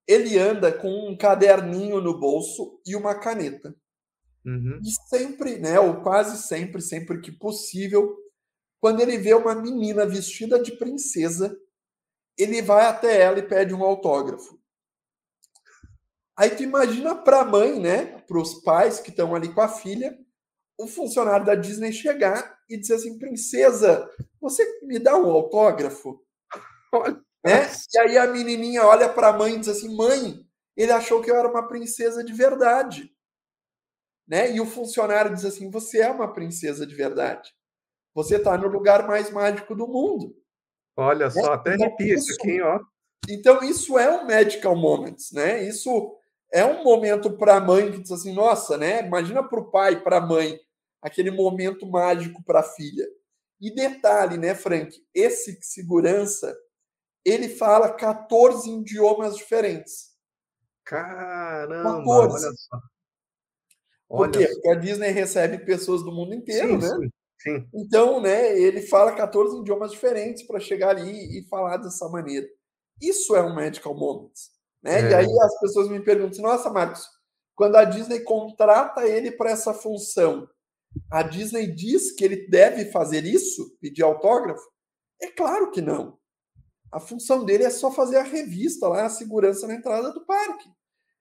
ele 0.06 0.38
anda 0.38 0.74
com 0.74 1.10
um 1.10 1.16
caderninho 1.16 2.02
no 2.02 2.20
bolso 2.20 2.82
e 2.86 2.98
uma 2.98 3.16
caneta. 3.16 3.74
Uhum. 4.46 4.80
E 4.84 4.92
sempre, 5.10 5.60
né, 5.60 5.80
ou 5.80 6.02
quase 6.02 6.42
sempre, 6.42 6.82
sempre 6.82 7.22
que 7.22 7.32
possível, 7.32 8.18
quando 8.80 9.02
ele 9.02 9.18
vê 9.18 9.34
uma 9.34 9.54
menina 9.54 10.06
vestida 10.06 10.62
de 10.62 10.72
princesa, 10.72 11.56
ele 12.38 12.62
vai 12.62 12.86
até 12.86 13.22
ela 13.22 13.40
e 13.40 13.48
pede 13.48 13.74
um 13.74 13.84
autógrafo. 13.84 14.60
Aí 16.36 16.50
tu 16.50 16.64
imagina 16.64 17.16
para 17.16 17.42
a 17.42 17.46
mãe, 17.46 17.80
né, 17.80 18.20
para 18.22 18.40
os 18.40 18.56
pais 18.64 19.00
que 19.00 19.12
estão 19.12 19.36
ali 19.36 19.54
com 19.54 19.62
a 19.62 19.68
filha, 19.68 20.18
o 20.80 20.88
funcionário 20.88 21.46
da 21.46 21.54
Disney 21.54 21.92
chegar 21.92 22.58
e 22.68 22.78
dizer 22.78 22.96
assim, 22.96 23.20
princesa, 23.20 24.10
você 24.40 24.66
me 24.82 24.98
dá 24.98 25.16
um 25.18 25.30
autógrafo? 25.30 26.20
Né? 27.44 27.68
E 27.92 27.98
aí 27.98 28.18
a 28.20 28.28
menininha 28.28 28.86
olha 28.86 29.10
para 29.10 29.30
a 29.30 29.34
mãe 29.34 29.56
e 29.56 29.58
diz 29.58 29.70
assim: 29.70 29.96
mãe, 29.96 30.46
ele 30.78 30.92
achou 30.92 31.24
que 31.24 31.32
eu 31.32 31.36
era 31.36 31.50
uma 31.50 31.68
princesa 31.68 32.24
de 32.24 32.32
verdade. 32.34 33.12
Né? 34.32 34.56
E 34.56 34.62
o 34.62 34.66
funcionário 34.66 35.34
diz 35.34 35.44
assim: 35.44 35.70
você 35.70 36.00
é 36.00 36.10
uma 36.10 36.32
princesa 36.32 36.88
de 36.88 36.96
verdade. 36.96 37.52
Você 38.14 38.38
está 38.38 38.58
no 38.58 38.70
lugar 38.70 39.06
mais 39.06 39.30
mágico 39.30 39.76
do 39.76 39.86
mundo. 39.86 40.34
Olha 40.96 41.26
né? 41.26 41.32
só, 41.32 41.52
até 41.52 41.74
então, 41.76 41.88
arrepia 41.88 42.16
isso 42.16 42.34
aqui, 42.40 42.62
ó. 42.62 42.80
Então, 43.28 43.62
isso 43.62 44.00
é 44.00 44.10
um 44.10 44.26
medical 44.26 44.74
moments, 44.74 45.34
né? 45.34 45.62
Isso 45.68 46.18
é 46.50 46.64
um 46.64 46.82
momento 46.82 47.38
para 47.38 47.58
a 47.58 47.60
mãe 47.60 47.92
que 47.92 48.00
diz 48.00 48.12
assim, 48.12 48.34
nossa, 48.34 48.78
né? 48.78 49.06
Imagina 49.06 49.44
para 49.44 49.60
o 49.60 49.70
pai, 49.70 50.02
para 50.02 50.18
a 50.18 50.26
mãe, 50.26 50.58
aquele 51.02 51.30
momento 51.30 51.86
mágico 51.86 52.42
para 52.44 52.62
a 52.62 52.64
filha. 52.64 53.06
E 53.60 53.70
detalhe, 53.70 54.38
né, 54.38 54.56
Frank? 54.56 54.98
Esse 55.14 55.60
segurança, 55.62 56.58
ele 57.26 57.50
fala 57.50 57.94
14 57.94 58.70
idiomas 58.70 59.36
diferentes. 59.36 60.12
Caramba, 60.86 61.98
14. 61.98 62.46
olha 62.46 62.56
só. 62.56 62.91
Olha 64.12 64.30
Por 64.30 64.40
quê? 64.40 64.48
Porque 64.48 64.68
a 64.68 64.76
Disney 64.76 65.10
recebe 65.10 65.60
pessoas 65.60 66.04
do 66.04 66.12
mundo 66.12 66.36
inteiro, 66.36 66.82
sim, 66.82 66.88
né? 66.88 66.90
Sim, 66.90 67.12
sim. 67.40 67.70
Então, 67.74 68.20
né, 68.20 68.60
ele 68.60 68.82
fala 68.82 69.14
14 69.14 69.60
idiomas 69.60 69.92
diferentes 69.92 70.44
para 70.44 70.60
chegar 70.60 70.90
ali 70.90 71.40
e 71.40 71.48
falar 71.48 71.78
dessa 71.78 72.10
maneira. 72.10 72.46
Isso 73.02 73.36
é 73.36 73.42
um 73.42 73.56
medical 73.56 73.96
moment. 73.96 74.32
Né? 74.84 75.00
É. 75.00 75.12
E 75.12 75.14
aí 75.14 75.40
as 75.40 75.60
pessoas 75.60 75.88
me 75.88 76.02
perguntam: 76.02 76.42
nossa, 76.42 76.70
Marcos, 76.70 77.08
quando 77.56 77.78
a 77.78 77.86
Disney 77.86 78.20
contrata 78.20 79.08
ele 79.08 79.32
para 79.32 79.52
essa 79.52 79.74
função, 79.74 80.46
a 81.10 81.24
Disney 81.24 81.68
diz 81.68 82.12
que 82.12 82.26
ele 82.26 82.48
deve 82.48 82.92
fazer 82.92 83.24
isso, 83.24 83.78
pedir 83.80 84.04
autógrafo? 84.04 84.62
É 85.22 85.28
claro 85.28 85.72
que 85.72 85.82
não. 85.82 86.18
A 86.92 87.00
função 87.00 87.46
dele 87.46 87.64
é 87.64 87.70
só 87.70 87.90
fazer 87.90 88.18
a 88.18 88.24
revista 88.24 88.90
lá, 88.90 89.06
a 89.06 89.10
segurança 89.10 89.66
na 89.68 89.76
entrada 89.76 90.12
do 90.12 90.26
parque. 90.26 90.70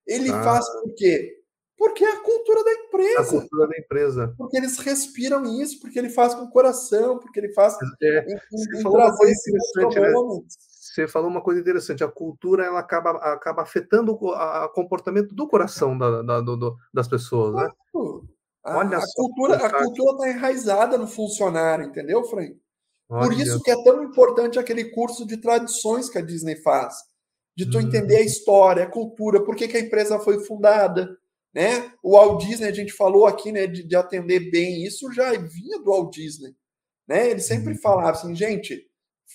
Ele 0.04 0.30
ah. 0.30 0.42
faz 0.42 0.68
por 0.68 0.92
quê? 0.96 1.39
Porque 1.80 2.04
é 2.04 2.12
a 2.12 2.20
cultura 2.20 2.62
da 2.62 2.72
empresa. 2.74 3.22
A 3.22 3.26
cultura 3.40 3.66
da 3.68 3.78
empresa. 3.78 4.34
Porque 4.36 4.58
eles 4.58 4.78
respiram 4.80 5.46
isso, 5.62 5.80
porque 5.80 5.98
ele 5.98 6.10
faz 6.10 6.34
com 6.34 6.42
o 6.42 6.50
coração, 6.50 7.18
porque 7.18 7.40
ele 7.40 7.54
faz 7.54 7.74
é, 8.02 8.18
em, 8.18 8.34
em, 8.34 8.80
em 8.80 8.82
trazer 8.82 9.30
esse 9.30 9.50
né? 9.50 9.58
você 10.78 11.08
falou 11.08 11.30
uma 11.30 11.40
coisa 11.40 11.58
interessante. 11.58 12.04
A 12.04 12.08
cultura 12.08 12.66
ela 12.66 12.80
acaba, 12.80 13.12
acaba 13.32 13.62
afetando 13.62 14.14
o 14.20 14.30
a, 14.32 14.68
comportamento 14.68 15.34
do 15.34 15.48
coração 15.48 15.96
da, 15.96 16.20
da, 16.20 16.40
do, 16.42 16.76
das 16.92 17.08
pessoas, 17.08 17.54
né? 17.54 17.70
A, 18.62 18.76
Olha 18.76 18.98
a 18.98 19.02
cultura, 19.14 19.56
a 19.56 19.70
cultura 19.70 20.12
está 20.12 20.28
enraizada 20.28 20.98
no 20.98 21.06
funcionário, 21.06 21.86
entendeu, 21.86 22.22
Frank? 22.24 22.60
Olha. 23.08 23.26
Por 23.26 23.40
isso 23.40 23.62
que 23.62 23.70
é 23.70 23.82
tão 23.82 24.02
importante 24.02 24.58
aquele 24.58 24.90
curso 24.90 25.26
de 25.26 25.38
tradições 25.38 26.10
que 26.10 26.18
a 26.18 26.22
Disney 26.22 26.56
faz, 26.56 26.94
de 27.56 27.70
tu 27.70 27.78
hum. 27.78 27.80
entender 27.80 28.16
a 28.16 28.22
história, 28.22 28.84
a 28.84 28.90
cultura, 28.90 29.42
por 29.42 29.56
que, 29.56 29.66
que 29.66 29.78
a 29.78 29.80
empresa 29.80 30.18
foi 30.18 30.44
fundada, 30.44 31.18
né? 31.54 31.92
O 32.02 32.12
Walt 32.12 32.44
Disney 32.44 32.68
a 32.68 32.72
gente 32.72 32.92
falou 32.92 33.26
aqui, 33.26 33.50
né, 33.50 33.66
de, 33.66 33.82
de 33.82 33.96
atender 33.96 34.50
bem, 34.50 34.84
isso 34.84 35.12
já 35.12 35.32
vinha 35.32 35.78
do 35.78 35.90
Walt 35.90 36.14
Disney, 36.14 36.54
né? 37.08 37.30
Ele 37.30 37.40
sempre 37.40 37.74
hum. 37.74 37.78
falava 37.78 38.12
assim, 38.12 38.34
gente, 38.34 38.86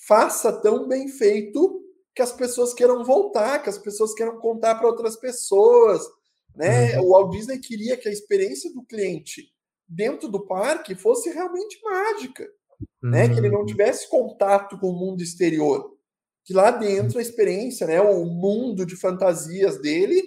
faça 0.08 0.52
tão 0.62 0.88
bem 0.88 1.08
feito 1.08 1.82
que 2.16 2.22
as 2.22 2.32
pessoas 2.32 2.74
queiram 2.74 3.04
voltar, 3.04 3.62
que 3.62 3.70
as 3.70 3.78
pessoas 3.78 4.14
queiram 4.14 4.40
contar 4.40 4.76
para 4.76 4.88
outras 4.88 5.18
pessoas. 5.18 6.02
Né? 6.56 6.98
Uhum. 6.98 7.06
O 7.06 7.10
Walt 7.10 7.32
Disney 7.32 7.60
queria 7.60 7.98
que 7.98 8.08
a 8.08 8.12
experiência 8.12 8.72
do 8.74 8.86
cliente 8.86 9.52
dentro 9.88 10.30
do 10.30 10.46
parque 10.46 10.96
fosse 10.96 11.30
realmente 11.30 11.78
mágica, 11.84 12.48
uhum. 13.04 13.10
né? 13.10 13.28
que 13.28 13.38
ele 13.38 13.50
não 13.50 13.60
uhum. 13.60 13.66
tivesse 13.66 14.10
contato 14.10 14.80
com 14.80 14.88
o 14.88 14.98
mundo 14.98 15.22
exterior, 15.22 15.94
que 16.46 16.54
lá 16.54 16.72
dentro 16.72 17.20
a 17.20 17.22
experiência, 17.22 17.88
né, 17.88 18.00
o 18.00 18.24
mundo 18.24 18.86
de 18.86 18.96
fantasias 18.96 19.82
dele 19.82 20.24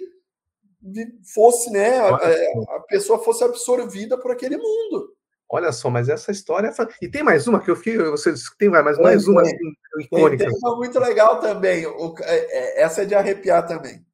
fosse, 1.33 1.69
né, 1.71 1.99
a, 1.99 2.15
a 2.15 2.79
pessoa 2.87 3.19
fosse 3.19 3.43
absorvida 3.43 4.17
por 4.17 4.31
aquele 4.31 4.57
mundo. 4.57 5.15
Olha 5.51 5.71
só, 5.71 5.89
mas 5.89 6.09
essa 6.09 6.31
história. 6.31 6.67
É 6.67 6.87
e 7.01 7.09
tem 7.09 7.23
mais 7.23 7.47
uma 7.47 7.59
que 7.59 7.71
eu 7.71 7.75
fiz, 7.75 7.97
você 7.97 8.31
disse 8.31 8.51
que 8.51 8.57
tem 8.57 8.69
mais, 8.69 8.99
mais 8.99 9.27
uma 9.27 9.41
assim, 9.41 9.55
icônica. 9.99 10.45
Tem 10.45 10.57
uma 10.61 10.77
muito 10.77 10.99
legal 10.99 11.39
também. 11.39 11.87
O, 11.87 12.15
é, 12.19 12.35
é, 12.35 12.81
essa 12.83 13.01
é 13.01 13.05
de 13.05 13.15
arrepiar 13.15 13.65
também. 13.65 14.05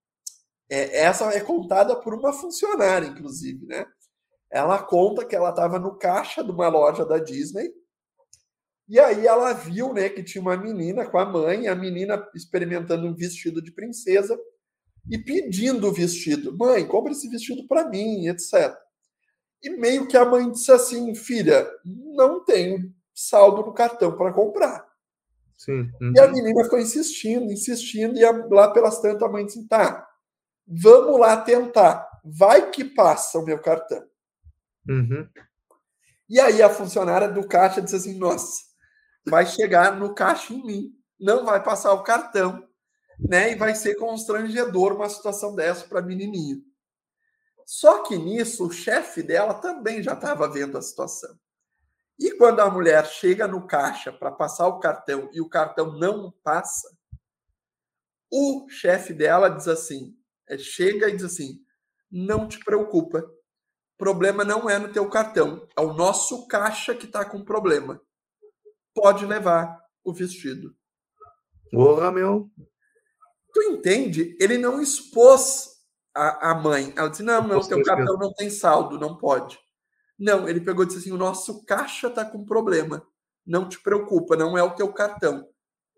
É, 0.70 1.02
essa 1.02 1.26
é 1.34 1.42
contada 1.42 1.96
por 1.98 2.14
uma 2.14 2.32
funcionária, 2.32 3.08
inclusive, 3.08 3.66
né? 3.66 3.86
Ela 4.50 4.82
conta 4.82 5.26
que 5.26 5.36
ela 5.36 5.50
estava 5.50 5.78
no 5.78 5.98
caixa 5.98 6.42
de 6.42 6.52
uma 6.52 6.70
loja 6.70 7.06
da 7.06 7.18
Disney. 7.18 7.70
E 8.88 8.98
aí 8.98 9.28
ela 9.28 9.52
viu, 9.52 9.94
né, 9.94 10.08
que 10.08 10.24
tinha 10.24 10.42
uma 10.42 10.56
menina 10.56 11.06
com 11.06 11.18
a 11.18 11.26
mãe, 11.26 11.68
a 11.68 11.76
menina 11.76 12.26
experimentando 12.34 13.08
um 13.08 13.16
vestido 13.16 13.62
de 13.62 13.72
princesa 13.72 14.40
e 15.10 15.18
pedindo 15.18 15.88
o 15.88 15.92
vestido. 15.92 16.56
Mãe, 16.58 16.88
compra 16.88 17.12
esse 17.12 17.30
vestido 17.30 17.68
para 17.68 17.88
mim, 17.88 18.28
etc. 18.28 18.76
E 19.62 19.70
meio 19.70 20.08
que 20.08 20.18
a 20.18 20.26
mãe 20.26 20.52
disse 20.52 20.72
assim: 20.72 21.14
filha, 21.16 21.68
não 21.84 22.44
tenho 22.44 22.94
saldo 23.14 23.64
no 23.64 23.74
cartão 23.74 24.16
para 24.16 24.34
comprar. 24.34 24.86
Sim. 25.58 25.90
Uhum. 26.02 26.14
E 26.16 26.20
a 26.20 26.28
menina 26.28 26.64
ficou 26.64 26.80
insistindo, 26.80 27.52
insistindo, 27.52 28.18
e 28.18 28.24
lá 28.50 28.72
pelas 28.72 29.00
tantas 29.00 29.24
a 29.24 29.32
mãe 29.32 29.46
disse: 29.46 29.68
tá, 29.68 30.08
vamos 30.68 31.20
lá 31.20 31.38
tentar. 31.38 32.08
Vai 32.24 32.72
que 32.72 32.84
passa 32.84 33.40
o 33.40 33.46
meu 33.46 33.60
cartão. 33.60 34.04
Uhum. 34.88 35.28
E 36.28 36.40
aí 36.40 36.62
a 36.62 36.70
funcionária 36.70 37.28
do 37.28 37.48
caixa 37.48 37.82
disse 37.82 37.96
assim: 37.96 38.18
nossa, 38.18 38.64
vai 39.28 39.46
chegar 39.46 39.96
no 39.98 40.14
caixa 40.14 40.54
em 40.54 40.66
mim, 40.66 40.92
não 41.20 41.46
vai 41.46 41.64
passar 41.64 41.94
o 41.94 42.04
cartão, 42.04 42.68
né? 43.20 43.52
E 43.52 43.56
vai 43.56 43.76
ser 43.76 43.96
constrangedor 43.96 44.94
uma 44.94 45.10
situação 45.10 45.56
dessa 45.56 45.88
para 45.88 46.00
a 46.00 46.04
menininha. 46.04 46.58
Só 47.66 48.04
que 48.04 48.18
nisso, 48.18 48.68
o 48.68 48.72
chefe 48.72 49.24
dela 49.24 49.54
também 49.56 50.04
já 50.04 50.14
estava 50.14 50.48
vendo 50.48 50.78
a 50.78 50.82
situação. 50.82 51.38
E 52.20 52.32
quando 52.38 52.62
a 52.62 52.70
mulher 52.70 53.06
chega 53.06 53.48
no 53.48 53.66
caixa 53.66 54.12
para 54.12 54.32
passar 54.32 54.68
o 54.68 54.80
cartão 54.80 55.30
e 55.34 55.42
o 55.42 55.50
cartão 55.50 55.98
não 55.98 56.32
passa, 56.44 56.88
o 58.32 58.68
chefe 58.70 59.14
dela 59.14 59.50
diz 59.50 59.68
assim: 59.68 60.16
é, 60.48 60.58
chega 60.58 61.10
e 61.10 61.16
diz 61.16 61.26
assim: 61.26 61.60
não 62.10 62.48
te 62.48 62.60
preocupa, 62.60 63.24
problema 63.98 64.46
não 64.46 64.70
é 64.70 64.80
no 64.80 64.92
teu 64.92 65.10
cartão, 65.10 65.68
é 65.76 65.82
o 65.82 65.94
nosso 65.94 66.48
caixa 66.48 66.96
que 66.96 67.06
está 67.06 67.26
com 67.26 67.44
problema. 67.44 68.02
Pode 68.94 69.26
levar 69.26 69.82
o 70.04 70.14
vestido. 70.14 70.74
Porra, 71.72 72.12
meu. 72.12 72.50
Tu 73.56 73.64
entende? 73.64 74.36
Ele 74.38 74.58
não 74.58 74.82
expôs 74.82 75.70
a, 76.14 76.52
a 76.52 76.56
mãe. 76.56 76.94
Ela 76.98 77.08
disse: 77.08 77.24
Não, 77.24 77.48
não, 77.48 77.66
teu 77.66 77.82
cartão 77.82 78.18
não 78.18 78.34
tem 78.34 78.50
saldo, 78.50 79.00
não 79.00 79.18
pode. 79.18 79.58
Não, 80.20 80.46
ele 80.50 80.60
pegou 80.60 80.84
e 80.84 80.88
disse 80.88 81.00
assim: 81.00 81.14
O 81.14 81.18
nosso 81.18 81.64
caixa 81.64 82.08
está 82.08 82.26
com 82.26 82.44
problema. 82.44 83.08
Não 83.48 83.70
te 83.70 83.82
preocupa, 83.82 84.36
não 84.36 84.58
é 84.58 84.64
o 84.64 84.76
teu 84.76 84.92
cartão. 84.92 85.48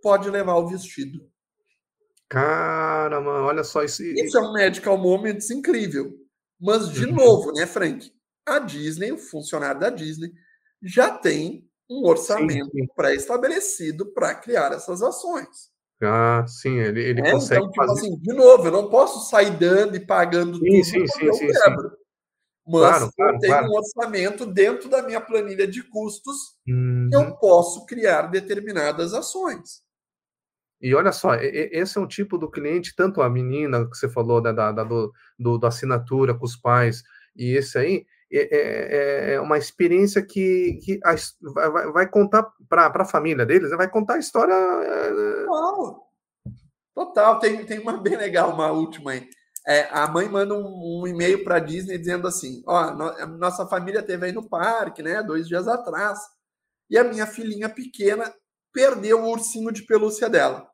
Pode 0.03 0.29
levar 0.29 0.53
o 0.57 0.67
vestido. 0.67 1.27
Cara, 2.29 3.19
mano, 3.19 3.45
olha 3.45 3.63
só 3.63 3.83
isso. 3.83 4.03
Isso 4.03 4.37
é 4.37 4.41
um 4.41 4.53
medical 4.53 4.95
moment 4.95 5.39
incrível. 5.49 6.13
Mas, 6.59 6.91
de 6.91 7.05
uhum. 7.05 7.15
novo, 7.15 7.53
né, 7.53 7.65
Frank? 7.65 8.13
A 8.45 8.59
Disney, 8.59 9.11
o 9.11 9.17
funcionário 9.17 9.79
da 9.81 9.89
Disney, 9.89 10.31
já 10.79 11.09
tem 11.09 11.67
um 11.89 12.05
orçamento 12.05 12.69
pré-estabelecido 12.95 14.13
para 14.13 14.35
criar 14.35 14.73
essas 14.73 15.01
ações. 15.01 15.71
Ah, 16.01 16.45
sim, 16.47 16.77
ele, 16.77 17.01
ele 17.01 17.21
é, 17.21 17.31
consegue 17.31 17.61
então, 17.61 17.71
tipo 17.71 17.85
fazer... 17.85 18.01
assim, 18.01 18.17
de 18.17 18.33
novo, 18.33 18.67
eu 18.67 18.71
não 18.71 18.89
posso 18.89 19.27
sair 19.29 19.51
dando 19.57 19.95
e 19.95 19.99
pagando 19.99 20.59
sim, 20.59 20.65
tudo 20.65 20.83
sim, 20.83 21.07
sim, 21.07 21.33
sim, 21.33 21.47
quebro. 21.47 21.89
Sim. 21.89 21.95
Mas 22.67 22.81
claro, 22.81 23.11
claro, 23.15 23.35
eu 23.35 23.39
tenho 23.39 23.53
claro. 23.53 23.67
um 23.67 23.75
orçamento 23.75 24.45
dentro 24.45 24.89
da 24.89 25.01
minha 25.01 25.21
planilha 25.21 25.65
de 25.65 25.81
custos 25.83 26.57
uhum. 26.67 27.07
que 27.09 27.15
eu 27.15 27.21
uhum. 27.21 27.35
posso 27.37 27.85
criar 27.85 28.23
determinadas 28.23 29.13
ações. 29.13 29.81
E 30.79 30.93
olha 30.93 31.11
só, 31.11 31.33
esse 31.35 31.97
é 31.97 32.01
um 32.01 32.07
tipo 32.07 32.37
do 32.37 32.51
cliente, 32.51 32.93
tanto 32.95 33.21
a 33.21 33.29
menina 33.29 33.89
que 33.89 33.97
você 33.97 34.07
falou 34.07 34.39
da, 34.39 34.51
da, 34.51 34.71
da 34.71 34.83
do, 34.83 35.11
do, 35.39 35.57
da 35.57 35.69
assinatura 35.69 36.35
com 36.35 36.45
os 36.45 36.55
pais, 36.55 37.01
e 37.35 37.57
esse 37.57 37.79
aí, 37.79 38.05
é, 38.31 39.31
é, 39.31 39.33
é 39.33 39.41
uma 39.41 39.57
experiência 39.57 40.21
que, 40.21 40.79
que 40.83 40.99
a, 41.03 41.15
vai, 41.53 41.91
vai, 41.91 42.09
contar 42.09 42.47
para 42.69 42.87
a 42.87 43.05
família 43.05 43.45
deles, 43.45 43.71
né? 43.71 43.77
vai 43.77 43.89
contar 43.89 44.15
a 44.15 44.19
história. 44.19 44.55
Total. 45.45 46.07
Total. 46.93 47.39
Tem, 47.39 47.65
tem 47.65 47.79
uma 47.79 47.97
bem 47.97 48.17
legal, 48.17 48.51
uma 48.53 48.71
última 48.71 49.11
aí. 49.11 49.29
É, 49.67 49.89
a 49.91 50.07
mãe 50.07 50.29
manda 50.29 50.53
um, 50.53 51.01
um 51.01 51.07
e-mail 51.07 51.43
para 51.43 51.57
a 51.57 51.59
Disney 51.59 51.97
dizendo 51.97 52.27
assim: 52.27 52.63
ó, 52.65 52.91
no, 52.91 53.37
nossa 53.37 53.67
família 53.67 54.01
teve 54.01 54.25
aí 54.25 54.31
no 54.31 54.47
parque, 54.47 55.03
né, 55.03 55.21
dois 55.21 55.47
dias 55.47 55.67
atrás, 55.67 56.19
e 56.89 56.97
a 56.97 57.03
minha 57.03 57.27
filhinha 57.27 57.69
pequena 57.69 58.33
perdeu 58.73 59.23
o 59.23 59.29
ursinho 59.29 59.71
de 59.71 59.85
pelúcia 59.85 60.29
dela. 60.29 60.67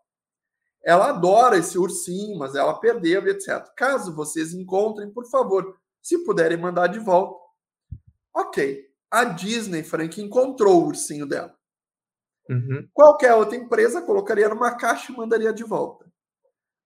Ela 0.85 1.09
adora 1.09 1.57
esse 1.57 1.77
ursinho, 1.77 2.37
mas 2.37 2.55
ela 2.55 2.79
perdeu, 2.79 3.25
etc. 3.27 3.65
Caso 3.75 4.13
vocês 4.13 4.53
encontrem, 4.53 5.11
por 5.11 5.25
favor, 5.29 5.75
se 6.01 6.23
puderem 6.25 6.57
mandar 6.57 6.87
de 6.87 6.99
volta, 6.99 7.42
Ok. 8.33 8.89
A 9.11 9.25
Disney, 9.25 9.83
Frank, 9.83 10.19
encontrou 10.21 10.83
o 10.83 10.87
ursinho 10.87 11.27
dela. 11.27 11.55
Uhum. 12.49 12.87
Qualquer 12.93 13.33
outra 13.35 13.55
empresa 13.55 14.01
colocaria 14.01 14.49
numa 14.49 14.75
caixa 14.75 15.11
e 15.11 15.15
mandaria 15.15 15.53
de 15.53 15.63
volta. 15.63 16.11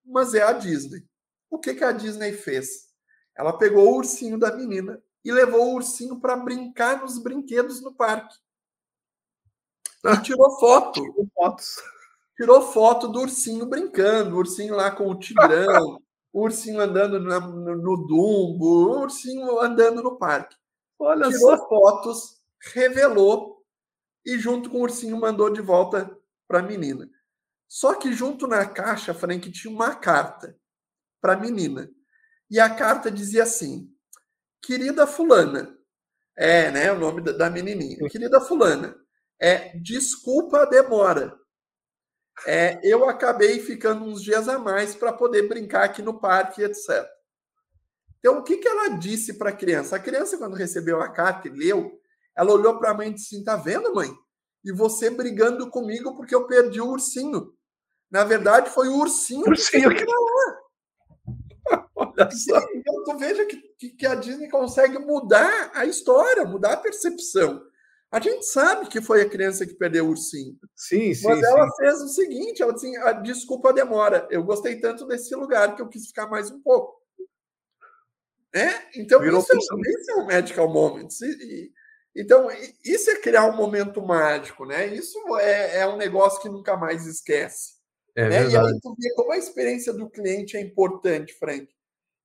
Mas 0.06 0.34
é 0.34 0.41
a 0.41 0.52
Disney. 0.52 1.04
O 1.50 1.58
que, 1.58 1.74
que 1.74 1.84
a 1.84 1.91
Disney 1.91 2.34
fez? 2.34 2.88
Ela 3.36 3.58
pegou 3.58 3.88
o 3.88 3.98
ursinho 3.98 4.38
da 4.38 4.56
menina 4.56 5.02
e 5.24 5.32
levou 5.32 5.68
o 5.68 5.76
ursinho 5.76 6.20
para 6.20 6.36
brincar 6.36 7.02
nos 7.02 7.18
brinquedos 7.18 7.82
no 7.82 7.93
parque. 7.93 8.36
E 10.04 10.18
tirou 10.24 10.60
foto. 10.60 11.02
Tirou 11.02 11.28
fotos. 11.34 11.76
Tirou 12.36 12.62
foto 12.62 13.08
do 13.08 13.22
ursinho 13.22 13.66
brincando, 13.66 14.36
o 14.36 14.39
ursinho 14.39 14.76
lá 14.76 14.91
com 14.91 15.10
o 15.10 15.18
tigrão, 15.18 16.00
o 16.32 16.43
ursinho 16.43 16.80
andando 16.80 17.20
no, 17.20 17.76
no 17.76 17.98
Dumbo, 18.06 18.66
o 18.66 19.02
ursinho 19.02 19.60
andando 19.60 20.04
no 20.04 20.18
parque. 20.18 20.56
Olha 21.00 21.30
Tirou 21.30 21.58
só. 21.58 21.68
fotos, 21.68 22.41
revelou 22.74 23.64
e 24.26 24.38
junto 24.38 24.70
com 24.70 24.80
o 24.80 24.82
ursinho 24.82 25.18
mandou 25.20 25.50
de 25.50 25.62
volta 25.62 26.10
para 26.48 26.60
a 26.60 26.64
menina. 26.64 27.10
Só 27.68 27.95
que 27.95 28.14
junto 28.14 28.48
na 28.48 28.66
caixa, 28.66 29.14
Frank, 29.14 29.52
tinha 29.52 29.74
uma 29.74 29.95
carta 29.95 30.58
para 31.22 31.34
a 31.34 31.38
menina. 31.38 31.89
E 32.50 32.60
a 32.60 32.74
carta 32.74 33.12
dizia 33.12 33.43
assim: 33.43 33.93
Querida 34.62 35.06
Fulana, 35.06 35.78
é, 36.36 36.72
né, 36.72 36.91
o 36.91 37.00
nome 37.00 37.22
da 37.22 37.50
menininha. 37.50 37.98
Querida 38.10 38.39
Fulana, 38.39 38.95
é, 39.39 39.78
desculpa 39.78 40.62
a 40.62 40.66
demora. 40.66 41.38
É, 42.45 42.80
eu 42.84 43.10
acabei 43.10 43.60
ficando 43.60 44.06
uns 44.06 44.22
dias 44.22 44.48
a 44.48 44.60
mais 44.60 44.95
para 44.95 45.12
poder 45.12 45.48
brincar 45.48 45.84
aqui 45.84 46.02
no 46.02 46.20
parque, 46.20 46.62
etc. 46.62 47.08
Então, 48.20 48.39
o 48.39 48.43
que, 48.43 48.57
que 48.57 48.68
ela 48.68 48.89
disse 48.89 49.38
para 49.38 49.49
a 49.49 49.55
criança? 49.55 49.95
A 49.95 49.99
criança, 49.99 50.38
quando 50.38 50.55
recebeu 50.55 51.01
a 51.01 51.09
carta 51.09 51.47
e 51.47 51.51
leu, 51.51 51.99
ela 52.36 52.53
olhou 52.53 52.78
para 52.78 52.91
a 52.91 52.93
mãe 52.93 53.09
e 53.09 53.13
disse 53.13 53.36
assim: 53.36 53.43
Tá 53.43 53.55
vendo, 53.55 53.93
mãe? 53.93 54.11
E 54.63 54.72
você 54.72 55.09
brigando 55.09 55.70
comigo 55.70 56.15
porque 56.15 56.36
eu 56.36 56.45
perdi 56.45 56.82
o 56.82 56.89
ursinho. 56.89 57.53
Na 58.11 58.24
verdade, 58.24 58.70
foi 58.70 58.88
o 58.88 58.97
ursinho, 58.97 59.47
ursinho 59.47 59.89
que 59.95 60.05
Olha 61.95 62.32
só. 62.32 62.57
Então, 62.74 63.03
tu 63.03 63.18
veja 63.18 63.45
que, 63.45 63.57
que, 63.78 63.89
que, 63.89 64.05
a 64.05 64.15
Disney 64.15 64.49
consegue 64.49 64.97
mudar 64.97 65.72
a 65.74 65.86
história, 65.86 66.45
mudar 66.45 66.74
a 66.74 66.78
percepção. 66.78 67.61
A 68.09 68.20
gente 68.20 68.45
sabe 68.45 68.88
que 68.88 69.01
foi 69.01 69.22
a 69.22 69.30
criança 69.30 69.65
que 69.65 69.74
perdeu 69.74 70.05
o 70.05 70.09
ursinho. 70.09 70.57
Sim, 70.76 71.13
sim. 71.13 71.28
Mas 71.28 71.43
ela 71.43 71.68
sim. 71.70 71.76
fez 71.78 72.01
o 72.01 72.07
seguinte: 72.07 72.61
ela 72.61 72.74
disse, 72.74 72.95
ah, 72.97 73.11
desculpa 73.11 73.70
a 73.70 73.74
demora. 73.74 74.28
Eu 74.32 74.43
gostei 74.43 74.80
tanto 74.80 75.05
desse 75.05 75.36
lugar 75.36 75.76
que 75.76 75.82
eu 75.82 75.89
quis 75.89 76.07
ficar 76.07 76.28
mais 76.28 76.49
um 76.49 76.61
pouco. 76.61 76.97
É? 78.54 79.00
Então, 79.00 79.24
isso 79.24 79.54
é, 79.54 79.58
isso 79.58 80.12
é 80.12 80.16
um 80.16 80.26
medical 80.26 80.72
moment. 80.72 81.08
E, 81.22 81.72
então, 82.16 82.48
isso 82.84 83.10
é 83.12 83.22
criar 83.22 83.45
um 83.45 83.56
momento 83.56 84.02
mágico, 84.02 84.66
né? 84.66 84.88
Isso 84.88 85.20
é, 85.38 85.80
é 85.80 85.88
um 85.88 85.98
negócio 85.98 86.41
que 86.41 86.50
nunca 86.50 86.76
mais 86.76 87.06
esquece. 87.06 87.76
É 88.16 88.28
né? 88.28 88.50
E 88.50 88.58
aí 88.58 88.80
tu 88.82 88.95
vê 89.00 89.14
como 89.14 89.32
a 89.32 89.38
experiência 89.38 89.93
do 89.93 90.10
cliente 90.10 90.58
é 90.58 90.62
importante, 90.62 91.34
Frank. 91.34 91.68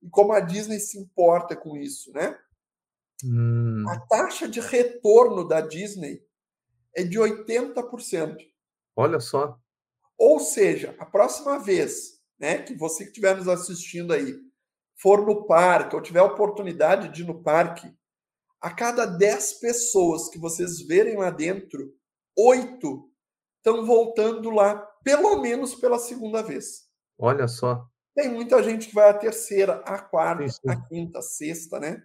E 0.02 0.08
como 0.08 0.32
a 0.32 0.40
Disney 0.40 0.80
se 0.80 0.98
importa 0.98 1.54
com 1.54 1.76
isso, 1.76 2.10
né? 2.12 2.38
Hum. 3.24 3.84
A 3.88 4.00
taxa 4.00 4.48
de 4.48 4.60
retorno 4.60 5.46
da 5.46 5.60
Disney 5.60 6.24
é 6.96 7.04
de 7.04 7.18
80%. 7.18 8.36
Olha 8.96 9.20
só. 9.20 9.58
Ou 10.18 10.40
seja, 10.40 10.94
a 10.98 11.04
próxima 11.04 11.58
vez 11.58 12.20
né, 12.38 12.58
que 12.58 12.74
você 12.74 13.04
que 13.04 13.10
estiver 13.10 13.36
nos 13.36 13.48
assistindo 13.48 14.12
aí 14.12 14.34
for 15.02 15.26
no 15.26 15.44
parque 15.46 15.96
ou 15.96 16.00
tiver 16.00 16.20
a 16.20 16.24
oportunidade 16.24 17.08
de 17.08 17.22
ir 17.22 17.26
no 17.26 17.42
parque, 17.42 17.92
a 18.60 18.70
cada 18.70 19.04
10 19.04 19.54
pessoas 19.54 20.28
que 20.28 20.38
vocês 20.38 20.80
verem 20.86 21.16
lá 21.16 21.30
dentro, 21.30 21.92
oito 22.38 23.10
estão 23.56 23.84
voltando 23.84 24.48
lá 24.50 24.76
pelo 25.02 25.40
menos 25.40 25.74
pela 25.74 25.98
segunda 25.98 26.42
vez. 26.42 26.86
Olha 27.18 27.48
só. 27.48 27.84
Tem 28.14 28.28
muita 28.28 28.62
gente 28.62 28.88
que 28.88 28.94
vai 28.94 29.10
a 29.10 29.14
terceira, 29.14 29.82
a 29.84 29.98
quarta, 29.98 30.44
Isso. 30.44 30.60
a 30.68 30.76
quinta, 30.76 31.18
a 31.18 31.22
sexta, 31.22 31.80
né? 31.80 32.00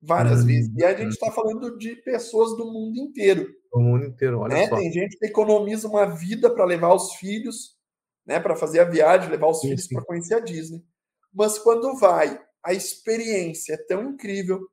Várias 0.00 0.42
hum, 0.42 0.46
vezes. 0.46 0.72
E 0.76 0.84
a 0.84 0.94
gente 0.96 1.12
está 1.12 1.28
hum. 1.28 1.32
falando 1.32 1.76
de 1.78 1.96
pessoas 1.96 2.56
do 2.56 2.70
mundo 2.70 2.96
inteiro. 2.98 3.48
Do 3.72 3.80
mundo 3.80 4.04
inteiro, 4.04 4.38
olha 4.40 4.54
né? 4.54 4.68
só. 4.68 4.76
Tem 4.76 4.92
gente 4.92 5.18
que 5.18 5.26
economiza 5.26 5.88
uma 5.88 6.06
vida 6.06 6.54
para 6.54 6.64
levar 6.64 6.94
os 6.94 7.14
filhos, 7.14 7.76
né? 8.24 8.38
Para 8.38 8.54
fazer 8.54 8.80
a 8.80 8.84
viagem, 8.84 9.30
levar 9.30 9.48
os 9.48 9.60
filhos 9.60 9.88
para 9.88 10.04
conhecer 10.04 10.34
a 10.34 10.40
Disney. 10.40 10.84
Mas 11.36 11.58
quando 11.58 11.94
vai, 11.98 12.40
a 12.64 12.72
experiência 12.72 13.74
é 13.74 13.76
tão 13.76 14.02
incrível, 14.02 14.66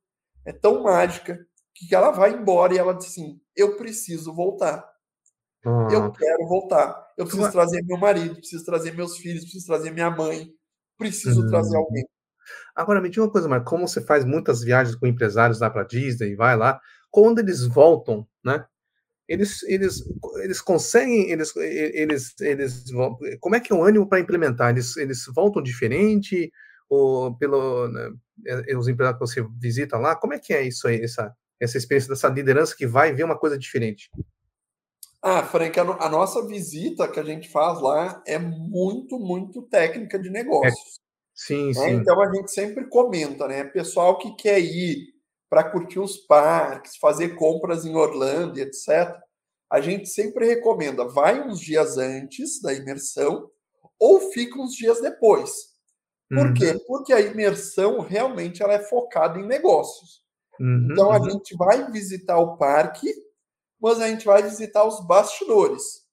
é 0.46 0.54
tão 0.54 0.82
mágica, 0.82 1.46
que 1.76 1.94
ela 1.94 2.12
vai 2.12 2.32
embora 2.32 2.74
e 2.74 2.78
ela 2.78 2.94
diz 2.94 3.08
assim: 3.08 3.42
eu 3.56 3.76
preciso 3.76 4.34
voltar. 4.34 4.90
Eu 5.92 6.12
quero 6.12 6.48
voltar. 6.48 7.08
Eu 7.18 7.26
preciso 7.26 7.52
trazer 7.52 7.84
meu 7.84 7.98
marido, 7.98 8.36
preciso 8.36 8.66
trazer 8.66 8.94
meus 8.94 9.18
filhos, 9.18 9.44
preciso 9.44 9.66
trazer 9.66 9.92
minha 9.92 10.10
mãe, 10.10 10.50
preciso 10.98 11.48
trazer 11.48 11.78
uhum. 11.78 11.84
alguém. 11.84 12.06
Agora, 12.76 13.02
me 13.02 13.10
diga 13.10 13.24
uma 13.24 13.32
coisa, 13.32 13.48
mas 13.48 13.64
como 13.64 13.88
você 13.88 14.02
faz 14.02 14.26
muitas 14.26 14.62
viagens 14.62 14.96
com 14.96 15.08
empresários 15.08 15.60
lá 15.60 15.70
para 15.70 15.86
Disney, 15.86 16.36
vai 16.36 16.58
lá, 16.58 16.82
quando 17.10 17.40
eles 17.40 17.66
voltam, 17.66 18.28
né? 18.44 18.66
Eles, 19.28 19.64
eles, 19.64 20.04
eles 20.44 20.62
conseguem, 20.62 21.32
eles, 21.32 21.56
eles, 21.56 22.34
eles, 22.42 22.84
como 23.40 23.56
é 23.56 23.60
que 23.60 23.72
é 23.72 23.76
o 23.76 23.84
ânimo 23.84 24.08
para 24.08 24.20
implementar? 24.20 24.72
Eles, 24.72 24.98
eles 24.98 25.26
voltam 25.34 25.62
diferente? 25.62 26.52
Ou 26.90 27.36
pelo, 27.38 27.88
né, 27.88 28.12
os 28.78 28.88
empresários 28.88 29.34
que 29.34 29.42
você 29.42 29.50
visita 29.60 29.98
lá, 29.98 30.16
como 30.16 30.34
é 30.34 30.40
que 30.40 30.54
é 30.54 30.62
isso 30.62 30.88
aí, 30.88 31.02
essa, 31.02 31.34
essa 31.60 31.78
experiência 31.78 32.10
dessa 32.10 32.28
liderança 32.28 32.76
que 32.76 32.86
vai 32.86 33.14
ver 33.14 33.24
uma 33.24 33.38
coisa 33.38 33.58
diferente? 33.58 34.10
Ah, 35.22 35.42
Frank, 35.42 35.80
a, 35.80 35.84
a, 35.84 36.10
nossa 36.10 36.46
visita 36.46 37.08
que 37.08 37.18
a 37.18 37.24
gente 37.24 37.50
faz 37.50 37.80
lá 37.80 38.22
é 38.28 38.38
muito, 38.38 39.18
muito 39.18 39.62
técnica 39.62 40.20
de 40.20 40.30
negócios. 40.30 41.00
É. 41.00 41.04
Sim, 41.34 41.68
né? 41.68 41.74
sim. 41.74 41.92
Então 41.92 42.22
a 42.22 42.36
gente 42.36 42.52
sempre 42.52 42.86
comenta, 42.90 43.48
né? 43.48 43.64
Pessoal 43.64 44.18
que 44.18 44.36
quer 44.36 44.60
ir 44.60 45.13
para 45.54 45.70
curtir 45.70 46.00
os 46.00 46.18
parques, 46.18 46.98
fazer 46.98 47.36
compras 47.36 47.86
em 47.86 47.96
Orlando, 47.96 48.58
etc. 48.58 49.16
A 49.72 49.80
gente 49.80 50.10
sempre 50.10 50.48
recomenda, 50.48 51.06
vai 51.06 51.48
uns 51.48 51.60
dias 51.60 51.96
antes 52.00 52.60
da 52.60 52.74
imersão 52.74 53.52
ou 54.00 54.32
fica 54.32 54.60
uns 54.60 54.74
dias 54.74 55.00
depois. 55.00 55.52
Por 56.28 56.48
uhum. 56.48 56.54
quê? 56.56 56.84
Porque 56.88 57.14
a 57.14 57.22
imersão 57.22 58.00
realmente 58.00 58.64
ela 58.64 58.74
é 58.74 58.80
focada 58.80 59.40
em 59.40 59.46
negócios. 59.46 60.24
Uhum, 60.60 60.88
então 60.92 61.12
a 61.12 61.20
uhum. 61.20 61.30
gente 61.30 61.56
vai 61.56 61.92
visitar 61.92 62.40
o 62.40 62.58
parque 62.58 63.14
mas 63.80 64.00
a 64.00 64.08
gente 64.08 64.26
vai 64.26 64.42
visitar 64.42 64.84
os 64.86 65.06
bastidores. 65.06 66.04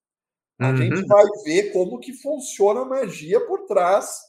A 0.60 0.70
uhum. 0.70 0.76
gente 0.76 1.06
vai 1.06 1.24
ver 1.44 1.72
como 1.72 1.98
que 1.98 2.12
funciona 2.12 2.80
a 2.80 2.84
magia 2.84 3.40
por 3.46 3.64
trás 3.66 4.20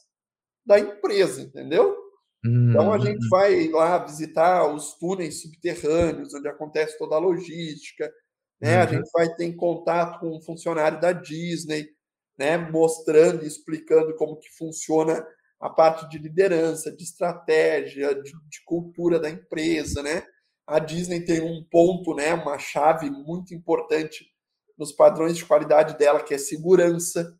da 0.64 0.78
empresa, 0.78 1.42
entendeu? 1.42 2.01
Então 2.44 2.92
a 2.92 2.98
gente 2.98 3.22
uhum. 3.22 3.28
vai 3.30 3.68
lá 3.68 3.98
visitar 3.98 4.66
os 4.66 4.94
túneis 4.98 5.42
subterrâneos, 5.42 6.34
onde 6.34 6.48
acontece 6.48 6.98
toda 6.98 7.14
a 7.14 7.20
logística, 7.20 8.12
né? 8.60 8.76
Uhum. 8.76 8.82
A 8.82 8.86
gente 8.86 9.10
vai 9.12 9.34
ter 9.34 9.52
contato 9.54 10.20
com 10.20 10.36
um 10.36 10.40
funcionário 10.40 11.00
da 11.00 11.12
Disney, 11.12 11.86
né? 12.38 12.56
Mostrando 12.56 13.44
e 13.44 13.46
explicando 13.46 14.16
como 14.16 14.38
que 14.38 14.50
funciona 14.58 15.24
a 15.60 15.70
parte 15.70 16.08
de 16.08 16.18
liderança, 16.18 16.90
de 16.90 17.04
estratégia, 17.04 18.14
de, 18.14 18.32
de 18.32 18.64
cultura 18.64 19.20
da 19.20 19.30
empresa, 19.30 20.02
né? 20.02 20.24
A 20.66 20.78
Disney 20.78 21.24
tem 21.24 21.40
um 21.40 21.64
ponto, 21.70 22.14
né, 22.14 22.32
uma 22.34 22.58
chave 22.58 23.10
muito 23.10 23.54
importante 23.54 24.24
nos 24.78 24.92
padrões 24.92 25.36
de 25.36 25.44
qualidade 25.44 25.98
dela, 25.98 26.22
que 26.22 26.34
é 26.34 26.38
segurança. 26.38 27.36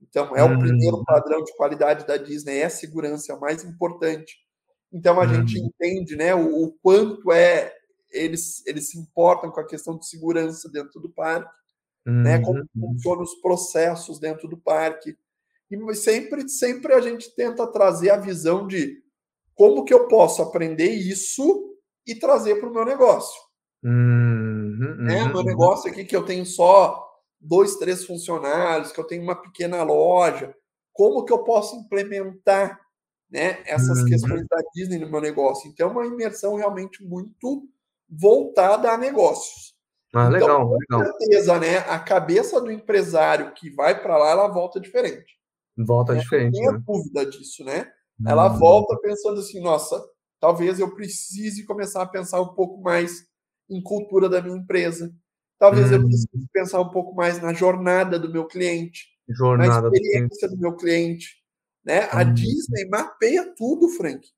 Então, 0.00 0.36
é 0.36 0.42
o 0.44 0.58
primeiro 0.58 1.02
padrão 1.04 1.42
de 1.42 1.56
qualidade 1.56 2.06
da 2.06 2.16
Disney, 2.16 2.58
é 2.58 2.68
segurança, 2.68 3.32
é 3.32 3.34
o 3.34 3.40
mais 3.40 3.64
importante. 3.64 4.36
Então, 4.92 5.20
a 5.20 5.26
gente 5.26 5.58
entende 5.58 6.14
né, 6.16 6.34
o, 6.34 6.64
o, 6.64 6.72
quanto 6.82 7.32
é 7.32 7.72
eles, 8.12 8.64
eles 8.66 8.90
se 8.90 8.98
importam 8.98 9.50
com 9.50 9.60
a 9.60 9.66
questão 9.66 9.98
de 9.98 10.06
segurança 10.06 10.70
dentro 10.70 11.00
do 11.00 11.10
parque, 11.10 11.50
né, 12.06 12.38
como 12.40 12.60
uhum. 12.60 12.92
funcionam 12.92 13.22
os 13.22 13.34
processos 13.40 14.20
dentro 14.20 14.46
do 14.46 14.56
parque. 14.56 15.16
E 15.70 15.94
sempre, 15.94 16.48
sempre 16.48 16.92
a 16.92 17.00
gente 17.00 17.34
tenta 17.34 17.66
trazer 17.66 18.10
a 18.10 18.18
visão 18.18 18.66
de 18.66 19.02
como 19.54 19.84
que 19.84 19.94
eu 19.94 20.06
posso 20.06 20.42
aprender 20.42 20.90
isso 20.90 21.74
e 22.06 22.14
trazer 22.14 22.56
para 22.56 22.68
o 22.68 22.72
meu 22.72 22.84
negócio. 22.84 23.40
Uhum, 23.82 24.96
né? 24.98 25.24
Meu 25.24 25.36
uhum. 25.36 25.44
negócio 25.44 25.90
aqui 25.90 26.04
que 26.04 26.14
eu 26.14 26.24
tenho 26.24 26.44
só 26.46 27.03
dois, 27.44 27.76
três 27.76 28.04
funcionários, 28.04 28.92
que 28.92 29.00
eu 29.00 29.06
tenho 29.06 29.22
uma 29.22 29.40
pequena 29.40 29.82
loja, 29.82 30.54
como 30.92 31.24
que 31.24 31.32
eu 31.32 31.44
posso 31.44 31.76
implementar 31.76 32.80
né, 33.30 33.62
essas 33.66 34.00
uhum. 34.00 34.06
questões 34.06 34.46
da 34.48 34.62
Disney 34.74 34.98
no 34.98 35.10
meu 35.10 35.20
negócio? 35.20 35.70
Então, 35.70 35.88
é 35.88 35.92
uma 35.92 36.06
imersão 36.06 36.56
realmente 36.56 37.04
muito 37.04 37.68
voltada 38.08 38.90
a 38.90 38.98
negócios. 38.98 39.74
Ah, 40.14 40.28
então, 40.28 40.30
legal, 40.30 40.68
com 40.68 40.78
legal. 40.78 41.18
certeza, 41.18 41.58
né? 41.58 41.78
A 41.78 41.98
cabeça 41.98 42.60
do 42.60 42.70
empresário 42.70 43.52
que 43.52 43.70
vai 43.70 44.00
para 44.00 44.16
lá, 44.16 44.30
ela 44.30 44.48
volta 44.48 44.80
diferente. 44.80 45.34
Volta 45.76 46.14
né? 46.14 46.20
diferente. 46.20 46.54
Não 46.60 46.70
tem 46.70 46.72
né? 46.72 46.84
dúvida 46.86 47.26
disso, 47.26 47.64
né? 47.64 47.90
Ela 48.24 48.52
uhum. 48.52 48.58
volta 48.58 48.96
pensando 49.00 49.40
assim, 49.40 49.60
nossa, 49.60 50.00
Talvez 50.44 50.78
eu 50.78 50.94
precise 50.94 51.64
começar 51.64 52.02
a 52.02 52.06
pensar 52.06 52.38
um 52.42 52.52
pouco 52.52 52.78
mais 52.82 53.26
em 53.70 53.82
cultura 53.82 54.28
da 54.28 54.42
minha 54.42 54.58
empresa. 54.58 55.10
Talvez 55.64 55.90
eu 55.90 56.04
precise 56.04 56.48
pensar 56.52 56.80
um 56.82 56.90
pouco 56.90 57.14
mais 57.14 57.40
na 57.40 57.54
jornada 57.54 58.18
do 58.18 58.30
meu 58.30 58.46
cliente, 58.46 59.06
jornada 59.26 59.80
na 59.80 59.96
experiência 59.96 60.46
do, 60.48 60.56
do 60.56 60.60
meu 60.60 60.76
cliente. 60.76 61.42
Né? 61.82 62.06
A 62.10 62.22
uhum. 62.22 62.34
Disney 62.34 62.84
mapeia 62.86 63.54
tudo, 63.56 63.88
Frank. 63.88 64.28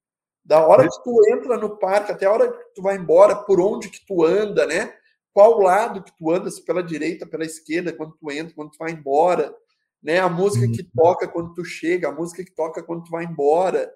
Da 0.45 0.65
hora 0.65 0.89
que 0.89 1.03
tu 1.03 1.21
entra 1.29 1.57
no 1.57 1.79
parque 1.79 2.13
até 2.13 2.27
a 2.27 2.33
hora 2.33 2.53
que 2.53 2.75
tu 2.77 2.83
vai 2.83 2.97
embora, 2.97 3.35
por 3.35 3.61
onde 3.61 3.89
que 3.89 4.07
tu 4.07 4.25
anda, 4.25 4.67
né? 4.67 4.95
Qual 5.33 5.61
lado 5.61 6.05
que 6.05 6.17
tu 6.17 6.31
anda, 6.31 6.49
se 6.49 6.65
pela 6.65 6.81
direita, 6.81 7.27
pela 7.27 7.45
esquerda, 7.45 7.93
quando 7.93 8.17
tu 8.17 8.31
entra, 8.31 8.55
quando 8.55 8.71
tu 8.71 8.79
vai 8.79 8.93
embora. 8.93 9.53
né? 10.01 10.21
A 10.21 10.29
música 10.29 10.69
que 10.69 10.83
uhum. 10.83 10.91
toca 10.95 11.27
quando 11.27 11.55
tu 11.55 11.65
chega, 11.65 12.09
a 12.09 12.13
música 12.13 12.45
que 12.45 12.55
toca 12.55 12.85
quando 12.85 13.03
tu 13.03 13.11
vai 13.11 13.25
embora. 13.25 13.93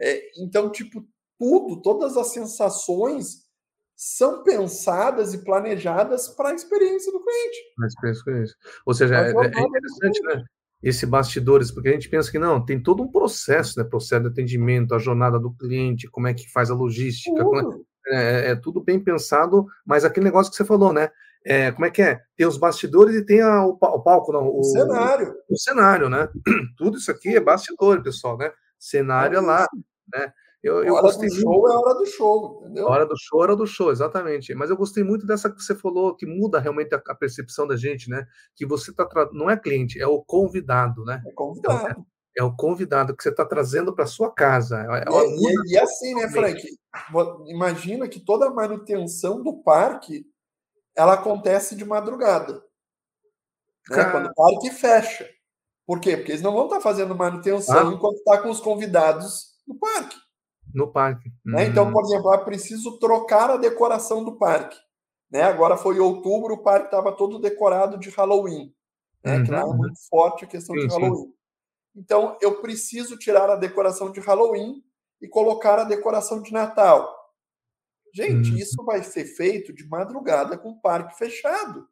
É, 0.00 0.30
então, 0.38 0.72
tipo, 0.72 1.04
tudo, 1.38 1.82
todas 1.82 2.16
as 2.16 2.28
sensações 2.32 3.49
são 4.02 4.42
pensadas 4.42 5.34
e 5.34 5.44
planejadas 5.44 6.26
para 6.28 6.48
a 6.48 6.54
experiência 6.54 7.12
do 7.12 7.20
cliente. 7.20 7.58
A 7.82 7.86
experiência 7.86 8.22
do 8.22 8.24
cliente. 8.24 8.54
Ou 8.86 8.94
seja, 8.94 9.14
é, 9.14 9.28
é, 9.28 9.44
é 9.44 9.60
interessante, 9.60 10.22
né? 10.22 10.42
Esse 10.82 11.04
bastidores, 11.04 11.70
porque 11.70 11.90
a 11.90 11.92
gente 11.92 12.08
pensa 12.08 12.30
que 12.30 12.38
não, 12.38 12.64
tem 12.64 12.82
todo 12.82 13.02
um 13.02 13.12
processo, 13.12 13.78
né? 13.78 13.84
Processo 13.84 14.22
de 14.22 14.28
atendimento, 14.28 14.94
a 14.94 14.98
jornada 14.98 15.38
do 15.38 15.52
cliente, 15.52 16.08
como 16.08 16.26
é 16.26 16.32
que 16.32 16.50
faz 16.50 16.70
a 16.70 16.74
logística, 16.74 17.44
é, 18.06 18.16
é, 18.16 18.50
é, 18.52 18.56
tudo 18.56 18.82
bem 18.82 18.98
pensado, 18.98 19.66
mas 19.84 20.02
aquele 20.02 20.24
negócio 20.24 20.50
que 20.50 20.56
você 20.56 20.64
falou, 20.64 20.94
né? 20.94 21.10
É, 21.44 21.70
como 21.70 21.84
é 21.84 21.90
que 21.90 22.00
é? 22.00 22.22
Tem 22.34 22.46
os 22.46 22.56
bastidores 22.56 23.14
e 23.14 23.26
tem 23.26 23.42
a, 23.42 23.66
o, 23.66 23.76
o, 23.78 24.02
palco, 24.02 24.32
não, 24.32 24.46
o, 24.46 24.60
o, 24.60 24.64
cenário. 24.64 25.34
O, 25.46 25.58
cenário, 25.58 26.08
né? 26.08 26.26
Tudo 26.78 26.96
isso 26.96 27.10
aqui 27.10 27.36
é 27.36 27.40
bastidor, 27.40 28.02
pessoal, 28.02 28.38
né? 28.38 28.50
Cenário 28.78 29.36
é 29.36 29.40
lá, 29.42 29.68
né? 30.14 30.32
Eu, 30.62 30.84
eu 30.84 30.94
hora 30.94 31.10
do 31.10 31.34
show 31.34 31.52
muito. 31.52 31.68
é 31.68 31.76
hora 31.76 31.94
do 31.94 32.06
show, 32.06 32.60
entendeu? 32.62 32.86
A 32.86 32.90
hora 32.90 33.06
do 33.06 33.14
show 33.16 33.40
é 33.40 33.42
hora 33.42 33.56
do 33.56 33.66
show, 33.66 33.90
exatamente. 33.90 34.54
Mas 34.54 34.68
eu 34.68 34.76
gostei 34.76 35.02
muito 35.02 35.26
dessa 35.26 35.50
que 35.50 35.62
você 35.62 35.74
falou, 35.74 36.14
que 36.14 36.26
muda 36.26 36.60
realmente 36.60 36.94
a, 36.94 37.02
a 37.06 37.14
percepção 37.14 37.66
da 37.66 37.76
gente, 37.76 38.10
né? 38.10 38.26
Que 38.54 38.66
você 38.66 38.92
tá 38.92 39.06
tra... 39.06 39.30
não 39.32 39.48
é 39.48 39.56
cliente, 39.56 40.00
é 40.00 40.06
o 40.06 40.22
convidado, 40.22 41.02
né? 41.04 41.22
É 41.26 41.32
convidado. 41.32 41.78
Então, 41.78 42.04
é, 42.36 42.42
é, 42.42 42.44
o 42.44 42.54
convidado 42.54 43.16
que 43.16 43.22
você 43.22 43.30
está 43.30 43.44
trazendo 43.44 43.94
para 43.94 44.04
sua 44.04 44.30
casa. 44.34 44.82
É, 44.82 44.98
é 44.98 45.04
e, 45.08 45.72
e, 45.72 45.78
assim, 45.78 46.14
né, 46.14 46.28
Frank? 46.28 46.62
Imagina 47.46 48.06
que 48.06 48.20
toda 48.20 48.46
a 48.46 48.54
manutenção 48.54 49.42
do 49.42 49.62
parque 49.62 50.26
ela 50.94 51.14
acontece 51.14 51.74
de 51.74 51.86
madrugada. 51.86 52.62
Né? 53.88 54.04
Quando 54.10 54.26
o 54.26 54.34
parque 54.34 54.70
fecha. 54.70 55.26
Por 55.86 56.00
quê? 56.00 56.16
Porque 56.18 56.32
eles 56.32 56.42
não 56.42 56.52
vão 56.52 56.64
estar 56.64 56.76
tá 56.76 56.82
fazendo 56.82 57.16
manutenção 57.16 57.88
ah. 57.88 57.92
enquanto 57.92 58.16
está 58.16 58.42
com 58.42 58.50
os 58.50 58.60
convidados 58.60 59.58
no 59.66 59.78
parque. 59.78 60.16
No 60.74 60.92
parque. 60.92 61.30
Né? 61.44 61.66
Então, 61.66 61.88
hum. 61.88 61.92
por 61.92 62.04
exemplo, 62.04 62.32
eu 62.32 62.44
preciso 62.44 62.98
trocar 62.98 63.50
a 63.50 63.56
decoração 63.56 64.24
do 64.24 64.36
parque. 64.36 64.78
Né? 65.30 65.42
Agora 65.42 65.76
foi 65.76 65.98
outubro, 66.00 66.54
o 66.54 66.62
parque 66.62 66.86
estava 66.86 67.12
todo 67.12 67.38
decorado 67.38 67.98
de 67.98 68.10
Halloween. 68.10 68.74
Né? 69.24 69.36
Uhum. 69.36 69.44
Que 69.44 69.50
lá 69.50 69.60
é 69.60 69.64
uhum. 69.64 69.76
muito 69.76 69.98
forte 70.08 70.44
a 70.44 70.48
questão 70.48 70.74
sim, 70.74 70.86
de 70.86 70.94
Halloween. 70.94 71.26
Sim. 71.26 71.34
Então, 71.96 72.36
eu 72.40 72.60
preciso 72.60 73.16
tirar 73.16 73.50
a 73.50 73.56
decoração 73.56 74.10
de 74.10 74.20
Halloween 74.20 74.82
e 75.20 75.28
colocar 75.28 75.78
a 75.78 75.84
decoração 75.84 76.40
de 76.40 76.52
Natal. 76.52 77.16
Gente, 78.12 78.50
uhum. 78.50 78.56
isso 78.56 78.84
vai 78.84 79.02
ser 79.02 79.24
feito 79.24 79.72
de 79.72 79.86
madrugada 79.88 80.58
com 80.58 80.70
o 80.70 80.80
parque 80.80 81.16
fechado. 81.16 81.86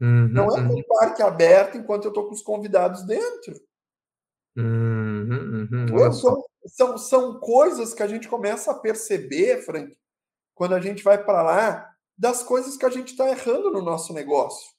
Uhum, 0.00 0.28
Não 0.28 0.46
é 0.48 0.68
com 0.68 0.74
o 0.74 0.84
parque 0.84 1.22
aberto 1.22 1.78
enquanto 1.78 2.04
eu 2.04 2.08
estou 2.08 2.26
com 2.26 2.34
os 2.34 2.42
convidados 2.42 3.04
dentro. 3.06 3.54
Uhum, 4.56 6.12
são, 6.12 6.44
são, 6.66 6.96
são 6.98 7.40
coisas 7.40 7.94
que 7.94 8.02
a 8.02 8.06
gente 8.06 8.28
começa 8.28 8.70
a 8.70 8.78
perceber, 8.78 9.62
Frank, 9.62 9.96
quando 10.54 10.74
a 10.74 10.80
gente 10.80 11.02
vai 11.02 11.22
para 11.22 11.42
lá, 11.42 11.88
das 12.16 12.42
coisas 12.42 12.76
que 12.76 12.86
a 12.86 12.90
gente 12.90 13.12
está 13.12 13.28
errando 13.28 13.70
no 13.70 13.82
nosso 13.82 14.12
negócio. 14.12 14.70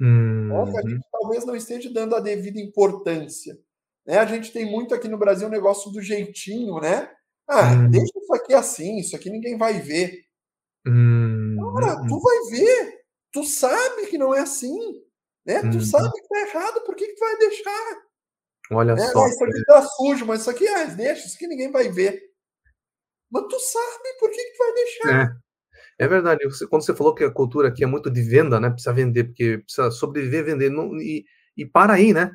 Uhum. 0.00 0.70
Que 0.70 0.78
a 0.78 0.88
gente 0.88 1.06
talvez 1.10 1.44
não 1.44 1.56
esteja 1.56 1.92
dando 1.92 2.14
a 2.14 2.20
devida 2.20 2.60
importância. 2.60 3.58
Né? 4.06 4.18
A 4.18 4.26
gente 4.26 4.52
tem 4.52 4.70
muito 4.70 4.94
aqui 4.94 5.08
no 5.08 5.18
Brasil 5.18 5.46
o 5.46 5.50
um 5.50 5.52
negócio 5.52 5.90
do 5.90 6.02
jeitinho, 6.02 6.80
né? 6.80 7.10
Ah, 7.48 7.72
uhum. 7.72 7.90
deixa 7.90 8.12
isso 8.16 8.34
aqui 8.34 8.54
assim, 8.54 8.98
isso 8.98 9.16
aqui 9.16 9.30
ninguém 9.30 9.56
vai 9.56 9.80
ver. 9.80 10.24
Uhum. 10.86 11.56
Cara, 11.78 12.02
tu 12.06 12.20
vai 12.20 12.38
ver. 12.50 13.02
Tu 13.32 13.44
sabe 13.44 14.06
que 14.06 14.18
não 14.18 14.34
é 14.34 14.40
assim. 14.40 14.76
Né? 15.44 15.60
Tu 15.70 15.80
sabe 15.80 16.10
que 16.12 16.28
tá 16.28 16.40
errado, 16.40 16.84
por 16.84 16.94
que, 16.94 17.06
que 17.06 17.14
tu 17.14 17.20
vai 17.20 17.36
deixar? 17.38 18.02
Olha 18.72 18.92
é, 18.92 19.08
só. 19.08 19.26
isso 19.26 19.44
aqui 19.44 19.64
tá 19.66 19.82
sujo, 19.82 20.26
mas 20.26 20.40
isso 20.40 20.50
aqui, 20.50 20.66
ah, 20.66 20.84
deixa, 20.84 21.26
isso 21.26 21.36
aqui 21.36 21.46
ninguém 21.46 21.70
vai 21.70 21.88
ver. 21.90 22.20
Mas 23.30 23.44
tu 23.48 23.58
sabe 23.58 24.18
por 24.18 24.30
que, 24.30 24.36
que 24.36 24.52
tu 24.52 24.58
vai 24.58 24.72
deixar. 24.74 25.42
É, 25.98 26.04
é 26.04 26.08
verdade. 26.08 26.44
Você, 26.44 26.66
quando 26.66 26.84
você 26.84 26.94
falou 26.94 27.14
que 27.14 27.24
a 27.24 27.30
cultura 27.30 27.68
aqui 27.68 27.82
é 27.82 27.86
muito 27.86 28.10
de 28.10 28.22
venda, 28.22 28.60
né? 28.60 28.70
Precisa 28.70 28.92
vender, 28.92 29.24
porque 29.24 29.58
precisa 29.58 29.90
sobreviver, 29.90 30.44
vender. 30.44 30.70
Não, 30.70 30.96
e, 30.96 31.24
e 31.56 31.64
para 31.64 31.94
aí, 31.94 32.12
né? 32.12 32.32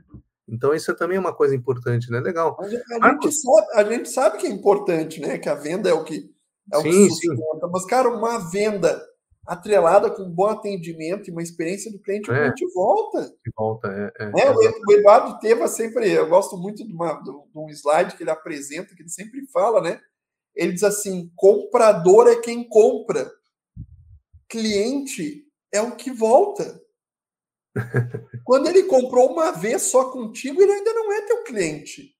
Então, 0.48 0.74
isso 0.74 0.90
é 0.90 0.96
também 0.96 1.18
uma 1.18 1.36
coisa 1.36 1.54
importante, 1.54 2.10
né? 2.10 2.20
Legal. 2.20 2.58
A 2.60 2.68
gente, 2.68 2.84
a 3.02 3.10
gente, 3.10 3.32
sabe, 3.32 3.68
a 3.74 3.84
gente 3.84 4.10
sabe 4.10 4.38
que 4.38 4.48
é 4.48 4.50
importante, 4.50 5.20
né? 5.20 5.38
Que 5.38 5.50
a 5.50 5.56
venda 5.56 5.90
é 5.90 5.94
o 5.94 6.04
que 6.04 6.32
é 6.72 6.78
o 6.78 6.82
sim, 6.82 6.90
que 6.90 7.10
sustenta. 7.10 7.66
Sim. 7.66 7.72
Mas, 7.72 7.86
cara, 7.86 8.10
uma 8.10 8.50
venda 8.50 9.02
atrelada 9.48 10.12
com 10.12 10.24
um 10.24 10.30
bom 10.30 10.48
atendimento 10.48 11.30
e 11.30 11.32
uma 11.32 11.42
experiência 11.42 11.90
do 11.90 12.00
cliente, 12.00 12.30
é. 12.30 12.34
o 12.34 12.36
cliente 12.36 12.74
volta. 12.74 13.34
Volta, 13.56 13.88
é. 13.88 14.26
é, 14.26 14.42
é 14.42 14.52
o 14.52 14.92
Eduardo 14.92 15.40
Teva 15.40 15.68
sempre, 15.70 16.12
eu 16.12 16.28
gosto 16.28 16.58
muito 16.58 16.86
de, 16.86 16.94
uma, 16.94 17.14
de, 17.22 17.32
um 17.56 17.70
slide 17.70 18.18
que 18.18 18.24
ele 18.24 18.30
apresenta, 18.30 18.94
que 18.94 19.02
ele 19.02 19.10
sempre 19.10 19.48
fala, 19.48 19.82
né? 19.82 20.02
Ele 20.54 20.74
diz 20.74 20.84
assim: 20.84 21.32
comprador 21.36 22.28
é 22.28 22.36
quem 22.36 22.68
compra, 22.68 23.32
cliente 24.50 25.46
é 25.72 25.82
o 25.82 25.96
que 25.96 26.12
volta. 26.12 26.82
Quando 28.44 28.68
ele 28.68 28.84
comprou 28.84 29.32
uma 29.32 29.52
vez 29.52 29.84
só 29.84 30.12
contigo, 30.12 30.62
ele 30.62 30.74
ainda 30.74 30.94
não 30.94 31.14
é 31.14 31.22
teu 31.22 31.44
cliente. 31.44 32.16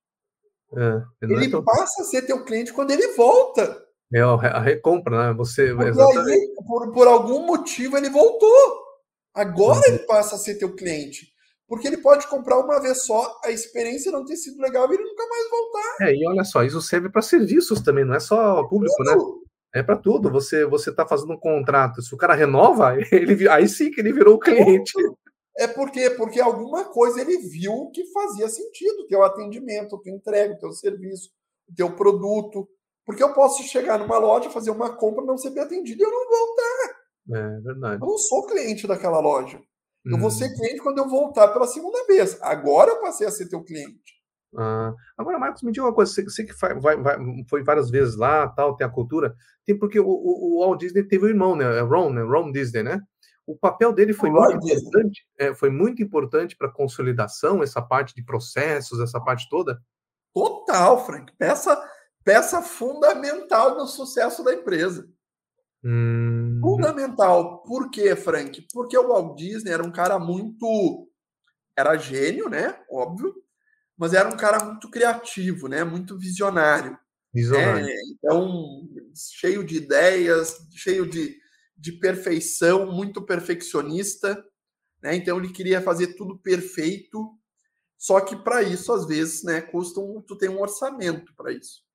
É, 0.76 1.02
ele, 1.24 1.46
é 1.46 1.50
teu... 1.50 1.64
passa 1.64 2.04
a 2.04 2.06
ser 2.06 2.24
teu 2.24 2.44
cliente 2.44 2.74
quando 2.74 2.92
ele 2.92 3.14
volta. 3.14 3.87
É 4.14 4.22
a 4.22 4.62
recompra, 4.62 5.28
né? 5.28 5.34
Você. 5.34 5.64
Aí, 5.64 6.54
por, 6.66 6.92
por 6.92 7.08
algum 7.08 7.46
motivo, 7.46 7.98
ele 7.98 8.10
voltou. 8.10 8.88
Agora 9.34 9.80
uhum. 9.80 9.84
ele 9.88 10.00
passa 10.00 10.36
a 10.36 10.40
ser 10.40 10.56
teu 10.56 10.76
cliente. 10.76 11.28
Porque 11.68 11.86
ele 11.86 11.98
pode 11.98 12.26
comprar 12.28 12.60
uma 12.60 12.82
vez 12.82 13.06
só, 13.06 13.40
a 13.44 13.52
experiência 13.52 14.12
não 14.12 14.24
ter 14.24 14.38
sido 14.38 14.62
legal 14.62 14.90
e 14.90 14.96
ele 14.96 15.04
nunca 15.04 15.28
mais 15.28 15.50
voltar. 15.50 15.98
É, 16.02 16.16
e 16.16 16.26
olha 16.26 16.44
só, 16.46 16.64
isso 16.64 16.82
serve 16.82 17.10
para 17.10 17.22
serviços 17.22 17.82
também, 17.82 18.06
não 18.06 18.16
é 18.16 18.22
só 18.22 18.64
público, 18.64 19.04
né? 19.04 19.14
É 19.76 19.84
para 19.84 19.98
tudo. 19.98 20.32
Você 20.32 20.66
você 20.66 20.90
está 20.90 21.06
fazendo 21.06 21.34
um 21.34 21.40
contrato, 21.40 22.02
se 22.02 22.16
o 22.16 22.18
cara 22.18 22.34
renova, 22.34 22.96
ele 23.12 23.50
aí 23.50 23.68
sim 23.68 23.92
que 23.92 24.00
ele 24.00 24.14
virou 24.14 24.36
o 24.36 24.40
cliente. 24.40 24.94
É 25.58 25.68
porque 25.68 26.10
porque 26.12 26.40
alguma 26.40 26.86
coisa 26.86 27.20
ele 27.20 27.38
viu 27.40 27.92
que 27.94 28.06
fazia 28.14 28.48
sentido, 28.48 29.08
teu 29.08 29.24
atendimento, 29.24 30.00
tua 30.00 30.14
entrega, 30.14 30.58
teu 30.58 30.72
serviço, 30.72 31.30
teu 31.76 31.94
produto. 31.94 32.68
Porque 33.08 33.24
eu 33.24 33.34
posso 33.34 33.64
chegar 33.64 33.98
numa 33.98 34.20
loja, 34.20 34.52
fazer 34.52 34.70
uma 34.70 34.96
compra, 34.96 35.26
não 35.26 35.38
ser 35.38 35.50
bem 35.50 35.64
atendido 35.64 36.00
e 36.00 36.06
eu 36.06 36.12
não 36.12 36.30
voltar. 36.30 36.98
É 37.32 37.62
verdade. 37.62 38.04
Eu 38.04 38.08
não 38.08 38.18
sou 38.20 38.46
cliente 38.46 38.86
daquela 38.86 39.20
loja. 39.20 39.60
Eu 40.06 40.18
hum. 40.18 40.20
vou 40.20 40.30
ser 40.30 40.54
cliente 40.54 40.84
quando 40.84 41.00
eu 41.00 41.10
voltar 41.10 41.48
pela 41.48 41.66
segunda 41.66 42.06
vez. 42.06 42.38
Agora 42.42 42.92
eu 42.92 43.02
passei 43.02 43.26
a 43.26 43.32
ser 43.32 43.50
teu 43.50 43.64
cliente. 43.64 44.18
Ah, 44.56 44.94
agora, 45.18 45.40
Marcos, 45.40 45.64
me 45.64 45.72
diga 45.72 45.86
uma 45.86 45.94
coisa, 45.94 46.12
você, 46.12 46.24
você 46.24 46.44
que 46.44 46.54
vai, 46.54 46.96
vai, 47.02 47.18
foi 47.50 47.64
várias 47.64 47.90
vezes 47.90 48.16
lá, 48.16 48.48
tal, 48.48 48.76
tem 48.76 48.86
a 48.86 48.90
cultura, 48.90 49.36
tem 49.66 49.78
porque 49.78 50.00
o, 50.00 50.08
o, 50.08 50.58
o 50.58 50.60
Walt 50.62 50.80
Disney 50.80 51.04
teve 51.04 51.26
o 51.26 51.30
irmão, 51.30 51.56
né, 51.56 51.78
é 51.78 51.82
Ron, 51.82 52.12
né, 52.12 52.22
Ron 52.22 52.52
Disney, 52.52 52.82
né? 52.82 53.02
o 53.48 53.58
papel 53.58 53.94
dele 53.94 54.12
foi 54.12 54.30
muito 54.30 54.68
importante, 54.68 55.26
é, 55.40 55.56
foi 55.56 55.70
muito 55.70 56.04
importante 56.04 56.56
para 56.58 56.68
a 56.68 56.72
consolidação, 56.72 57.64
essa 57.64 57.82
parte 57.82 58.14
de 58.14 58.22
processos, 58.22 59.00
essa 59.00 59.22
parte 59.22 59.48
toda. 59.50 59.82
Total, 60.34 61.04
Frank. 61.06 61.32
Peça, 61.38 61.82
peça 62.28 62.62
fundamental 62.62 63.78
no 63.78 63.88
sucesso 63.88 64.44
da 64.44 64.54
empresa. 64.54 65.10
Hum... 65.82 66.60
Fundamental. 66.62 67.64
Por 67.64 67.90
quê, 67.90 68.14
Frank? 68.18 68.68
Porque 68.74 68.98
o 68.98 69.08
Walt 69.08 69.38
Disney 69.38 69.72
era 69.72 69.82
um 69.82 69.92
cara 69.92 70.20
muito. 70.20 71.10
Era 71.78 71.96
gênio, 71.96 72.50
né? 72.50 72.78
Óbvio. 72.92 73.34
Mas 73.98 74.14
era 74.14 74.28
um 74.28 74.36
cara 74.36 74.62
muito 74.62 74.90
criativo, 74.92 75.70
né? 75.70 75.86
Muito 75.86 76.18
visionário. 76.18 77.00
Visionário. 77.34 77.88
É, 77.88 77.96
então, 78.12 78.86
cheio 79.16 79.64
de 79.64 79.78
ideias, 79.78 80.58
cheio 80.76 81.10
de 81.10 81.38
de 81.78 81.92
perfeição, 81.92 82.92
muito 82.92 83.22
perfeccionista, 83.22 84.44
né? 85.02 85.16
Então 85.16 85.38
ele 85.38 85.54
queria 85.54 85.80
fazer 85.80 86.16
tudo 86.16 86.40
perfeito. 86.40 87.38
Só 87.98 88.20
que 88.20 88.36
para 88.36 88.64
isso, 88.64 88.92
às 88.92 89.06
vezes, 89.06 89.44
né, 89.44 89.62
custa 89.62 90.00
um, 90.00 90.22
tu 90.22 90.36
tem 90.36 90.50
um 90.50 90.60
orçamento 90.60 91.34
para 91.36 91.52
isso. 91.52 91.87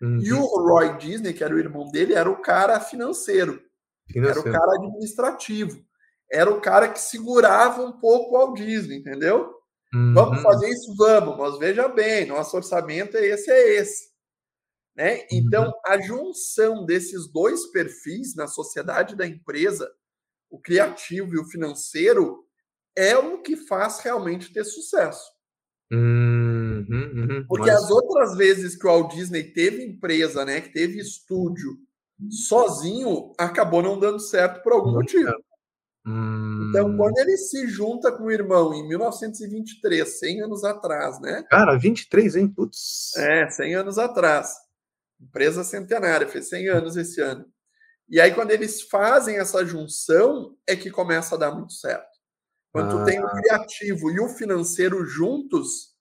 Uhum. 0.00 0.18
E 0.18 0.32
o 0.32 0.40
Roy 0.40 0.96
Disney, 0.96 1.34
que 1.34 1.44
era 1.44 1.54
o 1.54 1.58
irmão 1.58 1.90
dele, 1.90 2.14
era 2.14 2.30
o 2.30 2.40
cara 2.40 2.80
financeiro, 2.80 3.62
financeiro, 4.10 4.48
era 4.48 4.56
o 4.56 4.60
cara 4.60 4.76
administrativo, 4.76 5.84
era 6.30 6.50
o 6.50 6.60
cara 6.60 6.88
que 6.88 7.00
segurava 7.00 7.82
um 7.82 7.92
pouco 7.92 8.36
ao 8.36 8.54
Disney, 8.54 8.96
entendeu? 8.96 9.54
Uhum. 9.92 10.14
Vamos 10.14 10.42
fazer 10.42 10.68
isso, 10.68 10.94
vamos, 10.96 11.36
mas 11.36 11.58
veja 11.58 11.88
bem, 11.88 12.26
nosso 12.26 12.56
orçamento 12.56 13.16
é 13.16 13.26
esse, 13.26 13.50
é 13.50 13.74
esse. 13.74 14.10
Né? 14.96 15.26
Então, 15.30 15.66
uhum. 15.66 15.72
a 15.86 16.00
junção 16.00 16.84
desses 16.84 17.30
dois 17.30 17.66
perfis 17.66 18.34
na 18.34 18.46
sociedade 18.46 19.16
da 19.16 19.26
empresa, 19.26 19.90
o 20.48 20.58
criativo 20.58 21.34
e 21.34 21.38
o 21.38 21.44
financeiro, 21.44 22.44
é 22.96 23.16
o 23.16 23.42
que 23.42 23.56
faz 23.56 24.00
realmente 24.00 24.52
ter 24.52 24.64
sucesso. 24.64 25.24
Uhum, 26.88 27.12
uhum. 27.14 27.44
Porque 27.48 27.70
Mas... 27.70 27.84
as 27.84 27.90
outras 27.90 28.36
vezes 28.36 28.76
que 28.76 28.86
o 28.86 28.90
Walt 28.90 29.14
Disney 29.14 29.44
teve 29.44 29.84
empresa, 29.84 30.44
né, 30.44 30.60
que 30.60 30.72
teve 30.72 30.98
estúdio 30.98 31.78
sozinho, 32.30 33.32
acabou 33.38 33.82
não 33.82 33.98
dando 33.98 34.20
certo 34.20 34.62
por 34.62 34.72
algum 34.72 34.92
motivo. 34.92 35.32
Então, 36.06 36.96
quando 36.96 37.18
ele 37.18 37.36
se 37.36 37.66
junta 37.68 38.10
com 38.10 38.24
o 38.24 38.32
irmão 38.32 38.72
em 38.72 38.86
1923, 38.88 40.18
100 40.18 40.42
anos 40.42 40.64
atrás, 40.64 41.20
né? 41.20 41.44
Cara, 41.50 41.76
23, 41.78 42.36
hein? 42.36 42.48
Putz. 42.48 43.14
É, 43.16 43.48
100 43.48 43.74
anos 43.76 43.98
atrás. 43.98 44.54
Empresa 45.20 45.62
centenária, 45.62 46.26
fez 46.26 46.48
100 46.48 46.68
anos 46.68 46.96
esse 46.96 47.20
ano. 47.20 47.44
E 48.08 48.20
aí, 48.20 48.32
quando 48.32 48.50
eles 48.50 48.82
fazem 48.82 49.36
essa 49.36 49.64
junção, 49.64 50.56
é 50.66 50.74
que 50.74 50.90
começa 50.90 51.34
a 51.34 51.38
dar 51.38 51.54
muito 51.54 51.74
certo. 51.74 52.08
Quando 52.72 52.96
ah. 52.96 52.98
tu 52.98 53.04
tem 53.04 53.22
o 53.22 53.28
criativo 53.28 54.10
e 54.10 54.20
o 54.20 54.28
financeiro 54.28 55.04
juntos, 55.04 55.94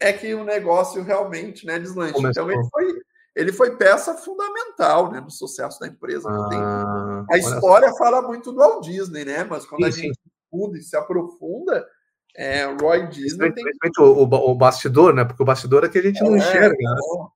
é 0.00 0.12
que 0.12 0.34
o 0.34 0.44
negócio 0.44 1.02
realmente 1.02 1.66
né, 1.66 1.78
deslancha. 1.78 2.14
Começou. 2.14 2.44
Então, 2.44 2.50
ele 2.50 2.68
foi, 2.70 3.02
ele 3.36 3.52
foi 3.52 3.76
peça 3.76 4.14
fundamental 4.14 5.12
né, 5.12 5.20
no 5.20 5.30
sucesso 5.30 5.78
da 5.78 5.86
empresa. 5.86 6.28
Ah, 6.28 7.24
a 7.30 7.36
história 7.36 7.92
fala 7.94 8.22
muito 8.22 8.50
do 8.50 8.58
Walt 8.58 8.84
Disney, 8.84 9.24
né? 9.24 9.44
Mas 9.44 9.66
quando 9.66 9.82
sim, 9.82 9.88
a 9.88 9.90
gente 9.90 10.18
estuda 10.26 10.78
e 10.78 10.82
se 10.82 10.96
aprofunda, 10.96 11.86
é, 12.34 12.66
o 12.66 12.76
Roy 12.78 13.08
Disney 13.08 13.52
tem... 13.52 13.64
O, 13.98 14.22
o, 14.22 14.54
bastidor, 14.54 15.14
né? 15.14 15.24
Porque 15.24 15.42
o 15.42 15.46
bastidor 15.46 15.84
é 15.84 15.88
que 15.88 15.98
a 15.98 16.02
gente 16.02 16.22
não 16.22 16.34
é, 16.34 16.38
enxerga. 16.38 16.68
Né? 16.68 16.96
Então, 16.98 17.32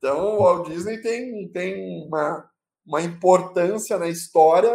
então, 0.00 0.36
o 0.36 0.38
Walt 0.38 0.68
Disney 0.68 0.98
tem, 1.02 1.48
tem 1.48 2.06
uma, 2.06 2.48
uma 2.86 3.02
importância 3.02 3.98
na 3.98 4.08
história 4.08 4.72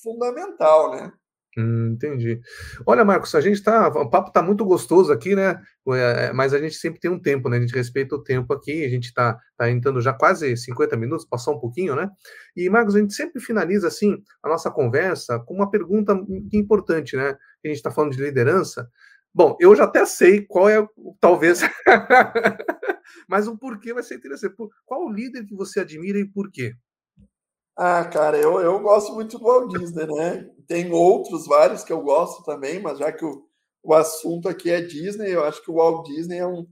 fundamental, 0.00 0.92
né? 0.92 1.12
Hum, 1.58 1.92
entendi. 1.94 2.40
Olha, 2.86 3.04
Marcos, 3.04 3.34
a 3.34 3.40
gente 3.40 3.60
tá. 3.62 3.88
O 3.88 4.08
papo 4.08 4.30
tá 4.30 4.40
muito 4.40 4.64
gostoso 4.64 5.12
aqui, 5.12 5.34
né? 5.34 5.60
É, 5.88 6.32
mas 6.32 6.54
a 6.54 6.58
gente 6.60 6.76
sempre 6.76 7.00
tem 7.00 7.10
um 7.10 7.18
tempo, 7.20 7.48
né? 7.48 7.56
A 7.56 7.60
gente 7.60 7.74
respeita 7.74 8.14
o 8.14 8.22
tempo 8.22 8.52
aqui, 8.52 8.84
a 8.84 8.88
gente 8.88 9.12
tá, 9.12 9.36
tá 9.56 9.68
entrando 9.68 10.00
já 10.00 10.12
quase 10.12 10.56
50 10.56 10.96
minutos, 10.96 11.26
passou 11.26 11.56
um 11.56 11.60
pouquinho, 11.60 11.96
né? 11.96 12.08
E, 12.56 12.70
Marcos, 12.70 12.94
a 12.94 13.00
gente 13.00 13.14
sempre 13.14 13.40
finaliza 13.42 13.88
assim 13.88 14.22
a 14.42 14.48
nossa 14.48 14.70
conversa 14.70 15.40
com 15.40 15.54
uma 15.54 15.68
pergunta 15.68 16.14
importante, 16.52 17.16
né? 17.16 17.30
A 17.64 17.68
gente 17.68 17.76
está 17.76 17.90
falando 17.90 18.12
de 18.12 18.22
liderança. 18.22 18.88
Bom, 19.34 19.56
eu 19.60 19.74
já 19.74 19.84
até 19.84 20.04
sei 20.06 20.44
qual 20.46 20.68
é, 20.68 20.86
talvez, 21.20 21.60
mas 23.28 23.48
o 23.48 23.56
porquê 23.56 23.92
vai 23.92 24.02
ser 24.02 24.16
interessante. 24.16 24.54
Qual 24.86 25.04
o 25.04 25.12
líder 25.12 25.44
que 25.46 25.54
você 25.54 25.80
admira 25.80 26.18
e 26.18 26.24
por 26.24 26.50
quê? 26.50 26.74
Ah, 27.82 28.04
cara, 28.04 28.36
eu, 28.38 28.60
eu 28.60 28.78
gosto 28.80 29.14
muito 29.14 29.38
do 29.38 29.44
Walt 29.44 29.70
Disney, 29.72 30.06
né? 30.06 30.50
Tem 30.68 30.92
outros 30.92 31.46
vários 31.46 31.82
que 31.82 31.90
eu 31.90 32.02
gosto 32.02 32.42
também, 32.44 32.78
mas 32.78 32.98
já 32.98 33.10
que 33.10 33.24
o, 33.24 33.42
o 33.82 33.94
assunto 33.94 34.50
aqui 34.50 34.70
é 34.70 34.82
Disney, 34.82 35.30
eu 35.34 35.42
acho 35.44 35.62
que 35.64 35.70
o 35.70 35.74
Walt 35.76 36.06
Disney 36.06 36.36
é 36.38 36.46
um, 36.46 36.66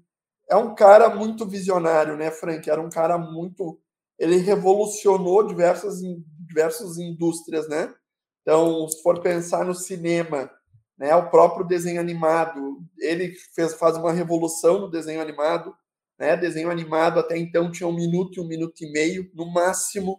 é 0.50 0.56
um 0.56 0.74
cara 0.74 1.08
muito 1.14 1.46
visionário, 1.46 2.14
né, 2.16 2.30
Frank? 2.30 2.68
Era 2.68 2.80
um 2.82 2.90
cara 2.90 3.16
muito. 3.16 3.80
Ele 4.18 4.36
revolucionou 4.36 5.46
diversas, 5.46 6.00
diversas 6.38 6.98
indústrias, 6.98 7.66
né? 7.68 7.94
Então, 8.42 8.86
se 8.88 9.02
for 9.02 9.20
pensar 9.22 9.64
no 9.64 9.74
cinema, 9.74 10.50
né, 10.98 11.14
o 11.14 11.30
próprio 11.30 11.66
desenho 11.66 12.00
animado, 12.00 12.80
ele 12.98 13.32
fez, 13.54 13.74
faz 13.74 13.96
uma 13.96 14.12
revolução 14.12 14.80
no 14.80 14.90
desenho 14.90 15.22
animado. 15.22 15.74
Né? 16.18 16.36
Desenho 16.36 16.70
animado 16.70 17.18
até 17.20 17.38
então 17.38 17.70
tinha 17.70 17.88
um 17.88 17.94
minuto 17.94 18.38
e 18.38 18.40
um 18.42 18.48
minuto 18.48 18.82
e 18.84 18.92
meio, 18.92 19.30
no 19.34 19.46
máximo. 19.50 20.18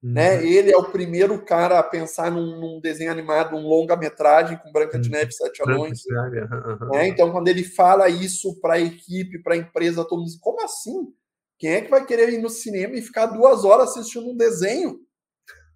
Né? 0.00 0.36
Uhum. 0.36 0.42
Ele 0.42 0.70
é 0.70 0.76
o 0.76 0.90
primeiro 0.90 1.44
cara 1.44 1.78
a 1.78 1.82
pensar 1.82 2.30
num, 2.30 2.60
num 2.60 2.80
desenho 2.80 3.10
animado, 3.10 3.56
um 3.56 3.66
longa-metragem 3.66 4.56
com 4.58 4.70
Branca 4.70 4.98
de 4.98 5.08
uhum. 5.08 5.16
Neve 5.16 5.30
e 5.30 5.34
Sete 5.34 5.62
Anões. 5.62 6.04
Uhum. 6.06 6.88
Né? 6.92 7.08
Então, 7.08 7.32
quando 7.32 7.48
ele 7.48 7.64
fala 7.64 8.08
isso 8.08 8.60
para 8.60 8.74
a 8.74 8.80
equipe, 8.80 9.42
para 9.42 9.54
a 9.54 9.58
empresa, 9.58 10.04
todo 10.04 10.18
mundo 10.18 10.28
diz: 10.28 10.38
como 10.38 10.62
assim? 10.62 11.12
Quem 11.58 11.70
é 11.72 11.80
que 11.80 11.90
vai 11.90 12.06
querer 12.06 12.32
ir 12.32 12.38
no 12.38 12.48
cinema 12.48 12.94
e 12.94 13.02
ficar 13.02 13.26
duas 13.26 13.64
horas 13.64 13.90
assistindo 13.90 14.28
um 14.28 14.36
desenho? 14.36 15.00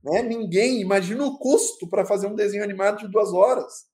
Né? 0.04 0.22
Ninguém. 0.22 0.80
Imagina 0.80 1.24
o 1.24 1.36
custo 1.38 1.88
para 1.88 2.06
fazer 2.06 2.28
um 2.28 2.36
desenho 2.36 2.62
animado 2.62 2.98
de 2.98 3.08
duas 3.08 3.32
horas. 3.32 3.86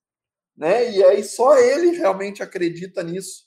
Né? 0.55 0.91
E 0.91 1.03
aí 1.03 1.23
só 1.23 1.57
ele 1.57 1.97
realmente 1.97 2.43
acredita 2.43 3.01
nisso. 3.01 3.45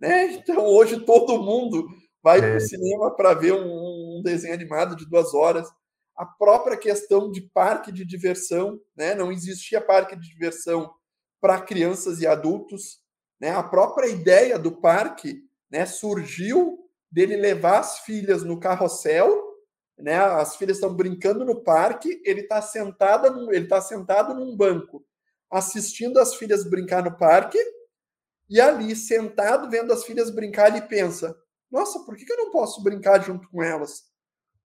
Né? 0.00 0.32
Então, 0.32 0.66
hoje 0.66 1.04
todo 1.04 1.40
mundo 1.40 1.86
vai 2.20 2.38
é. 2.38 2.40
para 2.40 2.56
o 2.56 2.60
cinema 2.60 3.14
para 3.14 3.34
ver 3.34 3.52
um, 3.52 4.18
um 4.18 4.22
desenho 4.24 4.54
animado 4.54 4.96
de 4.96 5.08
duas 5.08 5.32
horas 5.32 5.68
a 6.16 6.24
própria 6.24 6.76
questão 6.76 7.30
de 7.30 7.40
parque 7.40 7.90
de 7.90 8.04
diversão, 8.04 8.80
né? 8.96 9.14
Não 9.14 9.32
existia 9.32 9.80
parque 9.80 10.16
de 10.16 10.28
diversão 10.28 10.92
para 11.40 11.60
crianças 11.60 12.20
e 12.20 12.26
adultos, 12.26 13.00
né? 13.40 13.50
A 13.50 13.62
própria 13.62 14.06
ideia 14.06 14.58
do 14.58 14.72
parque, 14.72 15.42
né, 15.70 15.84
surgiu 15.86 16.78
dele 17.10 17.36
levar 17.36 17.80
as 17.80 18.00
filhas 18.00 18.42
no 18.42 18.58
carrossel, 18.58 19.42
né? 19.98 20.16
As 20.16 20.56
filhas 20.56 20.76
estão 20.76 20.94
brincando 20.94 21.44
no 21.44 21.62
parque, 21.62 22.20
ele 22.24 22.42
está 22.42 22.62
sentado, 22.62 23.30
num, 23.30 23.52
ele 23.52 23.66
tá 23.66 23.80
sentado 23.80 24.34
num 24.34 24.56
banco, 24.56 25.04
assistindo 25.50 26.18
as 26.18 26.34
filhas 26.34 26.68
brincar 26.68 27.02
no 27.04 27.16
parque, 27.16 27.58
e 28.48 28.60
ali 28.60 28.94
sentado 28.94 29.70
vendo 29.70 29.92
as 29.92 30.04
filhas 30.04 30.30
brincar, 30.30 30.68
ele 30.68 30.82
pensa: 30.82 31.36
"Nossa, 31.70 32.00
por 32.00 32.16
que 32.16 32.30
eu 32.30 32.36
não 32.36 32.50
posso 32.50 32.82
brincar 32.82 33.20
junto 33.22 33.48
com 33.48 33.62
elas?" 33.62 34.04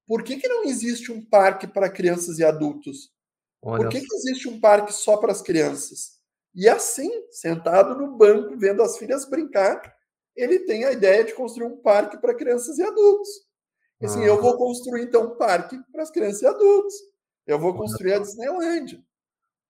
Por 0.09 0.23
que, 0.23 0.37
que 0.37 0.47
não 0.47 0.63
existe 0.63 1.11
um 1.11 1.23
parque 1.23 1.67
para 1.67 1.87
crianças 1.87 2.39
e 2.39 2.43
adultos? 2.43 3.11
Olha 3.61 3.83
Por 3.83 3.89
que, 3.91 4.01
que 4.01 4.15
existe 4.15 4.49
um 4.49 4.59
parque 4.59 4.91
só 4.91 5.17
para 5.17 5.31
as 5.31 5.39
crianças? 5.39 6.17
E 6.55 6.67
assim, 6.67 7.11
sentado 7.29 7.95
no 7.95 8.17
banco, 8.17 8.57
vendo 8.57 8.81
as 8.81 8.97
filhas 8.97 9.29
brincar, 9.29 9.95
ele 10.35 10.61
tem 10.61 10.83
a 10.83 10.91
ideia 10.91 11.23
de 11.23 11.35
construir 11.35 11.67
um 11.67 11.77
parque 11.77 12.17
para 12.17 12.33
crianças 12.33 12.79
e 12.79 12.81
adultos. 12.81 13.29
Assim, 14.01 14.23
ah. 14.23 14.25
eu 14.25 14.41
vou 14.41 14.57
construir 14.57 15.03
então 15.03 15.25
um 15.25 15.37
parque 15.37 15.79
para 15.91 16.01
as 16.01 16.09
crianças 16.09 16.41
e 16.41 16.47
adultos. 16.47 16.95
Eu 17.45 17.59
vou 17.59 17.75
construir 17.75 18.13
a 18.13 18.19
Disneylandia. 18.19 18.99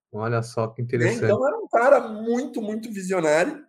Olha 0.09 0.41
só 0.41 0.67
que 0.67 0.81
interessante. 0.81 1.25
Então 1.25 1.45
era 1.45 1.57
um 1.57 1.67
cara 1.67 1.99
muito, 2.07 2.61
muito 2.61 2.89
visionário, 2.89 3.61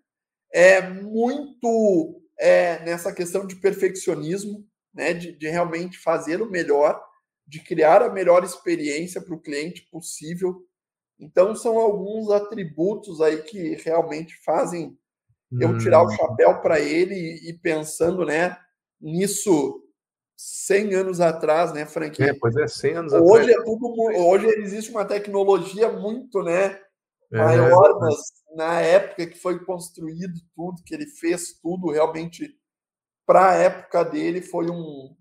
é 0.53 0.89
muito 0.89 2.23
é, 2.39 2.79
nessa 2.85 3.13
questão 3.13 3.45
de 3.45 3.57
perfeccionismo 3.57 4.70
né, 4.93 5.13
de, 5.13 5.33
de 5.33 5.49
realmente 5.49 5.99
fazer 5.99 6.43
o 6.43 6.51
melhor, 6.51 7.03
de 7.47 7.61
criar 7.61 8.03
a 8.03 8.11
melhor 8.11 8.45
experiência 8.45 9.21
para 9.21 9.35
o 9.35 9.41
cliente 9.41 9.83
possível. 9.91 10.65
Então, 11.19 11.55
são 11.55 11.79
alguns 11.79 12.31
atributos 12.31 13.21
aí 13.21 13.43
que 13.43 13.75
realmente 13.77 14.37
fazem 14.45 14.99
eu 15.59 15.77
tirar 15.79 16.03
o 16.03 16.07
hum. 16.07 16.11
chapéu 16.11 16.61
para 16.61 16.79
ele 16.79 17.15
e, 17.15 17.51
e, 17.51 17.59
pensando 17.59 18.25
né, 18.25 18.57
nisso 19.01 19.83
100 20.37 20.95
anos 20.95 21.21
atrás, 21.21 21.73
né, 21.73 21.85
Frank? 21.85 22.23
É, 22.23 22.33
pois 22.35 22.57
é, 22.57 22.69
100 22.69 22.95
anos 22.95 23.13
hoje 23.13 23.51
atrás. 23.51 23.61
É 23.61 23.65
tudo, 23.65 23.95
hoje 24.17 24.47
existe 24.61 24.91
uma 24.91 25.05
tecnologia 25.05 25.91
muito 25.91 26.43
né, 26.43 26.81
é, 27.33 27.37
maior, 27.37 27.99
mas 27.99 28.17
na 28.55 28.81
época 28.81 29.27
que 29.27 29.39
foi 29.39 29.65
construído 29.65 30.35
tudo, 30.55 30.83
que 30.85 30.95
ele 30.95 31.07
fez 31.07 31.59
tudo 31.61 31.91
realmente 31.91 32.60
para 33.31 33.51
a 33.51 33.55
época 33.55 34.05
dele 34.05 34.43
foi 34.43 34.69
um, 34.69 35.15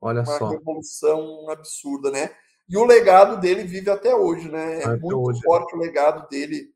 Olha 0.00 0.22
uma 0.22 0.38
só. 0.38 0.48
revolução 0.48 1.48
absurda, 1.48 2.10
né? 2.10 2.32
E 2.68 2.76
o 2.76 2.84
legado 2.84 3.40
dele 3.40 3.62
vive 3.62 3.88
até 3.88 4.12
hoje, 4.12 4.50
né? 4.50 4.80
É 4.80 4.84
até 4.84 4.96
muito 4.96 5.20
hoje. 5.20 5.40
forte 5.40 5.72
o 5.76 5.78
legado 5.78 6.28
dele 6.28 6.74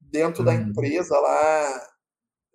dentro 0.00 0.42
hum. 0.42 0.44
da 0.44 0.52
uhum. 0.52 0.60
empresa 0.60 1.18
lá. 1.18 1.88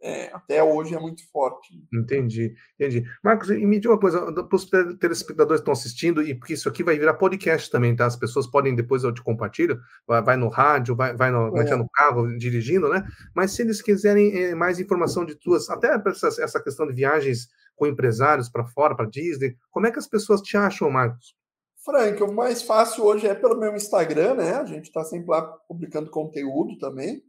É, 0.02 0.28
até 0.32 0.64
hoje 0.64 0.94
é 0.94 1.00
muito 1.00 1.28
forte. 1.32 1.74
Entendi, 1.92 2.54
entendi. 2.76 3.04
Marcos, 3.24 3.50
e 3.50 3.66
me 3.66 3.80
diga 3.80 3.94
uma 3.94 4.00
coisa, 4.00 4.32
para 4.32 4.56
os 4.56 4.70
telespectadores 5.00 5.60
que 5.60 5.64
estão 5.64 5.74
assistindo, 5.74 6.22
e 6.22 6.36
porque 6.36 6.54
isso 6.54 6.70
aqui 6.70 6.84
vai 6.84 6.98
virar 7.00 7.16
podcast 7.16 7.72
também, 7.72 7.96
tá? 7.96 8.06
As 8.06 8.16
pessoas 8.16 8.46
podem, 8.46 8.76
depois 8.76 9.04
eu 9.04 9.12
te 9.12 9.24
compartilho, 9.24 9.80
vai, 10.06 10.22
vai 10.22 10.38
no 10.38 10.50
rádio, 10.50 10.96
vai, 10.96 11.16
vai 11.16 11.32
no, 11.32 11.58
é. 11.58 11.76
no 11.76 11.90
carro, 11.90 12.38
dirigindo, 12.38 12.88
né? 12.90 13.08
Mas 13.36 13.52
se 13.52 13.64
eles 13.64 13.82
quiserem 13.82 14.36
é, 14.36 14.56
mais 14.56 14.80
informação 14.80 15.26
de 15.26 15.36
tuas, 15.36 15.70
até 15.70 16.00
essa, 16.06 16.28
essa 16.44 16.62
questão 16.62 16.86
de 16.88 16.94
viagens 16.94 17.48
com 17.76 17.88
empresários 17.88 18.50
para 18.50 18.66
fora, 18.66 18.96
para 18.96 19.10
Disney, 19.10 19.56
como 19.72 19.88
é 19.88 19.92
que 19.92 20.00
as 20.00 20.08
pessoas 20.08 20.42
te 20.42 20.58
acham, 20.58 20.90
Marcos? 20.90 21.36
Frank, 21.84 22.22
o 22.22 22.34
mais 22.34 22.62
fácil 22.62 23.06
hoje 23.06 23.28
é 23.28 23.34
pelo 23.34 23.58
meu 23.58 23.74
Instagram, 23.74 24.36
né? 24.36 24.56
A 24.56 24.66
gente 24.66 24.88
está 24.88 25.06
sempre 25.06 25.30
lá 25.30 25.42
publicando 25.42 26.12
conteúdo 26.12 26.78
também. 26.78 27.24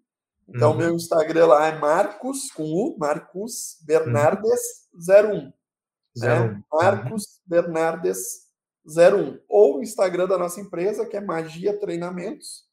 Então, 0.48 0.72
uhum. 0.72 0.78
meu 0.78 0.94
Instagram 0.94 1.46
lá 1.46 1.66
é 1.66 1.78
Marcos, 1.78 2.50
com 2.50 2.64
U, 2.64 2.96
Marcos 2.98 3.76
Bernardes 3.84 4.88
01. 4.94 5.52
Né? 6.16 6.62
Marcos 6.72 7.22
uhum. 7.22 7.42
Bernardes 7.46 8.48
01. 8.86 9.38
Ou 9.48 9.78
o 9.78 9.82
Instagram 9.82 10.26
da 10.26 10.38
nossa 10.38 10.60
empresa, 10.60 11.06
que 11.06 11.16
é 11.16 11.20
Magia 11.20 11.78
Treinamentos. 11.78 12.66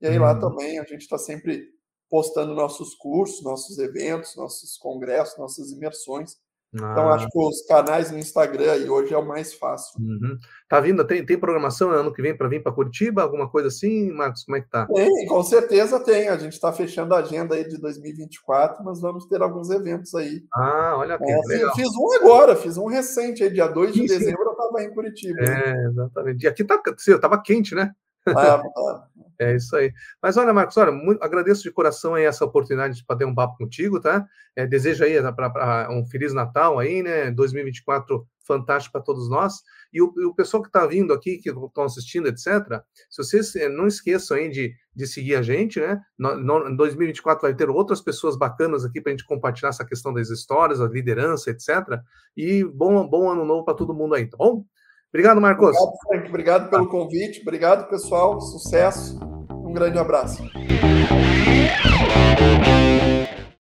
E 0.00 0.06
aí 0.06 0.18
uhum. 0.18 0.24
lá 0.24 0.38
também 0.38 0.78
a 0.78 0.84
gente 0.84 1.02
está 1.02 1.16
sempre 1.16 1.70
postando 2.10 2.54
nossos 2.54 2.94
cursos, 2.94 3.42
nossos 3.42 3.78
eventos, 3.78 4.36
nossos 4.36 4.76
congressos, 4.76 5.38
nossas 5.38 5.70
imersões. 5.70 6.36
Ah. 6.80 6.92
Então, 6.92 7.08
acho 7.10 7.28
que 7.28 7.38
os 7.38 7.66
canais 7.66 8.10
no 8.10 8.18
Instagram 8.18 8.72
aí 8.72 8.88
hoje 8.88 9.12
é 9.12 9.18
o 9.18 9.26
mais 9.26 9.52
fácil. 9.52 10.00
Uhum. 10.00 10.38
Tá 10.68 10.80
vindo, 10.80 11.04
tem, 11.04 11.24
tem 11.24 11.38
programação 11.38 11.90
ano 11.90 12.12
que 12.12 12.22
vem 12.22 12.36
para 12.36 12.48
vir 12.48 12.62
para 12.62 12.72
Curitiba, 12.72 13.22
alguma 13.22 13.48
coisa 13.48 13.68
assim, 13.68 14.10
Marcos? 14.10 14.44
Como 14.44 14.56
é 14.56 14.60
que 14.62 14.70
tá? 14.70 14.86
Tem, 14.86 15.26
com 15.26 15.42
certeza 15.42 16.00
tem. 16.00 16.28
A 16.28 16.38
gente 16.38 16.54
está 16.54 16.72
fechando 16.72 17.14
a 17.14 17.18
agenda 17.18 17.54
aí 17.54 17.68
de 17.68 17.78
2024, 17.78 18.82
mas 18.82 19.00
vamos 19.00 19.26
ter 19.26 19.42
alguns 19.42 19.68
eventos 19.70 20.14
aí. 20.14 20.42
Ah, 20.54 20.94
olha. 20.96 21.18
É, 21.20 21.34
assim, 21.34 21.54
eu 21.56 21.72
fiz 21.74 21.90
um 21.94 22.12
agora, 22.14 22.56
fiz 22.56 22.78
um 22.78 22.86
recente 22.86 23.42
aí, 23.42 23.50
dia 23.50 23.66
2 23.66 23.92
de 23.92 24.00
sim, 24.00 24.06
dezembro, 24.06 24.42
sim. 24.42 24.48
eu 24.48 24.52
estava 24.52 24.82
em 24.82 24.94
Curitiba. 24.94 25.42
É, 25.42 25.86
exatamente. 25.88 26.44
E 26.44 26.48
aqui 26.48 26.64
tá, 26.64 26.80
estava 26.96 27.42
quente, 27.42 27.74
né? 27.74 27.92
Ah, 28.26 28.34
tá. 28.34 29.08
É 29.42 29.56
isso 29.56 29.74
aí. 29.74 29.92
Mas 30.22 30.36
olha, 30.36 30.52
Marcos, 30.52 30.76
olha, 30.76 30.92
muito, 30.92 31.22
agradeço 31.22 31.62
de 31.62 31.70
coração 31.70 32.14
aí 32.14 32.24
essa 32.24 32.44
oportunidade 32.44 32.96
de 32.96 33.04
bater 33.04 33.26
um 33.26 33.34
papo 33.34 33.56
contigo, 33.58 34.00
tá? 34.00 34.24
É, 34.54 34.66
desejo 34.66 35.04
aí 35.04 35.20
pra, 35.34 35.50
pra, 35.50 35.88
um 35.90 36.06
Feliz 36.06 36.32
Natal 36.32 36.78
aí, 36.78 37.02
né? 37.02 37.30
2024 37.30 38.26
fantástico 38.46 38.92
para 38.92 39.02
todos 39.02 39.28
nós. 39.28 39.62
E 39.92 40.00
o, 40.00 40.12
o 40.28 40.34
pessoal 40.34 40.62
que 40.62 40.68
está 40.68 40.86
vindo 40.86 41.12
aqui, 41.12 41.38
que 41.38 41.50
estão 41.50 41.84
assistindo, 41.84 42.28
etc., 42.28 42.82
se 43.10 43.22
vocês 43.22 43.54
eh, 43.56 43.68
não 43.68 43.86
esqueçam 43.86 44.36
aí 44.36 44.48
de, 44.48 44.74
de 44.94 45.06
seguir 45.06 45.36
a 45.36 45.42
gente, 45.42 45.80
né? 45.80 46.00
No, 46.18 46.36
no, 46.36 46.68
em 46.68 46.76
2024 46.76 47.42
vai 47.42 47.54
ter 47.54 47.68
outras 47.70 48.00
pessoas 48.00 48.36
bacanas 48.36 48.84
aqui 48.84 49.00
para 49.00 49.12
a 49.12 49.14
gente 49.14 49.26
compartilhar 49.26 49.70
essa 49.70 49.84
questão 49.84 50.12
das 50.12 50.30
histórias, 50.30 50.80
a 50.80 50.88
liderança, 50.88 51.50
etc. 51.50 52.00
E 52.36 52.64
bom, 52.64 53.08
bom 53.08 53.30
ano 53.30 53.44
novo 53.44 53.64
para 53.64 53.74
todo 53.74 53.94
mundo 53.94 54.14
aí, 54.14 54.26
tá 54.28 54.36
bom? 54.36 54.64
Obrigado, 55.12 55.40
Marcos. 55.40 55.76
Obrigado, 55.76 55.98
Frank. 56.08 56.28
Obrigado 56.28 56.70
pelo 56.70 56.88
convite. 56.88 57.42
Obrigado, 57.42 57.88
pessoal. 57.90 58.40
Sucesso. 58.40 59.20
Um 59.50 59.72
grande 59.72 59.98
abraço. 59.98 60.42